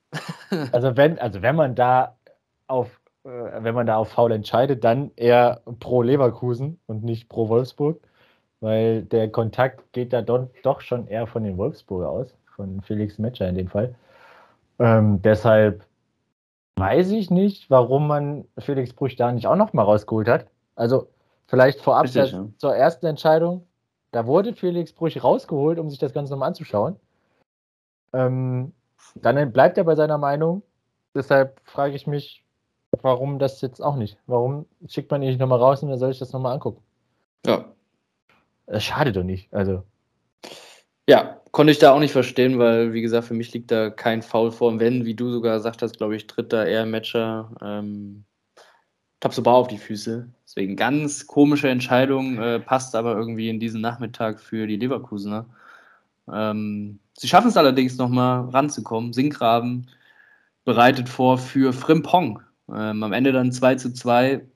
also, 0.73 0.97
wenn, 0.97 1.19
also 1.19 1.43
wenn 1.43 1.57
man 1.57 1.75
da 1.75 2.17
auf 2.67 3.01
wenn 3.29 3.75
man 3.75 3.87
da 3.87 3.97
auf 3.97 4.11
Foul 4.11 4.33
entscheidet, 4.33 4.85
dann 4.85 5.11
eher 5.17 5.61
pro 5.81 6.03
Leverkusen 6.03 6.81
und 6.87 7.05
nicht 7.05 7.29
pro 7.29 7.49
Wolfsburg, 7.49 8.01
weil 8.61 9.03
der 9.03 9.31
Kontakt 9.31 9.93
geht 9.93 10.13
da 10.13 10.23
doch, 10.23 10.49
doch 10.63 10.81
schon 10.81 11.07
eher 11.07 11.27
von 11.27 11.45
den 11.45 11.59
Wolfsburger 11.59 12.09
aus, 12.09 12.35
von 12.57 12.81
Felix 12.81 13.19
Metscher 13.19 13.49
in 13.49 13.57
dem 13.57 13.69
Fall. 13.69 13.95
Ähm, 14.79 15.21
deshalb 15.23 15.85
weiß 16.77 17.11
ich 17.11 17.31
nicht, 17.31 17.71
warum 17.71 18.07
man 18.07 18.45
Felix 18.59 18.93
Brüch 18.93 19.17
da 19.17 19.33
nicht 19.33 19.47
auch 19.47 19.57
noch 19.57 19.73
mal 19.73 19.83
rausgeholt 19.83 20.29
hat. 20.29 20.47
Also 20.77 21.09
vielleicht 21.47 21.81
vorab 21.81 22.07
ja. 22.07 22.27
zur 22.57 22.75
ersten 22.75 23.07
Entscheidung. 23.07 23.67
Da 24.13 24.27
wurde 24.27 24.55
Felix 24.55 24.93
Brüch 24.93 25.23
rausgeholt, 25.23 25.79
um 25.79 25.91
sich 25.91 25.99
das 25.99 26.15
Ganze 26.15 26.33
nochmal 26.33 26.49
anzuschauen. 26.49 26.97
Ähm, 28.15 28.73
dann 29.17 29.53
bleibt 29.53 29.77
er 29.77 29.85
bei 29.85 29.97
seiner 29.97 30.19
Meinung. 30.19 30.63
Deshalb 31.15 31.61
frage 31.65 31.95
ich 31.95 32.07
mich, 32.07 32.45
warum 33.03 33.39
das 33.39 33.61
jetzt 33.61 33.81
auch 33.83 33.97
nicht? 33.97 34.19
Warum 34.27 34.67
schickt 34.87 35.11
man 35.11 35.23
ihn 35.23 35.29
nicht 35.29 35.41
nochmal 35.41 35.59
raus 35.59 35.83
und 35.83 35.91
dann 35.91 35.99
soll 35.99 36.11
ich 36.11 36.19
das 36.19 36.33
nochmal 36.33 36.55
angucken? 36.55 36.83
Ja. 37.47 37.65
Das 38.67 38.85
schadet 38.85 39.17
doch 39.17 39.25
nicht. 39.25 39.53
Also. 39.53 39.83
Ja, 41.09 41.41
konnte 41.53 41.73
ich 41.73 41.79
da 41.79 41.93
auch 41.93 42.01
nicht 42.01 42.13
verstehen, 42.13 42.59
weil, 42.59 42.93
wie 42.93 43.01
gesagt, 43.01 43.27
für 43.27 43.35
mich 43.35 43.53
liegt 43.53 43.71
da 43.71 43.91
kein 43.91 44.23
Foul 44.23 44.53
vor. 44.53 44.79
wenn, 44.79 45.05
wie 45.05 45.15
du 45.15 45.31
sogar 45.31 45.57
gesagt 45.57 45.83
hast, 45.83 45.97
glaube 45.97 46.17
ich, 46.17 46.27
tritt 46.27 46.53
da 46.53 46.65
eher 46.65 46.85
Matcher 46.85 47.51
ähm, 47.63 48.25
Tabsoba 49.21 49.53
auf 49.53 49.69
die 49.69 49.79
Füße. 49.79 50.29
Deswegen 50.45 50.77
ganz 50.77 51.27
komische 51.27 51.69
Entscheidung, 51.69 52.39
äh, 52.39 52.61
passt 52.61 52.95
aber 52.95 53.17
irgendwie 53.17 53.49
in 53.49 53.59
diesen 53.59 53.81
Nachmittag 53.81 54.41
für 54.41 54.67
die 54.67 54.77
Leverkusener. 54.77 55.47
Ähm, 56.33 56.99
sie 57.15 57.29
schaffen 57.29 57.49
es 57.49 57.57
allerdings 57.57 57.97
nochmal 57.97 58.49
ranzukommen. 58.51 59.13
Sinkgraben 59.13 59.89
bereitet 60.65 61.09
vor 61.09 61.39
für 61.39 61.73
Frimpong. 61.73 62.43
Ähm, 62.69 63.03
am 63.03 63.13
Ende 63.13 63.33
dann 63.33 63.53
2 63.53 63.77
zu 63.77 63.93
2. 63.93 64.47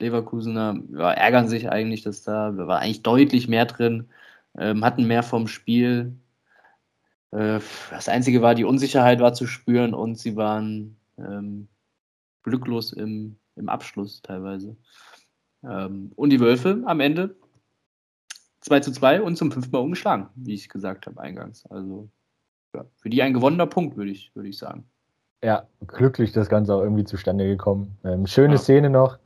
Leverkusener 0.00 0.78
ja, 0.92 1.12
ärgern 1.12 1.48
sich 1.48 1.70
eigentlich, 1.70 2.02
dass 2.02 2.22
da 2.22 2.56
war 2.56 2.80
eigentlich 2.80 3.02
deutlich 3.02 3.48
mehr 3.48 3.64
drin, 3.64 4.08
ähm, 4.58 4.84
hatten 4.84 5.06
mehr 5.06 5.22
vom 5.22 5.48
Spiel. 5.48 6.14
Äh, 7.30 7.60
das 7.90 8.08
Einzige 8.08 8.42
war, 8.42 8.54
die 8.54 8.64
Unsicherheit 8.64 9.20
war 9.20 9.32
zu 9.32 9.46
spüren 9.46 9.94
und 9.94 10.18
sie 10.18 10.36
waren 10.36 10.96
ähm, 11.18 11.68
glücklos 12.42 12.92
im, 12.92 13.38
im 13.56 13.68
Abschluss 13.68 14.20
teilweise. 14.22 14.76
Ähm, 15.64 16.12
und 16.16 16.30
die 16.30 16.40
Wölfe 16.40 16.82
am 16.86 17.00
Ende 17.00 17.36
2 18.60 18.80
zu 18.80 18.92
2 18.92 19.22
und 19.22 19.36
zum 19.36 19.52
fünften 19.52 19.72
Mal 19.72 19.78
umgeschlagen, 19.78 20.28
wie 20.34 20.54
ich 20.54 20.68
gesagt 20.68 21.06
habe 21.06 21.20
eingangs. 21.20 21.64
Also 21.66 22.10
ja, 22.74 22.84
für 22.96 23.10
die 23.10 23.22
ein 23.22 23.32
gewonnener 23.32 23.66
Punkt, 23.66 23.96
würde 23.96 24.10
ich, 24.10 24.34
würd 24.34 24.46
ich 24.46 24.58
sagen. 24.58 24.90
Ja, 25.44 25.64
glücklich 25.86 26.32
das 26.32 26.48
Ganze 26.48 26.74
auch 26.74 26.80
irgendwie 26.80 27.04
zustande 27.04 27.46
gekommen. 27.46 27.96
Ähm, 28.04 28.26
schöne 28.26 28.54
ja. 28.54 28.58
Szene 28.58 28.90
noch. 28.90 29.18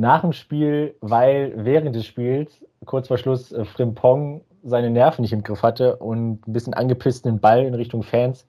Nach 0.00 0.20
dem 0.22 0.32
Spiel, 0.32 0.94
weil 1.00 1.52
während 1.56 1.94
des 1.94 2.06
Spiels, 2.06 2.64
kurz 2.84 3.08
vor 3.08 3.18
Schluss, 3.18 3.52
äh, 3.52 3.64
Frimpong 3.64 4.42
seine 4.62 4.90
Nerven 4.90 5.22
nicht 5.22 5.32
im 5.32 5.42
Griff 5.42 5.62
hatte 5.62 5.96
und 5.96 6.46
ein 6.46 6.52
bisschen 6.52 6.74
angepisst 6.74 7.24
den 7.24 7.40
Ball 7.40 7.64
in 7.64 7.74
Richtung 7.74 8.02
Fans 8.02 8.46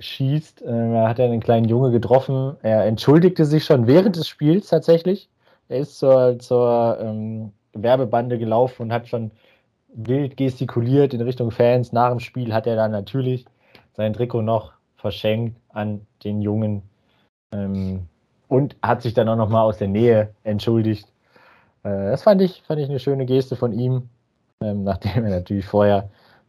schießt. 0.00 0.62
Äh, 0.62 0.66
da 0.66 1.08
hat 1.08 1.18
er 1.18 1.26
einen 1.26 1.40
kleinen 1.40 1.68
Junge 1.68 1.90
getroffen. 1.90 2.56
Er 2.62 2.84
entschuldigte 2.84 3.44
sich 3.44 3.64
schon 3.64 3.86
während 3.86 4.16
des 4.16 4.28
Spiels 4.28 4.68
tatsächlich. 4.68 5.28
Er 5.68 5.78
ist 5.80 5.98
zur, 5.98 6.38
zur 6.38 6.98
ähm, 7.00 7.52
Werbebande 7.72 8.38
gelaufen 8.38 8.82
und 8.82 8.92
hat 8.92 9.08
schon 9.08 9.30
wild 9.94 10.36
gestikuliert 10.36 11.14
in 11.14 11.20
Richtung 11.20 11.50
Fans. 11.50 11.92
Nach 11.92 12.10
dem 12.10 12.20
Spiel 12.20 12.52
hat 12.52 12.66
er 12.66 12.76
dann 12.76 12.92
natürlich 12.92 13.46
sein 13.94 14.12
Trikot 14.12 14.42
noch 14.42 14.72
verschenkt 14.96 15.56
an 15.76 16.06
den 16.24 16.40
Jungen 16.40 16.82
ähm, 17.52 18.08
und 18.48 18.76
hat 18.82 19.02
sich 19.02 19.14
dann 19.14 19.28
auch 19.28 19.36
nochmal 19.36 19.62
aus 19.62 19.78
der 19.78 19.88
Nähe 19.88 20.34
entschuldigt. 20.42 21.06
Äh, 21.82 22.10
das 22.10 22.22
fand 22.22 22.42
ich, 22.42 22.62
fand 22.62 22.80
ich 22.80 22.88
eine 22.88 22.98
schöne 22.98 23.26
Geste 23.26 23.56
von 23.56 23.72
ihm, 23.72 24.08
ähm, 24.62 24.84
nachdem 24.84 25.24
er 25.24 25.30
natürlich 25.30 25.66
vorher 25.66 26.08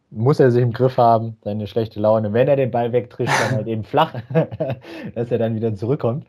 muss 0.09 0.39
er 0.39 0.51
sich 0.51 0.63
im 0.63 0.71
Griff 0.71 0.97
haben, 0.97 1.37
seine 1.43 1.67
schlechte 1.67 1.99
Laune. 1.99 2.31
Wenn 2.33 2.47
er 2.47 2.55
den 2.55 2.71
Ball 2.71 2.91
wegtrifft, 2.91 3.33
dann 3.41 3.57
halt 3.57 3.67
eben 3.67 3.83
flach, 3.83 4.13
dass 5.15 5.31
er 5.31 5.37
dann 5.37 5.55
wieder 5.55 5.75
zurückkommt. 5.75 6.25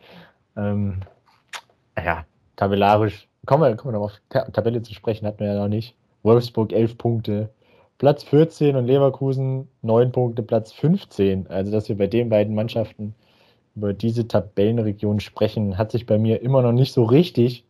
Ähm, 0.57 1.01
ja, 1.96 2.24
tabellarisch, 2.57 3.28
kommen 3.46 3.62
wir, 3.62 3.76
kommen 3.76 3.94
wir 3.94 4.01
noch 4.01 4.07
auf 4.07 4.53
Tabelle 4.53 4.82
zu 4.82 4.94
sprechen, 4.94 5.26
hatten 5.26 5.40
wir 5.40 5.53
ja 5.53 5.61
noch 5.61 5.68
nicht. 5.68 5.94
Wolfsburg 6.22 6.72
11 6.72 6.99
Punkte, 6.99 7.51
Platz 7.99 8.22
14 8.22 8.76
und 8.76 8.86
Leverkusen 8.86 9.68
9 9.82 10.12
Punkte, 10.12 10.42
Platz 10.42 10.72
15. 10.72 11.49
Also, 11.49 11.72
dass 11.72 11.88
wir 11.88 11.99
bei 11.99 12.07
den 12.07 12.28
beiden 12.28 12.55
Mannschaften 12.55 13.14
über 13.74 13.92
diese 13.92 14.26
Tabellenregion 14.26 15.20
sprechen, 15.20 15.78
hat 15.78 15.90
sich 15.90 16.07
bei 16.07 16.18
mir 16.18 16.42
immer 16.42 16.62
noch 16.62 16.72
nicht 16.72 16.92
so 16.92 17.05
richtig 17.05 17.64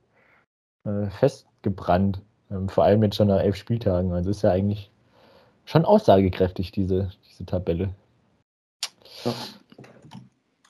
äh, 0.84 1.06
festgebrannt. 1.10 2.20
Ähm, 2.50 2.68
vor 2.68 2.84
allem 2.84 3.02
jetzt 3.02 3.16
schon 3.16 3.28
nach 3.28 3.40
elf 3.40 3.56
Spieltagen. 3.56 4.12
Also 4.12 4.30
ist 4.30 4.42
ja 4.42 4.50
eigentlich 4.50 4.90
schon 5.64 5.84
aussagekräftig, 5.84 6.72
diese, 6.72 7.10
diese 7.30 7.46
Tabelle. 7.46 7.90
Ja, 9.24 9.32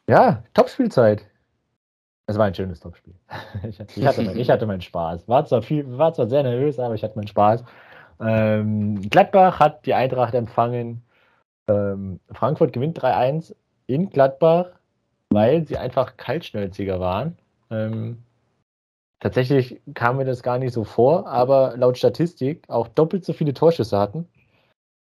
ja 0.09 0.43
Topspielzeit. 0.55 1.25
Es 2.27 2.37
war 2.37 2.47
ein 2.47 2.55
schönes 2.55 2.81
Topspiel. 2.81 3.15
Ich, 3.69 3.81
hatte, 4.07 4.33
ich 4.33 4.51
hatte 4.51 4.67
meinen 4.67 4.83
Spaß. 4.83 5.27
War 5.29 5.45
zwar, 5.47 5.63
viel, 5.63 5.99
war 5.99 6.13
zwar 6.13 6.29
sehr 6.29 6.43
nervös, 6.43 6.79
aber 6.79 6.95
ich 6.95 7.03
hatte 7.03 7.17
meinen 7.17 7.27
Spaß. 7.27 7.65
Ähm, 8.21 9.09
Gladbach 9.11 9.61
hat 9.61 9.87
die 9.87 9.95
Eintracht 9.95 10.35
empfangen. 10.35 11.03
Ähm, 11.69 12.21
Frankfurt 12.31 12.73
gewinnt 12.73 13.01
3-1 13.01 13.55
in 13.87 14.11
Gladbach, 14.11 14.67
weil 15.31 15.67
sie 15.67 15.77
einfach 15.77 16.17
kaltschnäuziger 16.17 17.01
waren. 17.01 17.37
Ähm, 17.71 18.19
tatsächlich 19.21 19.81
kam 19.95 20.17
mir 20.17 20.25
das 20.25 20.43
gar 20.43 20.59
nicht 20.59 20.73
so 20.73 20.85
vor, 20.85 21.27
aber 21.27 21.77
laut 21.77 21.99
Statistik 21.99 22.65
auch 22.69 22.89
doppelt 22.89 23.25
so 23.25 23.33
viele 23.33 23.55
Torschüsse 23.55 23.99
hatten. 23.99 24.27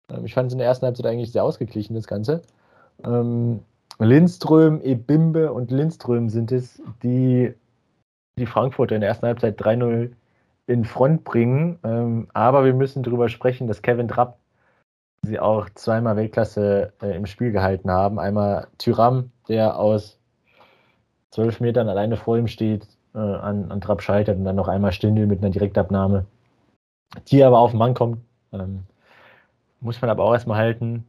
Ähm, 0.08 0.24
ich 0.24 0.34
fand 0.34 0.48
es 0.48 0.52
in 0.52 0.58
der 0.58 0.68
ersten 0.68 0.86
Halbzeit 0.86 1.06
eigentlich 1.06 1.32
sehr 1.32 1.44
ausgeglichen, 1.44 1.94
das 1.94 2.06
Ganze. 2.06 2.42
Ähm, 3.04 3.60
Lindström, 3.98 4.80
Ebimbe 4.82 5.52
und 5.52 5.70
Lindström 5.70 6.28
sind 6.28 6.50
es, 6.50 6.82
die 7.02 7.54
die 8.36 8.46
Frankfurter 8.46 8.96
in 8.96 9.00
der 9.00 9.10
ersten 9.10 9.26
Halbzeit 9.26 9.60
3-0 9.60 10.10
in 10.66 10.84
Front 10.84 11.24
bringen. 11.24 11.78
Ähm, 11.84 12.28
aber 12.32 12.64
wir 12.64 12.74
müssen 12.74 13.02
darüber 13.02 13.28
sprechen, 13.28 13.66
dass 13.66 13.82
Kevin 13.82 14.08
Trapp 14.08 14.38
sie 15.22 15.40
auch 15.40 15.68
zweimal 15.74 16.16
Weltklasse 16.16 16.92
äh, 17.02 17.16
im 17.16 17.26
Spiel 17.26 17.52
gehalten 17.52 17.90
haben. 17.90 18.18
Einmal 18.18 18.68
Tyram, 18.78 19.30
der 19.48 19.78
aus 19.78 20.18
zwölf 21.30 21.60
Metern 21.60 21.88
alleine 21.88 22.16
vor 22.16 22.38
ihm 22.38 22.48
steht, 22.48 22.86
äh, 23.14 23.18
an, 23.18 23.70
an 23.70 23.80
Trapp 23.80 24.02
scheitert 24.02 24.36
und 24.36 24.44
dann 24.44 24.56
noch 24.56 24.68
einmal 24.68 24.92
Stindel 24.92 25.26
mit 25.26 25.40
einer 25.40 25.50
Direktabnahme, 25.50 26.26
die 27.28 27.42
aber 27.42 27.58
auf 27.58 27.70
den 27.70 27.78
Mann 27.78 27.94
kommt. 27.94 28.18
Ähm, 28.52 28.84
muss 29.80 30.00
man 30.00 30.10
aber 30.10 30.24
auch 30.24 30.32
erstmal 30.32 30.58
halten. 30.58 31.06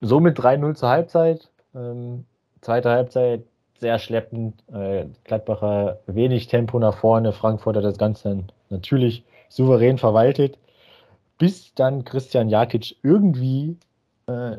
Somit 0.00 0.38
3-0 0.38 0.74
zur 0.74 0.88
Halbzeit. 0.88 1.50
Ähm, 1.74 2.24
zweite 2.60 2.90
Halbzeit 2.90 3.44
sehr 3.80 3.98
schleppend. 3.98 4.62
Äh, 4.72 5.06
Gladbacher 5.24 5.98
wenig 6.06 6.48
Tempo 6.48 6.78
nach 6.78 6.98
vorne. 6.98 7.32
Frankfurt 7.32 7.76
hat 7.76 7.84
das 7.84 7.98
Ganze 7.98 8.44
natürlich 8.70 9.24
souverän 9.48 9.98
verwaltet, 9.98 10.58
bis 11.38 11.74
dann 11.74 12.04
Christian 12.04 12.48
Jakic 12.48 12.96
irgendwie 13.02 13.76
äh, 14.26 14.56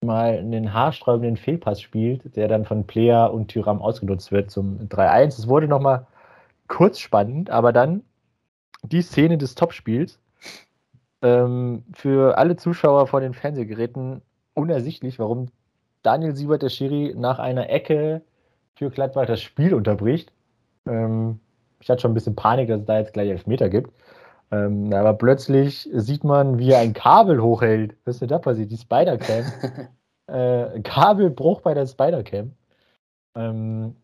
mal 0.00 0.38
einen 0.38 0.72
haarsträubenden 0.72 1.36
Fehlpass 1.36 1.80
spielt, 1.80 2.36
der 2.36 2.48
dann 2.48 2.64
von 2.64 2.86
Player 2.86 3.32
und 3.32 3.48
Tyram 3.48 3.82
ausgenutzt 3.82 4.30
wird 4.30 4.50
zum 4.50 4.88
3-1. 4.88 5.26
Es 5.26 5.48
wurde 5.48 5.68
nochmal 5.68 6.06
kurz 6.68 6.98
spannend, 6.98 7.50
aber 7.50 7.72
dann 7.72 8.02
die 8.82 9.02
Szene 9.02 9.38
des 9.38 9.54
Topspiels. 9.54 10.18
Ähm, 11.22 11.84
für 11.94 12.36
alle 12.38 12.56
Zuschauer 12.56 13.06
vor 13.06 13.20
den 13.20 13.34
Fernsehgeräten 13.34 14.22
unersichtlich, 14.54 15.18
warum 15.18 15.48
Daniel 16.06 16.36
Siebert, 16.36 16.62
der 16.62 16.68
Schiri, 16.68 17.14
nach 17.16 17.40
einer 17.40 17.68
Ecke 17.68 18.22
für 18.76 18.90
Gladbach 18.90 19.26
das 19.26 19.40
Spiel 19.42 19.74
unterbricht. 19.74 20.32
Ähm, 20.86 21.40
ich 21.80 21.90
hatte 21.90 22.02
schon 22.02 22.12
ein 22.12 22.14
bisschen 22.14 22.36
Panik, 22.36 22.68
dass 22.68 22.80
es 22.80 22.86
da 22.86 22.98
jetzt 22.98 23.12
gleich 23.12 23.28
Elfmeter 23.28 23.68
gibt. 23.68 23.90
Ähm, 24.52 24.92
aber 24.92 25.14
plötzlich 25.14 25.88
sieht 25.92 26.22
man, 26.22 26.58
wie 26.58 26.70
er 26.70 26.78
ein 26.78 26.92
Kabel 26.92 27.42
hochhält. 27.42 27.96
Was 28.04 28.16
ist 28.16 28.20
denn 28.20 28.28
da 28.28 28.38
passiert? 28.38 28.70
Die 28.70 28.76
Spider-Cam. 28.76 29.46
äh, 30.28 30.80
Kabelbruch 30.82 31.62
bei 31.62 31.74
der 31.74 31.86
Spider-Cam. 31.86 32.52
Ähm, 33.36 33.96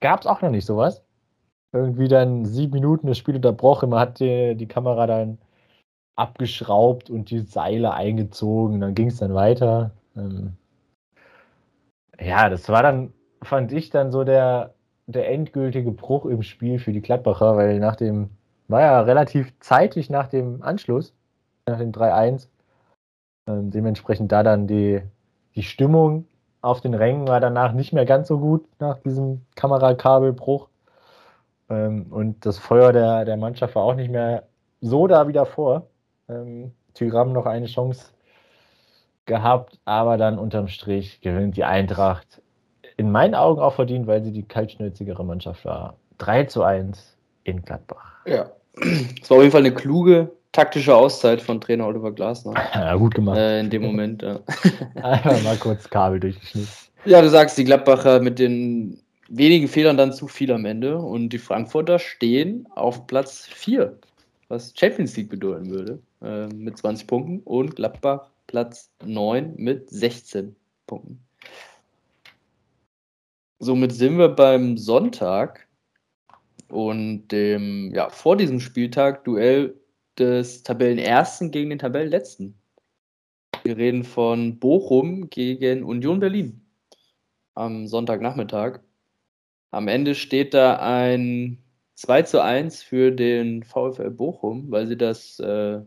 Gab 0.00 0.22
es 0.22 0.26
auch 0.26 0.42
noch 0.42 0.50
nicht 0.50 0.66
sowas. 0.66 1.04
Irgendwie 1.72 2.08
dann 2.08 2.46
sieben 2.46 2.72
Minuten 2.72 3.06
das 3.06 3.18
Spiel 3.18 3.36
unterbrochen. 3.36 3.90
Man 3.90 4.00
hat 4.00 4.18
die, 4.18 4.56
die 4.56 4.66
Kamera 4.66 5.06
dann 5.06 5.38
abgeschraubt 6.16 7.10
und 7.10 7.30
die 7.30 7.40
Seile 7.40 7.94
eingezogen. 7.94 8.80
Dann 8.80 8.96
ging 8.96 9.06
es 9.08 9.18
dann 9.18 9.34
weiter. 9.34 9.92
Ähm, 10.16 10.56
ja, 12.20 12.48
das 12.48 12.68
war 12.68 12.82
dann, 12.82 13.12
fand 13.42 13.72
ich 13.72 13.90
dann 13.90 14.12
so 14.12 14.24
der, 14.24 14.74
der 15.06 15.30
endgültige 15.30 15.90
Bruch 15.92 16.26
im 16.26 16.42
Spiel 16.42 16.78
für 16.78 16.92
die 16.92 17.02
Gladbacher, 17.02 17.56
weil 17.56 17.78
nach 17.78 17.96
dem, 17.96 18.30
war 18.68 18.80
ja 18.80 19.00
relativ 19.00 19.52
zeitig 19.60 20.10
nach 20.10 20.28
dem 20.28 20.62
Anschluss, 20.62 21.14
nach 21.66 21.78
dem 21.78 21.92
3-1, 21.92 22.48
ähm, 23.46 23.70
dementsprechend 23.70 24.32
da 24.32 24.42
dann 24.42 24.66
die, 24.66 25.02
die 25.54 25.62
Stimmung 25.62 26.26
auf 26.62 26.80
den 26.80 26.94
Rängen 26.94 27.28
war 27.28 27.40
danach 27.40 27.72
nicht 27.72 27.92
mehr 27.92 28.06
ganz 28.06 28.28
so 28.28 28.38
gut 28.38 28.66
nach 28.80 28.98
diesem 29.00 29.44
Kamerakabelbruch. 29.54 30.68
Ähm, 31.68 32.06
und 32.10 32.46
das 32.46 32.58
Feuer 32.58 32.92
der, 32.92 33.24
der 33.26 33.36
Mannschaft 33.36 33.74
war 33.74 33.84
auch 33.84 33.94
nicht 33.94 34.10
mehr 34.10 34.44
so 34.80 35.06
da 35.06 35.28
wie 35.28 35.32
davor. 35.32 35.86
Ähm, 36.28 36.72
Tyram 36.94 37.32
noch 37.32 37.46
eine 37.46 37.66
Chance 37.66 38.13
gehabt, 39.26 39.78
aber 39.84 40.16
dann 40.16 40.38
unterm 40.38 40.68
Strich 40.68 41.20
gewinnt 41.20 41.56
die 41.56 41.64
Eintracht 41.64 42.42
in 42.96 43.10
meinen 43.10 43.34
Augen 43.34 43.60
auch 43.60 43.74
verdient, 43.74 44.06
weil 44.06 44.22
sie 44.22 44.32
die 44.32 44.44
kaltschnäuzigere 44.44 45.24
Mannschaft 45.24 45.64
war. 45.64 45.96
3 46.18 46.44
zu 46.44 46.62
1 46.62 47.16
in 47.44 47.62
Gladbach. 47.62 48.20
Ja, 48.26 48.50
es 49.20 49.28
war 49.30 49.38
auf 49.38 49.42
jeden 49.42 49.52
Fall 49.52 49.62
eine 49.62 49.74
kluge 49.74 50.30
taktische 50.52 50.94
Auszeit 50.94 51.42
von 51.42 51.60
Trainer 51.60 51.86
Oliver 51.86 52.12
Glasner. 52.12 52.54
Ja, 52.74 52.94
gut 52.94 53.14
gemacht. 53.14 53.36
Äh, 53.36 53.60
in 53.60 53.70
dem 53.70 53.82
Moment, 53.82 54.22
ja. 54.22 54.40
Einfach 55.02 55.42
mal 55.42 55.56
kurz 55.56 55.88
Kabel 55.90 56.20
durchgeschnitten. 56.20 56.68
Ja, 57.04 57.20
du 57.20 57.28
sagst, 57.28 57.58
die 57.58 57.64
Gladbacher 57.64 58.20
mit 58.20 58.38
den 58.38 59.00
wenigen 59.28 59.68
Fehlern 59.68 59.96
dann 59.96 60.12
zu 60.12 60.28
viel 60.28 60.52
am 60.52 60.64
Ende. 60.64 60.96
Und 60.98 61.30
die 61.30 61.38
Frankfurter 61.38 61.98
stehen 61.98 62.66
auf 62.74 63.06
Platz 63.06 63.46
4, 63.46 63.98
was 64.48 64.72
Champions 64.76 65.16
League 65.16 65.28
bedeuten 65.28 65.70
würde, 65.70 65.98
äh, 66.22 66.46
mit 66.46 66.78
20 66.78 67.06
Punkten. 67.06 67.40
Und 67.40 67.76
Gladbach 67.76 68.30
Platz 68.46 68.92
9 69.04 69.54
mit 69.56 69.90
16 69.90 70.54
Punkten. 70.86 71.24
Somit 73.58 73.92
sind 73.92 74.18
wir 74.18 74.28
beim 74.28 74.76
Sonntag 74.76 75.66
und 76.68 77.28
dem, 77.28 77.92
ja, 77.94 78.10
vor 78.10 78.36
diesem 78.36 78.60
Spieltag 78.60 79.24
Duell 79.24 79.74
des 80.18 80.62
Tabellenersten 80.62 81.50
gegen 81.50 81.70
den 81.70 81.78
Tabellenletzten. 81.78 82.54
Wir 83.62 83.76
reden 83.76 84.04
von 84.04 84.58
Bochum 84.58 85.30
gegen 85.30 85.82
Union 85.82 86.20
Berlin 86.20 86.60
am 87.54 87.86
Sonntagnachmittag. 87.86 88.80
Am 89.70 89.88
Ende 89.88 90.14
steht 90.14 90.54
da 90.54 90.76
ein 90.76 91.58
2 91.94 92.22
zu 92.22 92.42
1 92.42 92.82
für 92.82 93.10
den 93.10 93.62
VfL 93.62 94.10
Bochum, 94.10 94.70
weil 94.70 94.86
sie 94.86 94.96
das, 94.96 95.40
äh, 95.40 95.80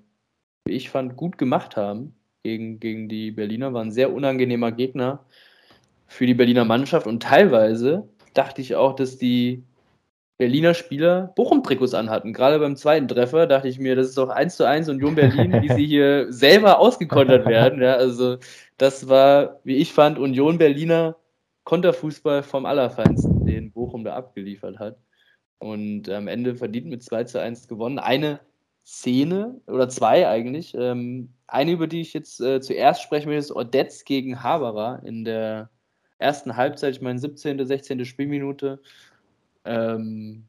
wie 0.66 0.74
ich 0.74 0.90
fand, 0.90 1.16
gut 1.16 1.38
gemacht 1.38 1.78
haben 1.78 2.17
gegen, 2.48 2.80
gegen 2.80 3.10
die 3.10 3.32
Berliner. 3.32 3.74
War 3.74 3.84
ein 3.84 3.92
sehr 3.92 4.14
unangenehmer 4.14 4.72
Gegner 4.72 5.26
für 6.08 6.26
die 6.26 6.34
Berliner 6.34 6.64
Mannschaft 6.64 7.06
und 7.06 7.22
teilweise 7.22 8.08
dachte 8.34 8.62
ich 8.62 8.76
auch, 8.76 8.96
dass 8.96 9.18
die 9.18 9.64
Berliner 10.38 10.74
Spieler 10.74 11.34
Bochum-Trikots 11.36 11.94
anhatten. 11.94 12.32
Gerade 12.32 12.60
beim 12.60 12.78
zweiten 12.78 13.10
Treffer 13.10 13.48
dachte 13.48 13.68
ich 13.68 13.80
mir, 13.80 13.98
das 13.98 14.08
ist 14.08 14.18
doch 14.18 14.30
1 14.30 14.56
zu 14.56 14.66
1 14.66 14.88
Union 14.88 15.16
Berlin, 15.16 15.62
wie 15.62 15.74
sie 15.74 15.86
hier 15.86 16.28
selber 16.32 16.80
ausgekontert 16.80 17.46
werden. 17.48 17.82
Ja, 17.82 17.96
also 17.96 18.38
das 18.78 19.10
war, 19.10 19.60
wie 19.66 19.76
ich 19.76 19.92
fand, 19.92 20.18
Union 20.18 20.58
Berliner 20.58 21.18
Konterfußball 21.66 22.44
vom 22.44 22.66
Allerfeinsten, 22.66 23.46
den 23.46 23.74
Bochum 23.74 24.06
da 24.06 24.16
abgeliefert 24.16 24.80
hat. 24.80 24.98
Und 25.60 26.08
am 26.10 26.30
Ende 26.30 26.56
verdient 26.56 26.88
mit 26.88 27.04
2 27.04 27.26
zu 27.26 27.42
1 27.42 27.68
gewonnen. 27.68 28.00
Eine 28.00 28.40
Szene, 28.88 29.60
oder 29.68 29.90
zwei 29.90 30.30
eigentlich, 30.30 30.74
ähm, 30.74 31.34
eine, 31.48 31.72
über 31.72 31.88
die 31.88 32.02
ich 32.02 32.14
jetzt 32.14 32.40
äh, 32.40 32.62
zuerst 32.62 33.02
sprechen 33.02 33.30
will, 33.30 33.38
ist 33.38 33.52
Odetz 33.54 34.06
gegen 34.06 34.44
Haberer 34.44 35.02
in 35.04 35.26
der 35.26 35.70
ersten 36.20 36.56
Halbzeit, 36.56 36.96
ich 36.96 37.02
meine 37.02 37.20
17., 37.20 37.66
16. 37.66 38.06
Spielminute. 38.06 38.82
Ähm, 39.66 40.48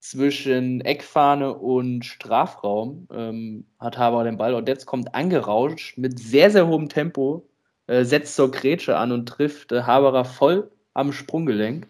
zwischen 0.00 0.80
Eckfahne 0.82 1.52
und 1.54 2.04
Strafraum 2.04 3.08
ähm, 3.12 3.66
hat 3.80 3.98
Haberer 3.98 4.24
den 4.24 4.38
Ball. 4.38 4.54
Odetz 4.54 4.86
kommt 4.86 5.14
angerauscht 5.14 5.98
mit 5.98 6.18
sehr, 6.20 6.50
sehr 6.50 6.68
hohem 6.68 6.88
Tempo 6.88 7.48
äh, 7.88 8.04
setzt 8.04 8.36
zur 8.36 8.50
Grätsche 8.52 8.96
an 8.96 9.12
und 9.12 9.26
trifft 9.26 9.72
äh, 9.72 9.82
Haberer 9.82 10.24
voll 10.24 10.70
am 10.94 11.12
Sprunggelenk. 11.12 11.88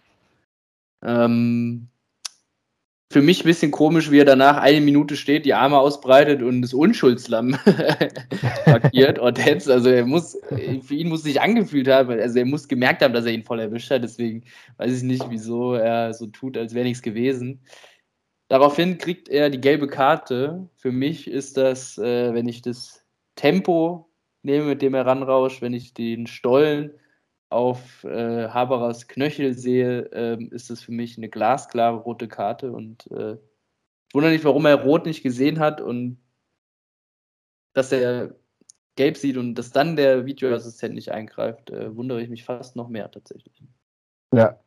Ähm, 1.02 1.88
für 3.10 3.22
mich 3.22 3.42
ein 3.42 3.46
bisschen 3.46 3.70
komisch, 3.70 4.10
wie 4.10 4.18
er 4.18 4.26
danach 4.26 4.58
eine 4.58 4.82
Minute 4.82 5.16
steht, 5.16 5.46
die 5.46 5.54
Arme 5.54 5.78
ausbreitet 5.78 6.42
und 6.42 6.60
das 6.60 6.74
Unschuldslamm 6.74 7.58
markiert. 8.66 9.18
Ortez, 9.18 9.66
also 9.66 9.88
er 9.88 10.04
muss, 10.04 10.38
für 10.82 10.94
ihn 10.94 11.08
muss 11.08 11.22
sich 11.22 11.40
angefühlt 11.40 11.88
haben, 11.88 12.10
also 12.10 12.38
er 12.38 12.44
muss 12.44 12.68
gemerkt 12.68 13.02
haben, 13.02 13.14
dass 13.14 13.24
er 13.24 13.32
ihn 13.32 13.44
voll 13.44 13.60
erwischt 13.60 13.90
hat. 13.90 14.02
Deswegen 14.02 14.44
weiß 14.76 14.98
ich 14.98 15.02
nicht, 15.02 15.24
wieso 15.30 15.72
er 15.74 16.12
so 16.12 16.26
tut, 16.26 16.58
als 16.58 16.74
wäre 16.74 16.84
nichts 16.84 17.00
gewesen. 17.00 17.60
Daraufhin 18.48 18.98
kriegt 18.98 19.30
er 19.30 19.48
die 19.48 19.60
gelbe 19.60 19.88
Karte. 19.88 20.68
Für 20.76 20.92
mich 20.92 21.28
ist 21.28 21.56
das, 21.56 21.96
äh, 21.96 22.34
wenn 22.34 22.48
ich 22.48 22.60
das 22.60 23.04
Tempo 23.36 24.10
nehme, 24.42 24.66
mit 24.66 24.82
dem 24.82 24.92
er 24.92 25.06
ranrauscht, 25.06 25.62
wenn 25.62 25.72
ich 25.72 25.94
den 25.94 26.26
Stollen 26.26 26.92
auf 27.50 28.04
äh, 28.04 28.48
Haberers 28.48 29.08
Knöchel 29.08 29.54
sehe, 29.54 30.10
äh, 30.12 30.42
ist 30.50 30.70
das 30.70 30.82
für 30.82 30.92
mich 30.92 31.16
eine 31.16 31.28
glasklare 31.28 31.96
rote 31.96 32.28
Karte 32.28 32.72
und 32.72 33.10
äh, 33.10 33.36
ich 34.08 34.14
wundere 34.14 34.32
nicht, 34.32 34.44
warum 34.44 34.66
er 34.66 34.82
Rot 34.82 35.06
nicht 35.06 35.22
gesehen 35.22 35.58
hat 35.58 35.80
und 35.80 36.18
dass 37.74 37.92
er 37.92 38.34
gelb 38.96 39.16
sieht 39.16 39.36
und 39.36 39.54
dass 39.54 39.70
dann 39.70 39.96
der 39.96 40.26
Videoassistent 40.26 40.94
nicht 40.94 41.12
eingreift, 41.12 41.70
äh, 41.70 41.94
wundere 41.96 42.20
ich 42.20 42.28
mich 42.28 42.44
fast 42.44 42.74
noch 42.74 42.88
mehr 42.88 43.10
tatsächlich. 43.10 43.62
Ja, 44.34 44.58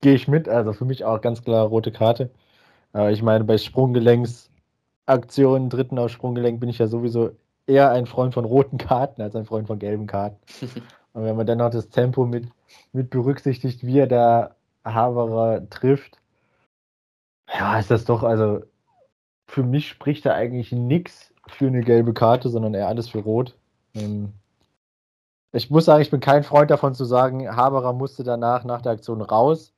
gehe 0.00 0.14
ich 0.14 0.28
mit. 0.28 0.48
Also 0.48 0.72
für 0.72 0.84
mich 0.84 1.04
auch 1.04 1.20
ganz 1.20 1.42
klar 1.42 1.66
rote 1.66 1.92
Karte. 1.92 2.30
Aber 2.92 3.12
ich 3.12 3.22
meine, 3.22 3.44
bei 3.44 3.58
Sprunggelenksaktionen, 3.58 5.70
dritten 5.70 5.98
auf 5.98 6.10
Sprunggelenk, 6.10 6.58
bin 6.58 6.68
ich 6.68 6.78
ja 6.78 6.88
sowieso 6.88 7.30
eher 7.66 7.92
ein 7.92 8.06
Freund 8.06 8.34
von 8.34 8.44
roten 8.44 8.78
Karten 8.78 9.22
als 9.22 9.36
ein 9.36 9.44
Freund 9.44 9.68
von 9.68 9.78
gelben 9.78 10.06
Karten. 10.06 10.38
Und 11.12 11.24
wenn 11.24 11.36
man 11.36 11.46
dann 11.46 11.58
noch 11.58 11.70
das 11.70 11.88
Tempo 11.88 12.26
mit, 12.26 12.48
mit 12.92 13.10
berücksichtigt, 13.10 13.84
wie 13.84 13.98
er 13.98 14.06
da 14.06 14.54
Haverer 14.84 15.68
trifft, 15.70 16.18
ja, 17.52 17.78
ist 17.78 17.90
das 17.90 18.04
doch, 18.04 18.22
also 18.22 18.60
für 19.46 19.64
mich 19.64 19.88
spricht 19.88 20.24
da 20.24 20.34
eigentlich 20.34 20.72
nichts 20.72 21.34
für 21.48 21.66
eine 21.66 21.80
gelbe 21.80 22.14
Karte, 22.14 22.48
sondern 22.48 22.74
eher 22.74 22.88
alles 22.88 23.08
für 23.08 23.18
Rot. 23.18 23.56
Ähm, 23.94 24.32
ich 25.52 25.70
muss 25.70 25.84
sagen, 25.84 26.02
ich 26.02 26.10
bin 26.10 26.20
kein 26.20 26.44
Freund 26.44 26.70
davon 26.70 26.94
zu 26.94 27.04
sagen, 27.04 27.56
Haberer 27.56 27.92
musste 27.92 28.22
danach 28.22 28.64
nach 28.64 28.82
der 28.82 28.92
Aktion 28.92 29.20
raus. 29.20 29.72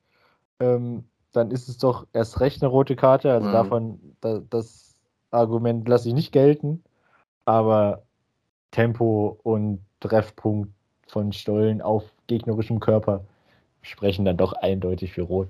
Ähm, 0.59 1.05
dann 1.31 1.49
ist 1.49 1.67
es 1.67 1.79
doch 1.79 2.05
erst 2.13 2.39
recht 2.39 2.61
eine 2.61 2.69
rote 2.69 2.95
Karte. 2.95 3.31
Also 3.31 3.47
mhm. 3.47 3.53
davon, 3.53 4.15
da, 4.21 4.39
das 4.49 4.95
Argument 5.31 5.87
lasse 5.87 6.09
ich 6.09 6.13
nicht 6.13 6.31
gelten. 6.31 6.83
Aber 7.45 8.03
Tempo 8.69 9.39
und 9.41 9.83
Treffpunkt 9.99 10.71
von 11.13 11.31
Stollen 11.31 11.79
auf 11.79 12.03
gegnerischem 12.25 12.79
Körper 12.79 13.23
sprechen 13.83 14.25
dann 14.25 14.35
doch 14.35 14.53
eindeutig 14.53 15.13
für 15.13 15.21
Rot. 15.21 15.47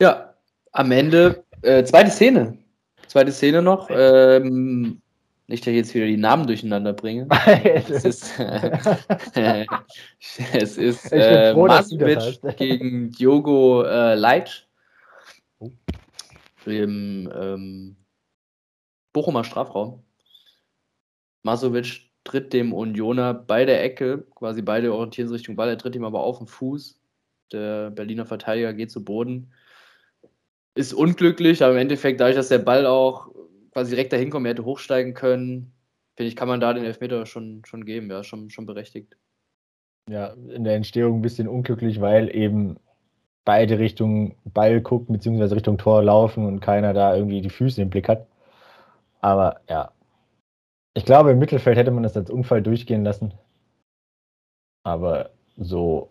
Ja, 0.00 0.34
am 0.70 0.92
Ende, 0.92 1.44
äh, 1.62 1.82
zweite 1.82 2.10
Szene. 2.10 2.56
Zweite 3.08 3.32
Szene 3.32 3.62
noch. 3.62 3.88
Ähm, 3.90 5.02
nicht, 5.48 5.66
dass 5.66 5.72
ich 5.72 5.76
jetzt 5.76 5.94
wieder 5.94 6.06
die 6.06 6.16
Namen 6.16 6.46
durcheinander 6.46 6.92
bringe. 6.92 7.26
es 7.64 8.04
ist, 8.04 8.38
äh, 8.38 8.78
es 10.52 10.78
ist 10.78 11.12
äh, 11.12 11.52
Masic 11.52 12.56
gegen 12.56 13.10
Diogo 13.10 13.82
äh, 13.82 14.14
Leitsch. 14.14 14.66
Oh. 15.58 15.72
Im 16.66 17.28
ähm, 17.34 17.96
Bochumer 19.12 19.44
Strafraum. 19.44 20.02
Masovic 21.42 22.10
tritt 22.24 22.52
dem 22.52 22.72
Unioner 22.72 23.34
bei 23.34 23.64
der 23.64 23.82
Ecke, 23.82 24.26
quasi 24.34 24.62
beide 24.62 24.92
orientieren 24.92 25.28
sich 25.28 25.38
Richtung 25.38 25.56
Ball, 25.56 25.68
er 25.68 25.78
tritt 25.78 25.96
ihm 25.96 26.04
aber 26.04 26.20
auf 26.20 26.38
den 26.38 26.46
Fuß. 26.46 27.00
Der 27.52 27.90
Berliner 27.90 28.26
Verteidiger 28.26 28.72
geht 28.74 28.90
zu 28.90 29.04
Boden. 29.04 29.52
Ist 30.74 30.92
unglücklich, 30.92 31.62
aber 31.62 31.72
im 31.72 31.80
Endeffekt, 31.80 32.20
dadurch, 32.20 32.36
dass 32.36 32.48
der 32.48 32.58
Ball 32.58 32.86
auch 32.86 33.28
quasi 33.72 33.90
direkt 33.90 34.12
dahin 34.12 34.30
kommt, 34.30 34.46
er 34.46 34.50
hätte 34.50 34.64
hochsteigen 34.64 35.14
können, 35.14 35.72
finde 36.16 36.28
ich, 36.28 36.36
kann 36.36 36.48
man 36.48 36.60
da 36.60 36.72
den 36.72 36.84
Elfmeter 36.84 37.26
schon, 37.26 37.62
schon 37.64 37.84
geben, 37.84 38.10
ja, 38.10 38.22
schon, 38.22 38.50
schon 38.50 38.66
berechtigt. 38.66 39.16
Ja, 40.08 40.28
in 40.28 40.64
der 40.64 40.74
Entstehung 40.74 41.18
ein 41.18 41.22
bisschen 41.22 41.48
unglücklich, 41.48 42.00
weil 42.00 42.34
eben 42.34 42.76
beide 43.44 43.78
Richtung 43.78 44.36
Ball 44.44 44.80
gucken, 44.80 45.14
beziehungsweise 45.14 45.56
Richtung 45.56 45.78
Tor 45.78 46.02
laufen 46.02 46.46
und 46.46 46.60
keiner 46.60 46.92
da 46.92 47.16
irgendwie 47.16 47.40
die 47.40 47.50
Füße 47.50 47.80
im 47.82 47.90
Blick 47.90 48.08
hat. 48.08 48.26
Aber 49.20 49.60
ja, 49.68 49.92
ich 50.94 51.04
glaube, 51.04 51.32
im 51.32 51.38
Mittelfeld 51.38 51.76
hätte 51.76 51.90
man 51.90 52.02
das 52.02 52.16
als 52.16 52.30
Unfall 52.30 52.62
durchgehen 52.62 53.04
lassen. 53.04 53.32
Aber 54.82 55.30
so, 55.56 56.10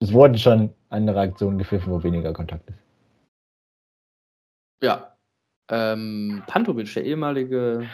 es 0.00 0.12
wurden 0.12 0.36
schon 0.36 0.74
andere 0.90 1.20
Aktionen 1.20 1.58
gepfiffen, 1.58 1.92
wo 1.92 2.02
weniger 2.02 2.32
Kontakt 2.32 2.68
ist. 2.68 2.78
Ja. 4.82 5.16
Ähm, 5.70 6.42
Pantovic, 6.46 6.92
der 6.94 7.04
ehemalige 7.04 7.88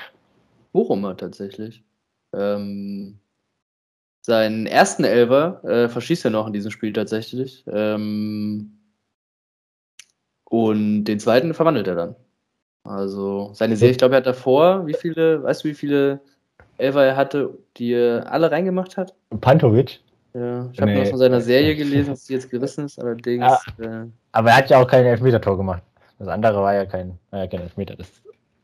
Bochumer 0.73 1.17
tatsächlich. 1.17 1.85
Ähm, 2.35 3.21
seinen 4.23 4.67
ersten 4.67 5.05
Elver 5.05 5.63
äh, 5.65 5.89
verschießt 5.89 6.25
er 6.25 6.31
noch 6.31 6.47
in 6.47 6.53
diesem 6.53 6.71
Spiel 6.71 6.93
tatsächlich. 6.93 7.65
Ähm, 7.69 8.79
und 10.45 11.05
den 11.05 11.21
zweiten 11.21 11.53
verwandelt 11.55 11.87
er 11.87 11.95
dann. 11.95 12.17
Also 12.85 13.51
seine 13.53 13.77
Serie, 13.77 13.93
ich 13.93 13.99
glaube, 13.99 14.15
er 14.15 14.19
hat 14.19 14.27
davor, 14.27 14.87
wie 14.87 14.95
viele, 14.95 15.43
weißt 15.43 15.65
du, 15.65 15.69
wie 15.69 15.75
viele 15.75 16.21
Elfer 16.79 17.05
er 17.05 17.17
hatte, 17.17 17.51
die 17.77 17.93
er 17.93 18.31
alle 18.33 18.51
reingemacht 18.51 18.97
hat? 18.97 19.15
Pantovic? 19.41 20.01
Ja, 20.35 20.69
ich 20.73 20.81
habe 20.81 20.93
nee. 20.93 21.01
noch 21.01 21.11
von 21.11 21.19
seiner 21.19 21.41
Serie 21.41 21.75
gelesen, 21.75 22.11
dass 22.11 22.27
sie 22.27 22.35
jetzt 22.35 22.51
gerissen 22.51 22.85
ist, 22.85 22.99
allerdings. 22.99 23.45
Ja, 23.79 23.85
äh, 23.85 24.07
aber 24.33 24.51
er 24.51 24.57
hat 24.57 24.71
ja 24.71 24.81
auch 24.81 24.87
kein 24.87 25.05
Elfmeter-Tor 25.05 25.57
gemacht. 25.57 25.83
Das 26.19 26.29
andere 26.29 26.61
war 26.63 26.75
ja 26.75 26.87
kein, 26.87 27.19
war 27.31 27.41
ja 27.41 27.47
kein 27.47 27.63
Elfmeter, 27.63 27.97
das 27.97 28.09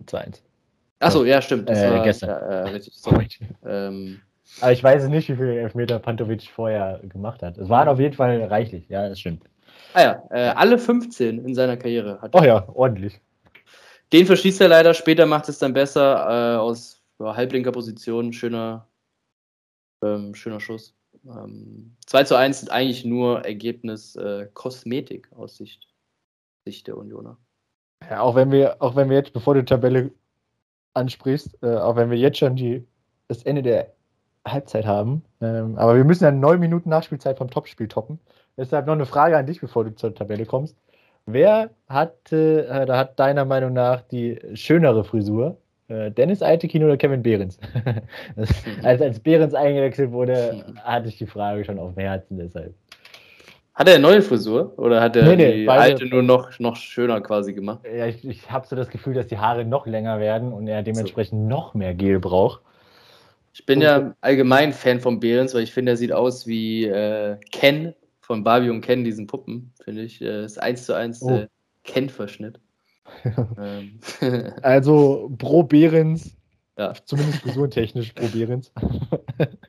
2-1. 0.06 0.40
Achso, 1.00 1.24
ja, 1.24 1.42
stimmt. 1.42 1.68
Das 1.68 1.78
äh, 1.78 1.90
war, 1.90 2.02
gestern. 2.04 2.28
Ja, 2.30 2.36
äh, 2.36 2.68
richtig, 2.68 3.40
ähm, 3.66 4.20
aber 4.60 4.72
ich 4.72 4.84
weiß 4.84 5.08
nicht, 5.08 5.28
wie 5.28 5.36
viele 5.36 5.60
Elfmeter 5.60 5.98
Pantovic 5.98 6.42
vorher 6.42 7.00
gemacht 7.02 7.42
hat. 7.42 7.58
Es 7.58 7.68
waren 7.68 7.88
auf 7.88 7.98
jeden 7.98 8.14
Fall 8.14 8.42
reichlich, 8.44 8.88
ja, 8.88 9.08
das 9.08 9.18
stimmt. 9.18 9.42
Ah 9.94 10.02
ja, 10.02 10.22
äh, 10.30 10.52
alle 10.54 10.78
15 10.78 11.44
in 11.44 11.54
seiner 11.54 11.76
Karriere 11.76 12.20
hat 12.20 12.34
er. 12.34 12.40
Oh 12.40 12.44
ja, 12.44 12.68
ordentlich. 12.74 13.20
Den 14.14 14.26
verschießt 14.26 14.60
er 14.60 14.68
leider, 14.68 14.94
später 14.94 15.26
macht 15.26 15.48
es 15.48 15.58
dann 15.58 15.72
besser 15.72 16.54
äh, 16.54 16.56
aus 16.56 17.02
ja, 17.18 17.34
halblinker 17.34 17.72
Position. 17.72 18.32
Schöner, 18.32 18.86
Ähm, 20.04 20.36
schöner 20.36 20.60
Schuss. 20.60 20.94
Ähm, 21.24 21.96
2 22.06 22.22
zu 22.22 22.36
1 22.36 22.60
sind 22.60 22.70
eigentlich 22.70 23.04
nur 23.04 23.44
Ergebnis 23.44 24.14
äh, 24.14 24.46
Kosmetik 24.54 25.32
aus 25.32 25.56
Sicht, 25.56 25.88
Sicht 26.64 26.86
der 26.86 26.96
Unioner. 26.96 27.38
Ja, 28.08 28.20
auch 28.20 28.36
wenn 28.36 28.52
wir, 28.52 28.80
auch 28.80 28.94
wenn 28.94 29.10
wir 29.10 29.16
jetzt, 29.16 29.32
bevor 29.32 29.54
du 29.54 29.62
die 29.62 29.66
Tabelle 29.66 30.12
ansprichst, 30.92 31.58
äh, 31.62 31.74
auch 31.78 31.96
wenn 31.96 32.08
wir 32.08 32.18
jetzt 32.18 32.38
schon 32.38 32.54
die, 32.54 32.86
das 33.26 33.42
Ende 33.42 33.62
der 33.62 33.94
Halbzeit 34.46 34.86
haben, 34.86 35.24
ähm, 35.40 35.76
aber 35.76 35.96
wir 35.96 36.04
müssen 36.04 36.22
ja 36.22 36.30
neun 36.30 36.60
Minuten 36.60 36.88
Nachspielzeit 36.88 37.38
vom 37.38 37.50
Topspiel 37.50 37.88
toppen. 37.88 38.20
Deshalb 38.56 38.86
noch 38.86 38.92
eine 38.92 39.06
Frage 39.06 39.36
an 39.36 39.46
dich, 39.46 39.60
bevor 39.60 39.82
du 39.82 39.92
zur 39.96 40.14
Tabelle 40.14 40.46
kommst. 40.46 40.76
Wer 41.26 41.70
hat, 41.88 42.32
äh, 42.32 42.86
da 42.86 42.98
hat 42.98 43.18
deiner 43.18 43.44
Meinung 43.44 43.72
nach 43.72 44.02
die 44.02 44.38
schönere 44.54 45.04
Frisur? 45.04 45.56
Äh, 45.88 46.10
Dennis 46.10 46.42
Altekin 46.42 46.84
oder 46.84 46.96
Kevin 46.96 47.22
Behrens? 47.22 47.58
das, 48.36 48.50
als, 48.82 49.00
als 49.00 49.20
Behrens 49.20 49.54
eingewechselt 49.54 50.12
wurde, 50.12 50.64
hatte 50.82 51.08
ich 51.08 51.18
die 51.18 51.26
Frage 51.26 51.64
schon 51.64 51.78
auf 51.78 51.94
dem 51.94 52.00
Herzen 52.00 52.38
deshalb. 52.38 52.74
Hat 53.74 53.88
er 53.88 53.94
eine 53.94 54.02
neue 54.02 54.22
Frisur 54.22 54.72
oder 54.76 55.00
hat 55.00 55.16
er 55.16 55.24
nee, 55.24 55.36
nee, 55.36 55.52
die 55.62 55.68
alte 55.68 56.06
nur 56.06 56.22
noch, 56.22 56.56
noch 56.60 56.76
schöner 56.76 57.20
quasi 57.20 57.54
gemacht? 57.54 57.80
Ja, 57.84 58.06
ich, 58.06 58.24
ich 58.26 58.48
habe 58.50 58.66
so 58.66 58.76
das 58.76 58.88
Gefühl, 58.88 59.14
dass 59.14 59.26
die 59.26 59.38
Haare 59.38 59.64
noch 59.64 59.86
länger 59.86 60.20
werden 60.20 60.52
und 60.52 60.68
er 60.68 60.82
dementsprechend 60.82 61.42
so. 61.42 61.48
noch 61.48 61.74
mehr 61.74 61.92
Gel 61.92 62.20
braucht. 62.20 62.60
Ich 63.52 63.66
bin 63.66 63.80
ja 63.80 64.14
allgemein 64.20 64.72
Fan 64.72 65.00
von 65.00 65.20
Behrens, 65.20 65.54
weil 65.54 65.62
ich 65.62 65.72
finde, 65.72 65.92
er 65.92 65.96
sieht 65.96 66.12
aus 66.12 66.46
wie 66.46 66.86
äh, 66.86 67.36
Ken 67.50 67.94
von 68.24 68.42
Barbie 68.42 68.70
und 68.70 68.80
Ken, 68.80 69.04
diesen 69.04 69.26
Puppen, 69.26 69.70
finde 69.84 70.02
ich. 70.02 70.20
Äh, 70.22 70.44
ist 70.44 70.60
eins 70.60 70.86
zu 70.86 70.94
eins 70.94 71.22
oh. 71.22 71.44
Ken-Verschnitt. 71.84 72.58
ähm. 73.58 74.00
also 74.62 75.30
pro 75.36 75.62
Behrens, 75.62 76.34
ja. 76.78 76.94
zumindest 77.04 77.42
frisurentechnisch 77.42 78.12
pro 78.14 78.26
Behrens. 78.28 78.72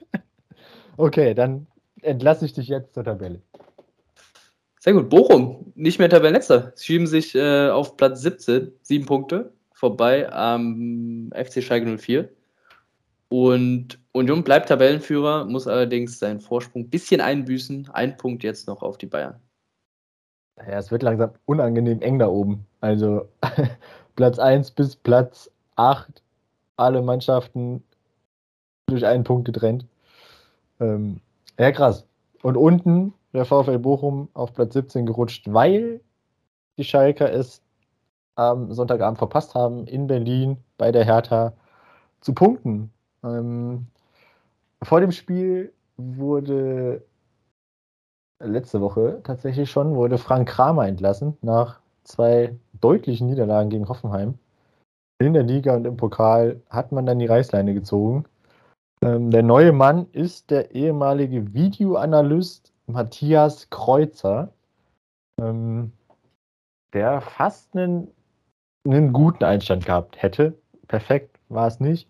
okay, 0.98 1.34
dann 1.34 1.68
entlasse 2.02 2.46
ich 2.46 2.54
dich 2.54 2.70
jetzt 2.70 2.94
zur 2.94 3.04
Tabelle. 3.04 3.42
Sehr 4.80 4.94
gut. 4.94 5.10
Bochum, 5.10 5.74
nicht 5.76 6.00
mehr 6.00 6.10
Tabellenletzter. 6.10 6.72
Sie 6.76 6.86
schieben 6.86 7.08
sich 7.08 7.36
äh, 7.36 7.70
auf 7.70 7.98
Platz 7.98 8.22
17, 8.22 8.72
sieben 8.84 9.06
Punkte, 9.06 9.52
vorbei 9.74 10.32
am 10.32 11.30
FC 11.36 11.62
Schalke 11.62 11.98
04. 11.98 12.30
Und 13.30 14.00
Union 14.12 14.44
bleibt 14.44 14.70
Tabellenführer, 14.70 15.46
muss 15.46 15.68
allerdings 15.68 16.20
seinen 16.20 16.40
Vorsprung 16.40 16.84
ein 16.84 16.90
bisschen 16.90 17.22
einbüßen. 17.22 17.90
Ein 17.92 18.18
Punkt 18.18 18.44
jetzt 18.44 18.68
noch 18.68 18.82
auf 18.82 18.98
die 18.98 19.08
Bayern. 19.08 19.40
Ja, 20.58 20.78
es 20.78 20.92
wird 20.92 21.04
langsam 21.04 21.32
unangenehm 21.46 22.02
eng 22.02 22.20
da 22.20 22.28
oben. 22.28 22.66
Also 22.82 23.28
Platz 24.16 24.40
1 24.40 24.72
bis 24.72 24.96
Platz 24.96 25.52
8, 25.76 26.22
alle 26.78 27.02
Mannschaften 27.02 27.84
durch 28.88 29.06
einen 29.06 29.24
Punkt 29.24 29.46
getrennt. 29.46 29.86
Ähm, 30.80 31.20
ja, 31.60 31.72
krass. 31.72 32.06
Und 32.42 32.58
unten 32.58 33.14
der 33.34 33.46
VfL 33.46 33.80
Bochum 33.80 34.30
auf 34.34 34.54
Platz 34.54 34.74
17 34.74 35.06
gerutscht, 35.06 35.52
weil 35.52 36.00
die 36.78 36.84
Schalker 36.84 37.32
es 37.32 37.62
am 38.36 38.72
Sonntagabend 38.72 39.18
verpasst 39.18 39.56
haben, 39.56 39.88
in 39.88 40.08
Berlin 40.08 40.58
bei 40.78 40.92
der 40.92 41.06
Hertha 41.06 41.54
zu 42.22 42.34
punkten. 42.34 42.92
Ähm, 43.26 43.88
vor 44.84 45.02
dem 45.02 45.12
Spiel 45.12 45.74
wurde 45.98 47.04
letzte 48.44 48.82
Woche 48.82 49.22
tatsächlich 49.24 49.72
schon, 49.72 49.96
wurde 49.96 50.18
Frank 50.18 50.50
Kramer 50.50 50.88
entlassen 50.88 51.38
nach 51.42 51.80
zwei 52.04 52.56
deutlichen 52.80 53.28
Niederlagen 53.28 53.70
gegen 53.70 53.90
Hoffenheim. 53.90 54.38
In 55.20 55.34
der 55.34 55.44
Liga 55.44 55.76
und 55.76 55.86
im 55.86 55.98
Pokal 55.98 56.62
hat 56.70 56.92
man 56.92 57.06
dann 57.06 57.20
die 57.20 57.26
Reißleine 57.26 57.74
gezogen. 57.74 58.26
Ähm, 59.02 59.32
der 59.32 59.44
neue 59.44 59.72
Mann 59.72 60.08
ist 60.12 60.52
der 60.52 60.76
ehemalige 60.76 61.54
Videoanalyst 61.54 62.74
Matthias 62.88 63.70
Kreuzer, 63.70 64.52
ähm, 65.42 65.92
der 66.94 67.22
fast 67.22 67.76
einen, 67.76 68.10
einen 68.86 69.14
guten 69.14 69.44
Einstand 69.44 69.86
gehabt 69.86 70.22
hätte. 70.22 70.58
Perfekt 70.88 71.40
war 71.50 71.68
es 71.68 71.80
nicht. 71.80 72.10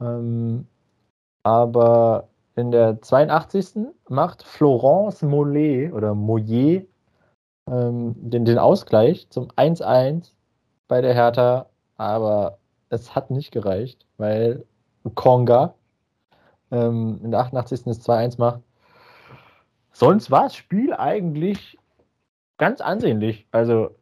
Ähm, 0.00 0.66
aber 1.42 2.28
in 2.56 2.70
der 2.70 3.00
82. 3.02 3.86
macht 4.08 4.42
Florence 4.42 5.22
Mollet 5.22 5.92
oder 5.92 6.14
Moyer 6.14 6.82
ähm, 7.66 8.14
den, 8.16 8.44
den 8.44 8.58
Ausgleich 8.58 9.28
zum 9.30 9.48
1-1 9.52 10.32
bei 10.88 11.00
der 11.00 11.14
Hertha, 11.14 11.66
aber 11.96 12.58
es 12.90 13.14
hat 13.14 13.30
nicht 13.30 13.50
gereicht, 13.50 14.06
weil 14.18 14.64
Konga 15.14 15.74
ähm, 16.70 17.20
in 17.22 17.30
der 17.30 17.40
88. 17.40 17.84
das 17.84 18.06
2-1 18.06 18.38
macht. 18.38 18.60
Sonst 19.92 20.30
war 20.30 20.44
das 20.44 20.56
Spiel 20.56 20.92
eigentlich 20.92 21.78
ganz 22.58 22.80
ansehnlich. 22.80 23.46
Also 23.50 23.94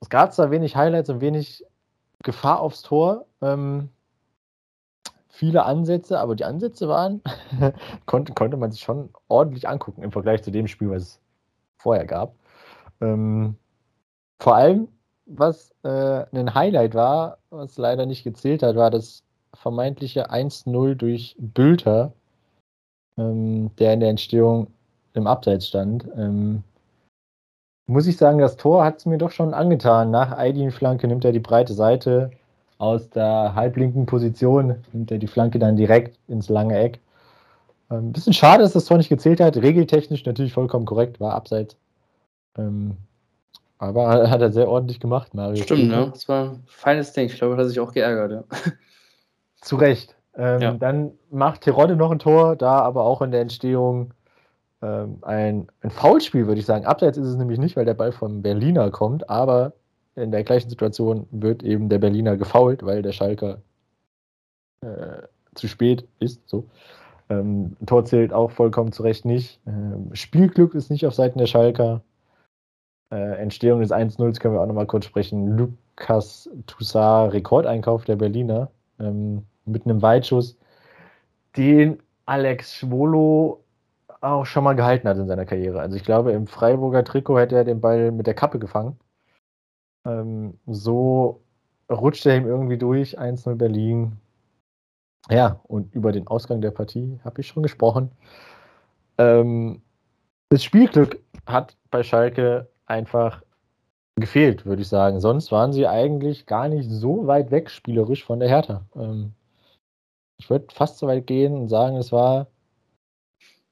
es 0.00 0.08
gab 0.08 0.32
zwar 0.32 0.50
wenig 0.50 0.76
Highlights 0.76 1.10
und 1.10 1.20
wenig 1.20 1.64
Gefahr 2.22 2.60
aufs 2.60 2.82
Tor. 2.82 3.26
Ähm, 3.42 3.90
viele 5.36 5.64
Ansätze, 5.64 6.18
aber 6.18 6.34
die 6.34 6.44
Ansätze 6.44 6.88
waren, 6.88 7.20
konnte, 8.06 8.32
konnte 8.32 8.56
man 8.56 8.72
sich 8.72 8.80
schon 8.80 9.10
ordentlich 9.28 9.68
angucken 9.68 10.02
im 10.02 10.12
Vergleich 10.12 10.42
zu 10.42 10.50
dem 10.50 10.66
Spiel, 10.66 10.90
was 10.90 11.02
es 11.02 11.20
vorher 11.76 12.06
gab. 12.06 12.34
Ähm, 13.00 13.56
vor 14.40 14.56
allem, 14.56 14.88
was 15.26 15.74
äh, 15.82 16.24
ein 16.32 16.54
Highlight 16.54 16.94
war, 16.94 17.38
was 17.50 17.76
leider 17.76 18.06
nicht 18.06 18.24
gezählt 18.24 18.62
hat, 18.62 18.76
war 18.76 18.90
das 18.90 19.24
vermeintliche 19.54 20.30
1-0 20.30 20.94
durch 20.94 21.36
Bülter, 21.38 22.12
ähm, 23.18 23.70
der 23.76 23.94
in 23.94 24.00
der 24.00 24.10
Entstehung 24.10 24.68
im 25.12 25.26
Abseits 25.26 25.68
stand. 25.68 26.08
Ähm, 26.16 26.62
muss 27.86 28.06
ich 28.06 28.16
sagen, 28.16 28.38
das 28.38 28.56
Tor 28.56 28.84
hat 28.84 28.98
es 28.98 29.06
mir 29.06 29.18
doch 29.18 29.30
schon 29.30 29.54
angetan. 29.54 30.10
Nach 30.10 30.36
Aidin-Flanke 30.36 31.06
nimmt 31.06 31.24
er 31.24 31.32
die 31.32 31.40
breite 31.40 31.74
Seite, 31.74 32.30
aus 32.78 33.10
der 33.10 33.54
halblinken 33.54 34.06
Position 34.06 34.76
nimmt 34.92 35.10
er 35.10 35.18
die 35.18 35.26
Flanke 35.26 35.58
dann 35.58 35.76
direkt 35.76 36.18
ins 36.28 36.48
lange 36.48 36.78
Eck. 36.78 37.00
Ein 37.88 37.98
ähm, 37.98 38.12
bisschen 38.12 38.32
schade, 38.32 38.62
dass 38.62 38.72
das 38.72 38.84
Tor 38.84 38.96
nicht 38.96 39.08
gezählt 39.08 39.40
hat. 39.40 39.56
Regeltechnisch 39.56 40.24
natürlich 40.24 40.52
vollkommen 40.52 40.86
korrekt, 40.86 41.20
war 41.20 41.34
abseits. 41.34 41.76
Ähm, 42.58 42.96
aber 43.78 44.30
hat 44.30 44.40
er 44.40 44.52
sehr 44.52 44.68
ordentlich 44.68 45.00
gemacht, 45.00 45.34
Mario. 45.34 45.62
Stimmt, 45.62 45.88
ne? 45.88 46.10
Das 46.12 46.28
war 46.28 46.50
ein 46.50 46.62
feines 46.66 47.12
Ding. 47.12 47.26
Ich 47.26 47.36
glaube, 47.36 47.54
er 47.54 47.58
hat 47.58 47.68
sich 47.68 47.80
auch 47.80 47.92
geärgert, 47.92 48.32
ja. 48.32 48.44
Zu 49.60 49.76
Recht. 49.76 50.14
Ähm, 50.36 50.60
ja. 50.60 50.72
Dann 50.72 51.12
macht 51.30 51.62
Terodde 51.62 51.96
noch 51.96 52.10
ein 52.10 52.18
Tor, 52.18 52.56
da 52.56 52.80
aber 52.80 53.04
auch 53.04 53.22
in 53.22 53.30
der 53.30 53.40
Entstehung 53.40 54.12
ähm, 54.82 55.18
ein, 55.22 55.68
ein 55.80 55.90
Foulspiel, 55.90 56.46
würde 56.46 56.60
ich 56.60 56.66
sagen. 56.66 56.84
Abseits 56.84 57.16
ist 57.16 57.26
es 57.26 57.36
nämlich 57.36 57.58
nicht, 57.58 57.76
weil 57.76 57.86
der 57.86 57.94
Ball 57.94 58.12
vom 58.12 58.42
Berliner 58.42 58.90
kommt, 58.90 59.30
aber 59.30 59.72
in 60.16 60.30
der 60.32 60.44
gleichen 60.44 60.70
Situation 60.70 61.26
wird 61.30 61.62
eben 61.62 61.88
der 61.88 61.98
Berliner 61.98 62.36
gefault, 62.36 62.84
weil 62.84 63.02
der 63.02 63.12
Schalker 63.12 63.58
äh, 64.80 65.22
zu 65.54 65.68
spät 65.68 66.06
ist. 66.18 66.48
So. 66.48 66.64
Ähm, 67.28 67.76
Tor 67.86 68.04
zählt 68.04 68.32
auch 68.32 68.50
vollkommen 68.50 68.92
zu 68.92 69.02
Recht 69.02 69.24
nicht. 69.24 69.60
Ähm, 69.66 70.10
Spielglück 70.14 70.74
ist 70.74 70.90
nicht 70.90 71.06
auf 71.06 71.14
Seiten 71.14 71.38
der 71.38 71.46
Schalker. 71.46 72.02
Äh, 73.10 73.36
Entstehung 73.38 73.80
des 73.80 73.92
1-0 73.92 74.38
können 74.40 74.54
wir 74.54 74.60
auch 74.60 74.66
nochmal 74.66 74.86
kurz 74.86 75.04
sprechen. 75.04 75.56
Lukas 75.56 76.48
Toussaint, 76.66 77.32
Rekordeinkauf 77.32 78.04
der 78.04 78.16
Berliner 78.16 78.70
ähm, 78.98 79.44
mit 79.64 79.84
einem 79.84 80.02
Weitschuss, 80.02 80.56
den 81.56 82.00
Alex 82.26 82.74
Schwolo 82.74 83.62
auch 84.20 84.46
schon 84.46 84.64
mal 84.64 84.74
gehalten 84.74 85.08
hat 85.08 85.18
in 85.18 85.26
seiner 85.26 85.44
Karriere. 85.46 85.80
Also 85.80 85.96
ich 85.96 86.04
glaube, 86.04 86.32
im 86.32 86.46
Freiburger 86.46 87.04
Trikot 87.04 87.38
hätte 87.38 87.56
er 87.56 87.64
den 87.64 87.80
Ball 87.80 88.12
mit 88.12 88.26
der 88.26 88.34
Kappe 88.34 88.58
gefangen. 88.58 88.98
Ähm, 90.06 90.58
so 90.66 91.42
rutscht 91.90 92.26
er 92.26 92.36
ihm 92.36 92.46
irgendwie 92.46 92.78
durch, 92.78 93.18
1-0 93.18 93.54
Berlin. 93.56 94.12
Ja, 95.28 95.60
und 95.64 95.92
über 95.94 96.12
den 96.12 96.26
Ausgang 96.28 96.60
der 96.60 96.70
Partie 96.70 97.18
habe 97.24 97.40
ich 97.40 97.48
schon 97.48 97.62
gesprochen. 97.62 98.10
Ähm, 99.18 99.82
das 100.50 100.62
Spielglück 100.62 101.20
hat 101.46 101.76
bei 101.90 102.02
Schalke 102.02 102.68
einfach 102.86 103.42
gefehlt, 104.16 104.64
würde 104.64 104.82
ich 104.82 104.88
sagen. 104.88 105.20
Sonst 105.20 105.50
waren 105.52 105.72
sie 105.72 105.86
eigentlich 105.86 106.46
gar 106.46 106.68
nicht 106.68 106.88
so 106.90 107.26
weit 107.26 107.50
weg 107.50 107.70
spielerisch 107.70 108.24
von 108.24 108.40
der 108.40 108.48
Hertha. 108.48 108.86
Ähm, 108.94 109.32
ich 110.38 110.48
würde 110.50 110.66
fast 110.72 110.98
so 110.98 111.06
weit 111.06 111.26
gehen 111.26 111.54
und 111.54 111.68
sagen, 111.68 111.96
es 111.96 112.12
war 112.12 112.46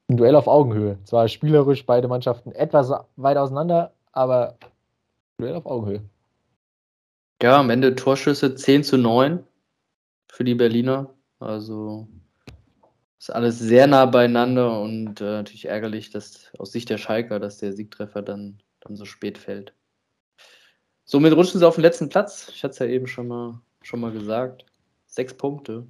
ein 0.09 0.16
Duell 0.16 0.35
auf 0.35 0.49
Augenhöhe. 0.49 0.99
Zwar 1.05 1.28
spielerisch 1.28 1.87
beide 1.87 2.09
Mannschaften 2.09 2.53
etwas 2.53 2.93
weit 3.16 3.37
auseinander, 3.37 3.93
aber 4.12 4.57
Duell 5.39 5.55
auf 5.55 5.66
Augenhöhe. 5.66 6.03
Ja, 7.45 7.61
am 7.61 7.68
Ende 7.68 7.95
Torschüsse 7.95 8.55
10 8.55 8.84
zu 8.84 8.97
9 8.97 9.47
für 10.32 10.45
die 10.45 10.55
Berliner. 10.55 11.14
Also 11.40 12.09
ist 13.18 13.28
alles 13.28 13.59
sehr 13.59 13.86
nah 13.86 14.07
beieinander 14.07 14.80
und 14.80 15.20
äh, 15.20 15.24
natürlich 15.24 15.66
ärgerlich, 15.66 16.09
dass 16.09 16.51
aus 16.59 16.72
Sicht 16.72 16.88
der 16.88 16.97
Schalker, 16.97 17.38
dass 17.40 17.59
der 17.59 17.74
Siegtreffer 17.74 18.22
dann, 18.22 18.62
dann 18.80 18.97
so 18.97 19.05
spät 19.05 19.36
fällt. 19.36 19.74
Somit 21.05 21.34
rutschen 21.34 21.61
sie 21.61 21.68
auf 21.68 21.74
den 21.74 21.82
letzten 21.82 22.09
Platz. 22.09 22.49
Ich 22.49 22.64
hatte 22.64 22.72
es 22.72 22.78
ja 22.78 22.86
eben 22.86 23.07
schon 23.07 23.28
mal, 23.28 23.61
schon 23.82 24.01
mal 24.01 24.12
gesagt. 24.12 24.64
Sechs 25.05 25.34
Punkte. 25.34 25.86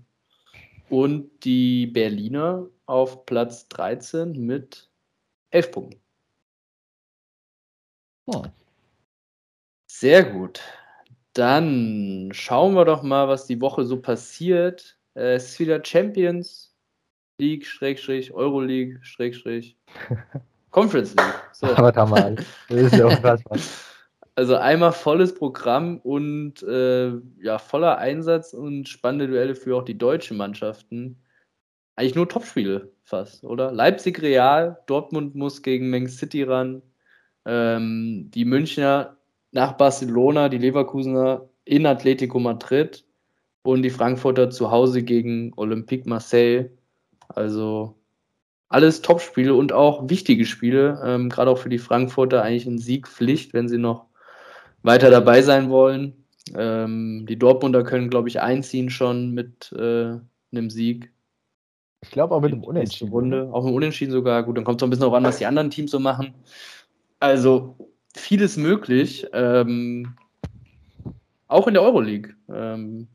Und 0.88 1.44
die 1.44 1.86
Berliner 1.86 2.66
auf 2.86 3.26
Platz 3.26 3.68
13 3.68 4.32
mit 4.32 4.90
11 5.50 5.70
Punkten. 5.70 6.00
Oh. 8.26 8.42
Sehr 9.86 10.24
gut. 10.24 10.60
Dann 11.34 12.30
schauen 12.32 12.74
wir 12.74 12.84
doch 12.84 13.02
mal, 13.02 13.28
was 13.28 13.46
die 13.46 13.60
Woche 13.60 13.84
so 13.84 14.00
passiert. 14.00 14.96
Äh, 15.14 15.34
es 15.34 15.50
ist 15.50 15.60
wieder 15.60 15.84
Champions 15.84 16.74
League, 17.38 17.66
Schrägstrich, 17.66 18.32
Euroleague, 18.32 19.00
Schrägstrich, 19.02 19.76
Conference 20.70 21.14
League. 21.16 21.34
So. 21.52 21.66
Aber 21.66 21.90
da 21.90 22.06
mal. 22.06 22.36
Das 22.68 22.80
ist 22.80 22.96
ja 22.96 23.06
unfassbar. 23.06 23.58
Also 24.36 24.56
einmal 24.56 24.90
volles 24.90 25.32
Programm 25.32 25.98
und 25.98 26.60
äh, 26.64 27.12
ja, 27.40 27.58
voller 27.60 27.98
Einsatz 27.98 28.52
und 28.52 28.88
spannende 28.88 29.28
Duelle 29.28 29.54
für 29.54 29.76
auch 29.76 29.84
die 29.84 29.96
deutschen 29.96 30.36
Mannschaften. 30.36 31.22
Eigentlich 31.94 32.16
nur 32.16 32.28
Topspiele 32.28 32.92
fast, 33.04 33.44
oder? 33.44 33.70
Leipzig 33.70 34.20
Real, 34.20 34.82
Dortmund 34.86 35.36
muss 35.36 35.62
gegen 35.62 35.88
Meng 35.88 36.08
City 36.08 36.42
ran. 36.42 36.82
Ähm, 37.44 38.28
die 38.34 38.44
Münchner 38.44 39.16
nach 39.54 39.72
Barcelona, 39.72 40.48
die 40.48 40.58
Leverkusener 40.58 41.48
in 41.64 41.86
Atletico 41.86 42.38
Madrid 42.38 43.04
und 43.62 43.82
die 43.82 43.90
Frankfurter 43.90 44.50
zu 44.50 44.70
Hause 44.70 45.02
gegen 45.02 45.52
Olympique 45.56 46.08
Marseille. 46.08 46.70
Also 47.28 47.96
alles 48.68 49.00
Topspiele 49.00 49.54
und 49.54 49.72
auch 49.72 50.10
wichtige 50.10 50.44
Spiele. 50.44 51.00
Ähm, 51.04 51.28
Gerade 51.28 51.50
auch 51.50 51.58
für 51.58 51.68
die 51.68 51.78
Frankfurter 51.78 52.42
eigentlich 52.42 52.66
ein 52.66 52.78
Siegpflicht, 52.78 53.54
wenn 53.54 53.68
sie 53.68 53.78
noch 53.78 54.06
weiter 54.82 55.10
dabei 55.10 55.40
sein 55.40 55.70
wollen. 55.70 56.24
Ähm, 56.54 57.24
die 57.26 57.38
Dortmunder 57.38 57.84
können, 57.84 58.10
glaube 58.10 58.28
ich, 58.28 58.40
einziehen 58.40 58.90
schon 58.90 59.30
mit 59.30 59.72
äh, 59.72 60.18
einem 60.52 60.68
Sieg. 60.68 61.12
Ich 62.02 62.10
glaube 62.10 62.34
auch 62.34 62.40
mit 62.42 62.52
einem 62.52 62.64
Unentschieden. 62.64 63.12
Runde. 63.12 63.48
Auch 63.52 63.62
mit 63.62 63.68
einem 63.68 63.76
Unentschieden 63.76 64.12
sogar. 64.12 64.42
Gut, 64.42 64.56
dann 64.56 64.64
kommt 64.64 64.80
es 64.80 64.82
auch 64.82 64.88
ein 64.88 64.90
bisschen 64.90 65.02
darauf 65.02 65.16
an, 65.16 65.24
was 65.24 65.38
die 65.38 65.46
anderen 65.46 65.70
Teams 65.70 65.92
so 65.92 66.00
machen. 66.00 66.34
Also 67.20 67.93
vieles 68.14 68.56
möglich. 68.56 69.26
Ähm, 69.32 70.16
auch 71.48 71.66
in 71.66 71.74
der 71.74 71.82
Euroleague. 71.82 72.34
Ähm, 72.48 73.08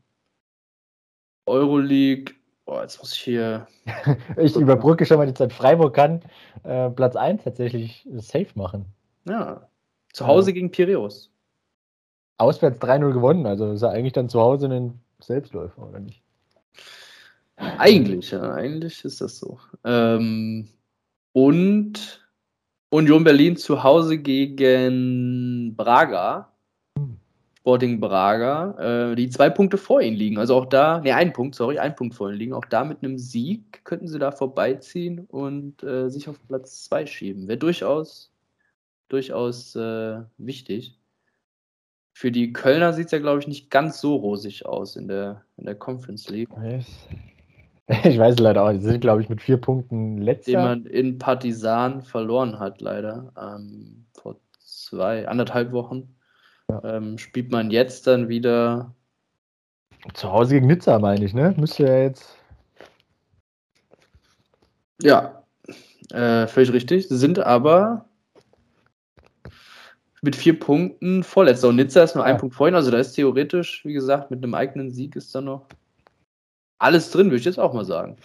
Euroleague, 1.46 2.34
boah, 2.64 2.82
jetzt 2.82 2.98
muss 3.00 3.14
ich 3.14 3.20
hier. 3.20 3.66
ich 4.36 4.56
überbrücke 4.56 5.04
schon 5.04 5.18
mal 5.18 5.26
die 5.26 5.34
Zeit. 5.34 5.52
Freiburg 5.52 5.94
kann 5.94 6.20
äh, 6.62 6.90
Platz 6.90 7.16
1 7.16 7.44
tatsächlich 7.44 8.06
safe 8.14 8.48
machen. 8.54 8.86
Ja. 9.28 9.68
Zu 10.12 10.26
Hause 10.26 10.50
äh, 10.50 10.54
gegen 10.54 10.70
Piraeus. 10.70 11.30
Auswärts 12.38 12.80
3-0 12.80 13.12
gewonnen, 13.12 13.46
also 13.46 13.72
ist 13.72 13.82
er 13.82 13.90
eigentlich 13.90 14.14
dann 14.14 14.30
zu 14.30 14.40
Hause 14.40 14.66
ein 14.68 14.98
Selbstläufer, 15.20 15.86
oder 15.86 16.00
nicht? 16.00 16.22
Eigentlich, 17.56 18.30
ja, 18.30 18.54
eigentlich 18.54 19.04
ist 19.04 19.20
das 19.20 19.38
so. 19.38 19.58
Ähm, 19.84 20.70
und 21.32 22.26
Union 22.90 23.22
Berlin 23.22 23.56
zu 23.56 23.82
Hause 23.82 24.18
gegen 24.18 25.74
Braga. 25.76 26.52
Sporting 27.60 28.00
Braga, 28.00 29.10
äh, 29.10 29.14
die 29.14 29.28
zwei 29.28 29.50
Punkte 29.50 29.76
vor 29.76 30.00
ihnen 30.00 30.16
liegen. 30.16 30.38
Also 30.38 30.56
auch 30.56 30.66
da, 30.66 31.00
ne, 31.00 31.14
ein 31.14 31.32
Punkt, 31.32 31.54
sorry, 31.54 31.78
ein 31.78 31.94
Punkt 31.94 32.14
vor 32.14 32.30
ihnen 32.30 32.38
liegen. 32.38 32.52
Auch 32.54 32.64
da 32.64 32.84
mit 32.84 33.02
einem 33.02 33.18
Sieg 33.18 33.84
könnten 33.84 34.08
sie 34.08 34.18
da 34.18 34.32
vorbeiziehen 34.32 35.26
und 35.26 35.82
äh, 35.82 36.08
sich 36.08 36.28
auf 36.28 36.40
Platz 36.48 36.84
2 36.84 37.06
schieben. 37.06 37.48
Wäre 37.48 37.58
durchaus, 37.58 38.32
durchaus 39.08 39.76
äh, 39.76 40.22
wichtig. 40.38 40.98
Für 42.14 42.32
die 42.32 42.52
Kölner 42.52 42.94
sieht 42.94 43.06
es 43.06 43.12
ja, 43.12 43.18
glaube 43.18 43.40
ich, 43.40 43.46
nicht 43.46 43.70
ganz 43.70 44.00
so 44.00 44.16
rosig 44.16 44.64
aus 44.66 44.96
in 44.96 45.06
der, 45.06 45.44
in 45.58 45.66
der 45.66 45.74
Conference 45.74 46.28
League. 46.30 46.48
Ich 48.04 48.18
weiß 48.18 48.38
leider 48.38 48.62
auch, 48.62 48.72
sie 48.72 48.80
sind, 48.80 49.00
glaube 49.00 49.22
ich, 49.22 49.28
mit 49.28 49.42
vier 49.42 49.56
Punkten 49.56 50.18
letzter. 50.18 50.52
Den 50.52 50.60
man 50.60 50.86
in 50.86 51.18
Partisan 51.18 52.02
verloren 52.02 52.58
hat, 52.58 52.80
leider. 52.80 53.32
Ähm, 53.36 54.06
vor 54.14 54.36
zwei, 54.60 55.26
anderthalb 55.26 55.72
Wochen. 55.72 56.14
Ja. 56.70 56.82
Ähm, 56.84 57.18
spielt 57.18 57.50
man 57.50 57.70
jetzt 57.70 58.06
dann 58.06 58.28
wieder. 58.28 58.94
Zu 60.14 60.30
Hause 60.30 60.54
gegen 60.54 60.68
Nizza, 60.68 60.98
meine 60.98 61.24
ich, 61.24 61.34
ne? 61.34 61.54
Müsste 61.58 61.84
ja 61.84 61.98
jetzt. 61.98 62.36
Ja, 65.02 65.42
äh, 66.12 66.46
völlig 66.46 66.72
richtig. 66.72 67.06
Sind 67.08 67.38
aber 67.38 68.06
mit 70.22 70.36
vier 70.36 70.58
Punkten 70.58 71.24
vorletzter. 71.24 71.68
Und 71.68 71.76
Nizza 71.76 72.04
ist 72.04 72.14
nur 72.14 72.24
ja. 72.24 72.30
ein 72.30 72.38
Punkt 72.38 72.54
vorhin. 72.54 72.74
Also 72.74 72.90
da 72.90 72.98
ist 72.98 73.14
theoretisch, 73.14 73.84
wie 73.84 73.94
gesagt, 73.94 74.30
mit 74.30 74.44
einem 74.44 74.54
eigenen 74.54 74.90
Sieg 74.90 75.16
ist 75.16 75.34
da 75.34 75.40
noch 75.40 75.66
alles 76.80 77.10
drin, 77.10 77.26
würde 77.26 77.36
ich 77.36 77.44
jetzt 77.44 77.60
auch 77.60 77.72
mal 77.72 77.84
sagen. 77.84 78.16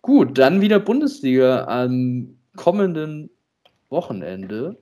Gut, 0.00 0.38
dann 0.38 0.60
wieder 0.60 0.80
Bundesliga 0.80 1.66
am 1.66 2.38
kommenden 2.56 3.30
Wochenende. 3.90 4.78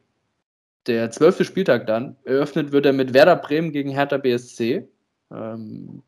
Der 0.86 1.10
zwölfte 1.10 1.44
Spieltag 1.44 1.86
dann. 1.86 2.16
Eröffnet 2.24 2.72
wird 2.72 2.86
er 2.86 2.92
mit 2.92 3.12
Werder 3.12 3.36
Bremen 3.36 3.72
gegen 3.72 3.90
Hertha 3.90 4.16
BSC. 4.16 4.88
Ähm, 5.30 6.02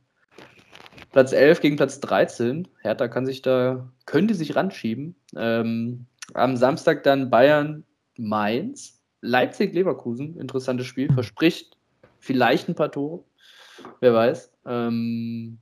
Platz 1.13 1.33
11 1.33 1.61
gegen 1.61 1.77
Platz 1.77 2.01
13. 2.01 2.69
Hertha 2.81 3.09
kann 3.09 3.27
sich 3.27 3.43
da, 3.43 3.91
könnte 4.07 4.35
sich 4.35 4.57
ranschieben. 4.57 5.15
Ähm, 5.37 6.07
am 6.35 6.57
Samstag 6.57 7.03
dann 7.03 7.31
Bayern 7.31 7.85
Mainz. 8.17 8.99
Leipzig 9.21 9.73
Leverkusen, 9.73 10.37
interessantes 10.37 10.87
Spiel, 10.87 11.13
verspricht 11.13 11.77
vielleicht 12.19 12.69
ein 12.69 12.75
paar 12.75 12.91
Tore. 12.91 13.23
Wer 14.01 14.15
weiß. 14.15 14.53
Ähm, 14.67 15.59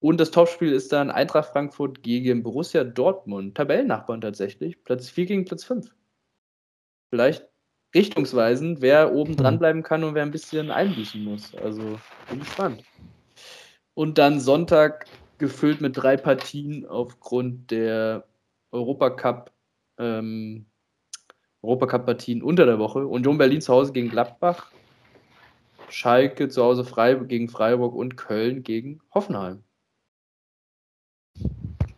und 0.00 0.20
das 0.20 0.30
Topspiel 0.30 0.72
ist 0.72 0.92
dann 0.92 1.10
Eintracht 1.10 1.50
Frankfurt 1.50 2.02
gegen 2.02 2.42
Borussia 2.42 2.84
Dortmund. 2.84 3.56
Tabellennachbarn 3.56 4.20
tatsächlich. 4.20 4.82
Platz 4.84 5.10
4 5.10 5.26
gegen 5.26 5.44
Platz 5.44 5.64
5. 5.64 5.92
Vielleicht 7.10 7.48
richtungsweisend, 7.94 8.80
wer 8.80 9.12
oben 9.14 9.36
dran 9.36 9.54
hm. 9.54 9.58
bleiben 9.58 9.82
kann 9.82 10.04
und 10.04 10.14
wer 10.14 10.22
ein 10.22 10.30
bisschen 10.30 10.70
einbüßen 10.70 11.24
muss. 11.24 11.54
Also 11.56 11.98
bin 12.28 12.40
gespannt. 12.40 12.84
Und 13.94 14.18
dann 14.18 14.38
Sonntag 14.38 15.06
gefüllt 15.38 15.80
mit 15.80 15.96
drei 15.96 16.16
Partien 16.16 16.86
aufgrund 16.86 17.70
der 17.70 18.28
Europacup 18.70 19.50
ähm, 19.98 20.66
Europacup-Partien 21.62 22.42
unter 22.42 22.66
der 22.66 22.78
Woche. 22.78 23.04
Union 23.04 23.38
Berlin 23.38 23.60
zu 23.60 23.72
Hause 23.72 23.92
gegen 23.92 24.10
Gladbach, 24.10 24.70
Schalke 25.88 26.48
zu 26.48 26.62
Hause 26.62 26.84
Freiburg 26.84 27.28
gegen 27.28 27.48
Freiburg 27.48 27.94
und 27.96 28.16
Köln 28.16 28.62
gegen 28.62 29.00
Hoffenheim. 29.12 29.64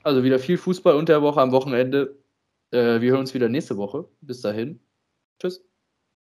Also 0.03 0.25
wieder 0.25 0.39
viel 0.39 0.59
Fußball 0.59 0.95
unter 0.95 1.15
der 1.15 1.23
Woche 1.23 1.41
am 1.41 1.53
Wochenende. 1.53 2.19
Äh, 2.71 3.01
wir 3.01 3.11
hören 3.13 3.21
uns 3.21 3.35
wieder 3.35 3.49
nächste 3.49 3.77
Woche. 3.77 4.09
Bis 4.21 4.41
dahin. 4.41 4.81
Tschüss. 5.39 5.70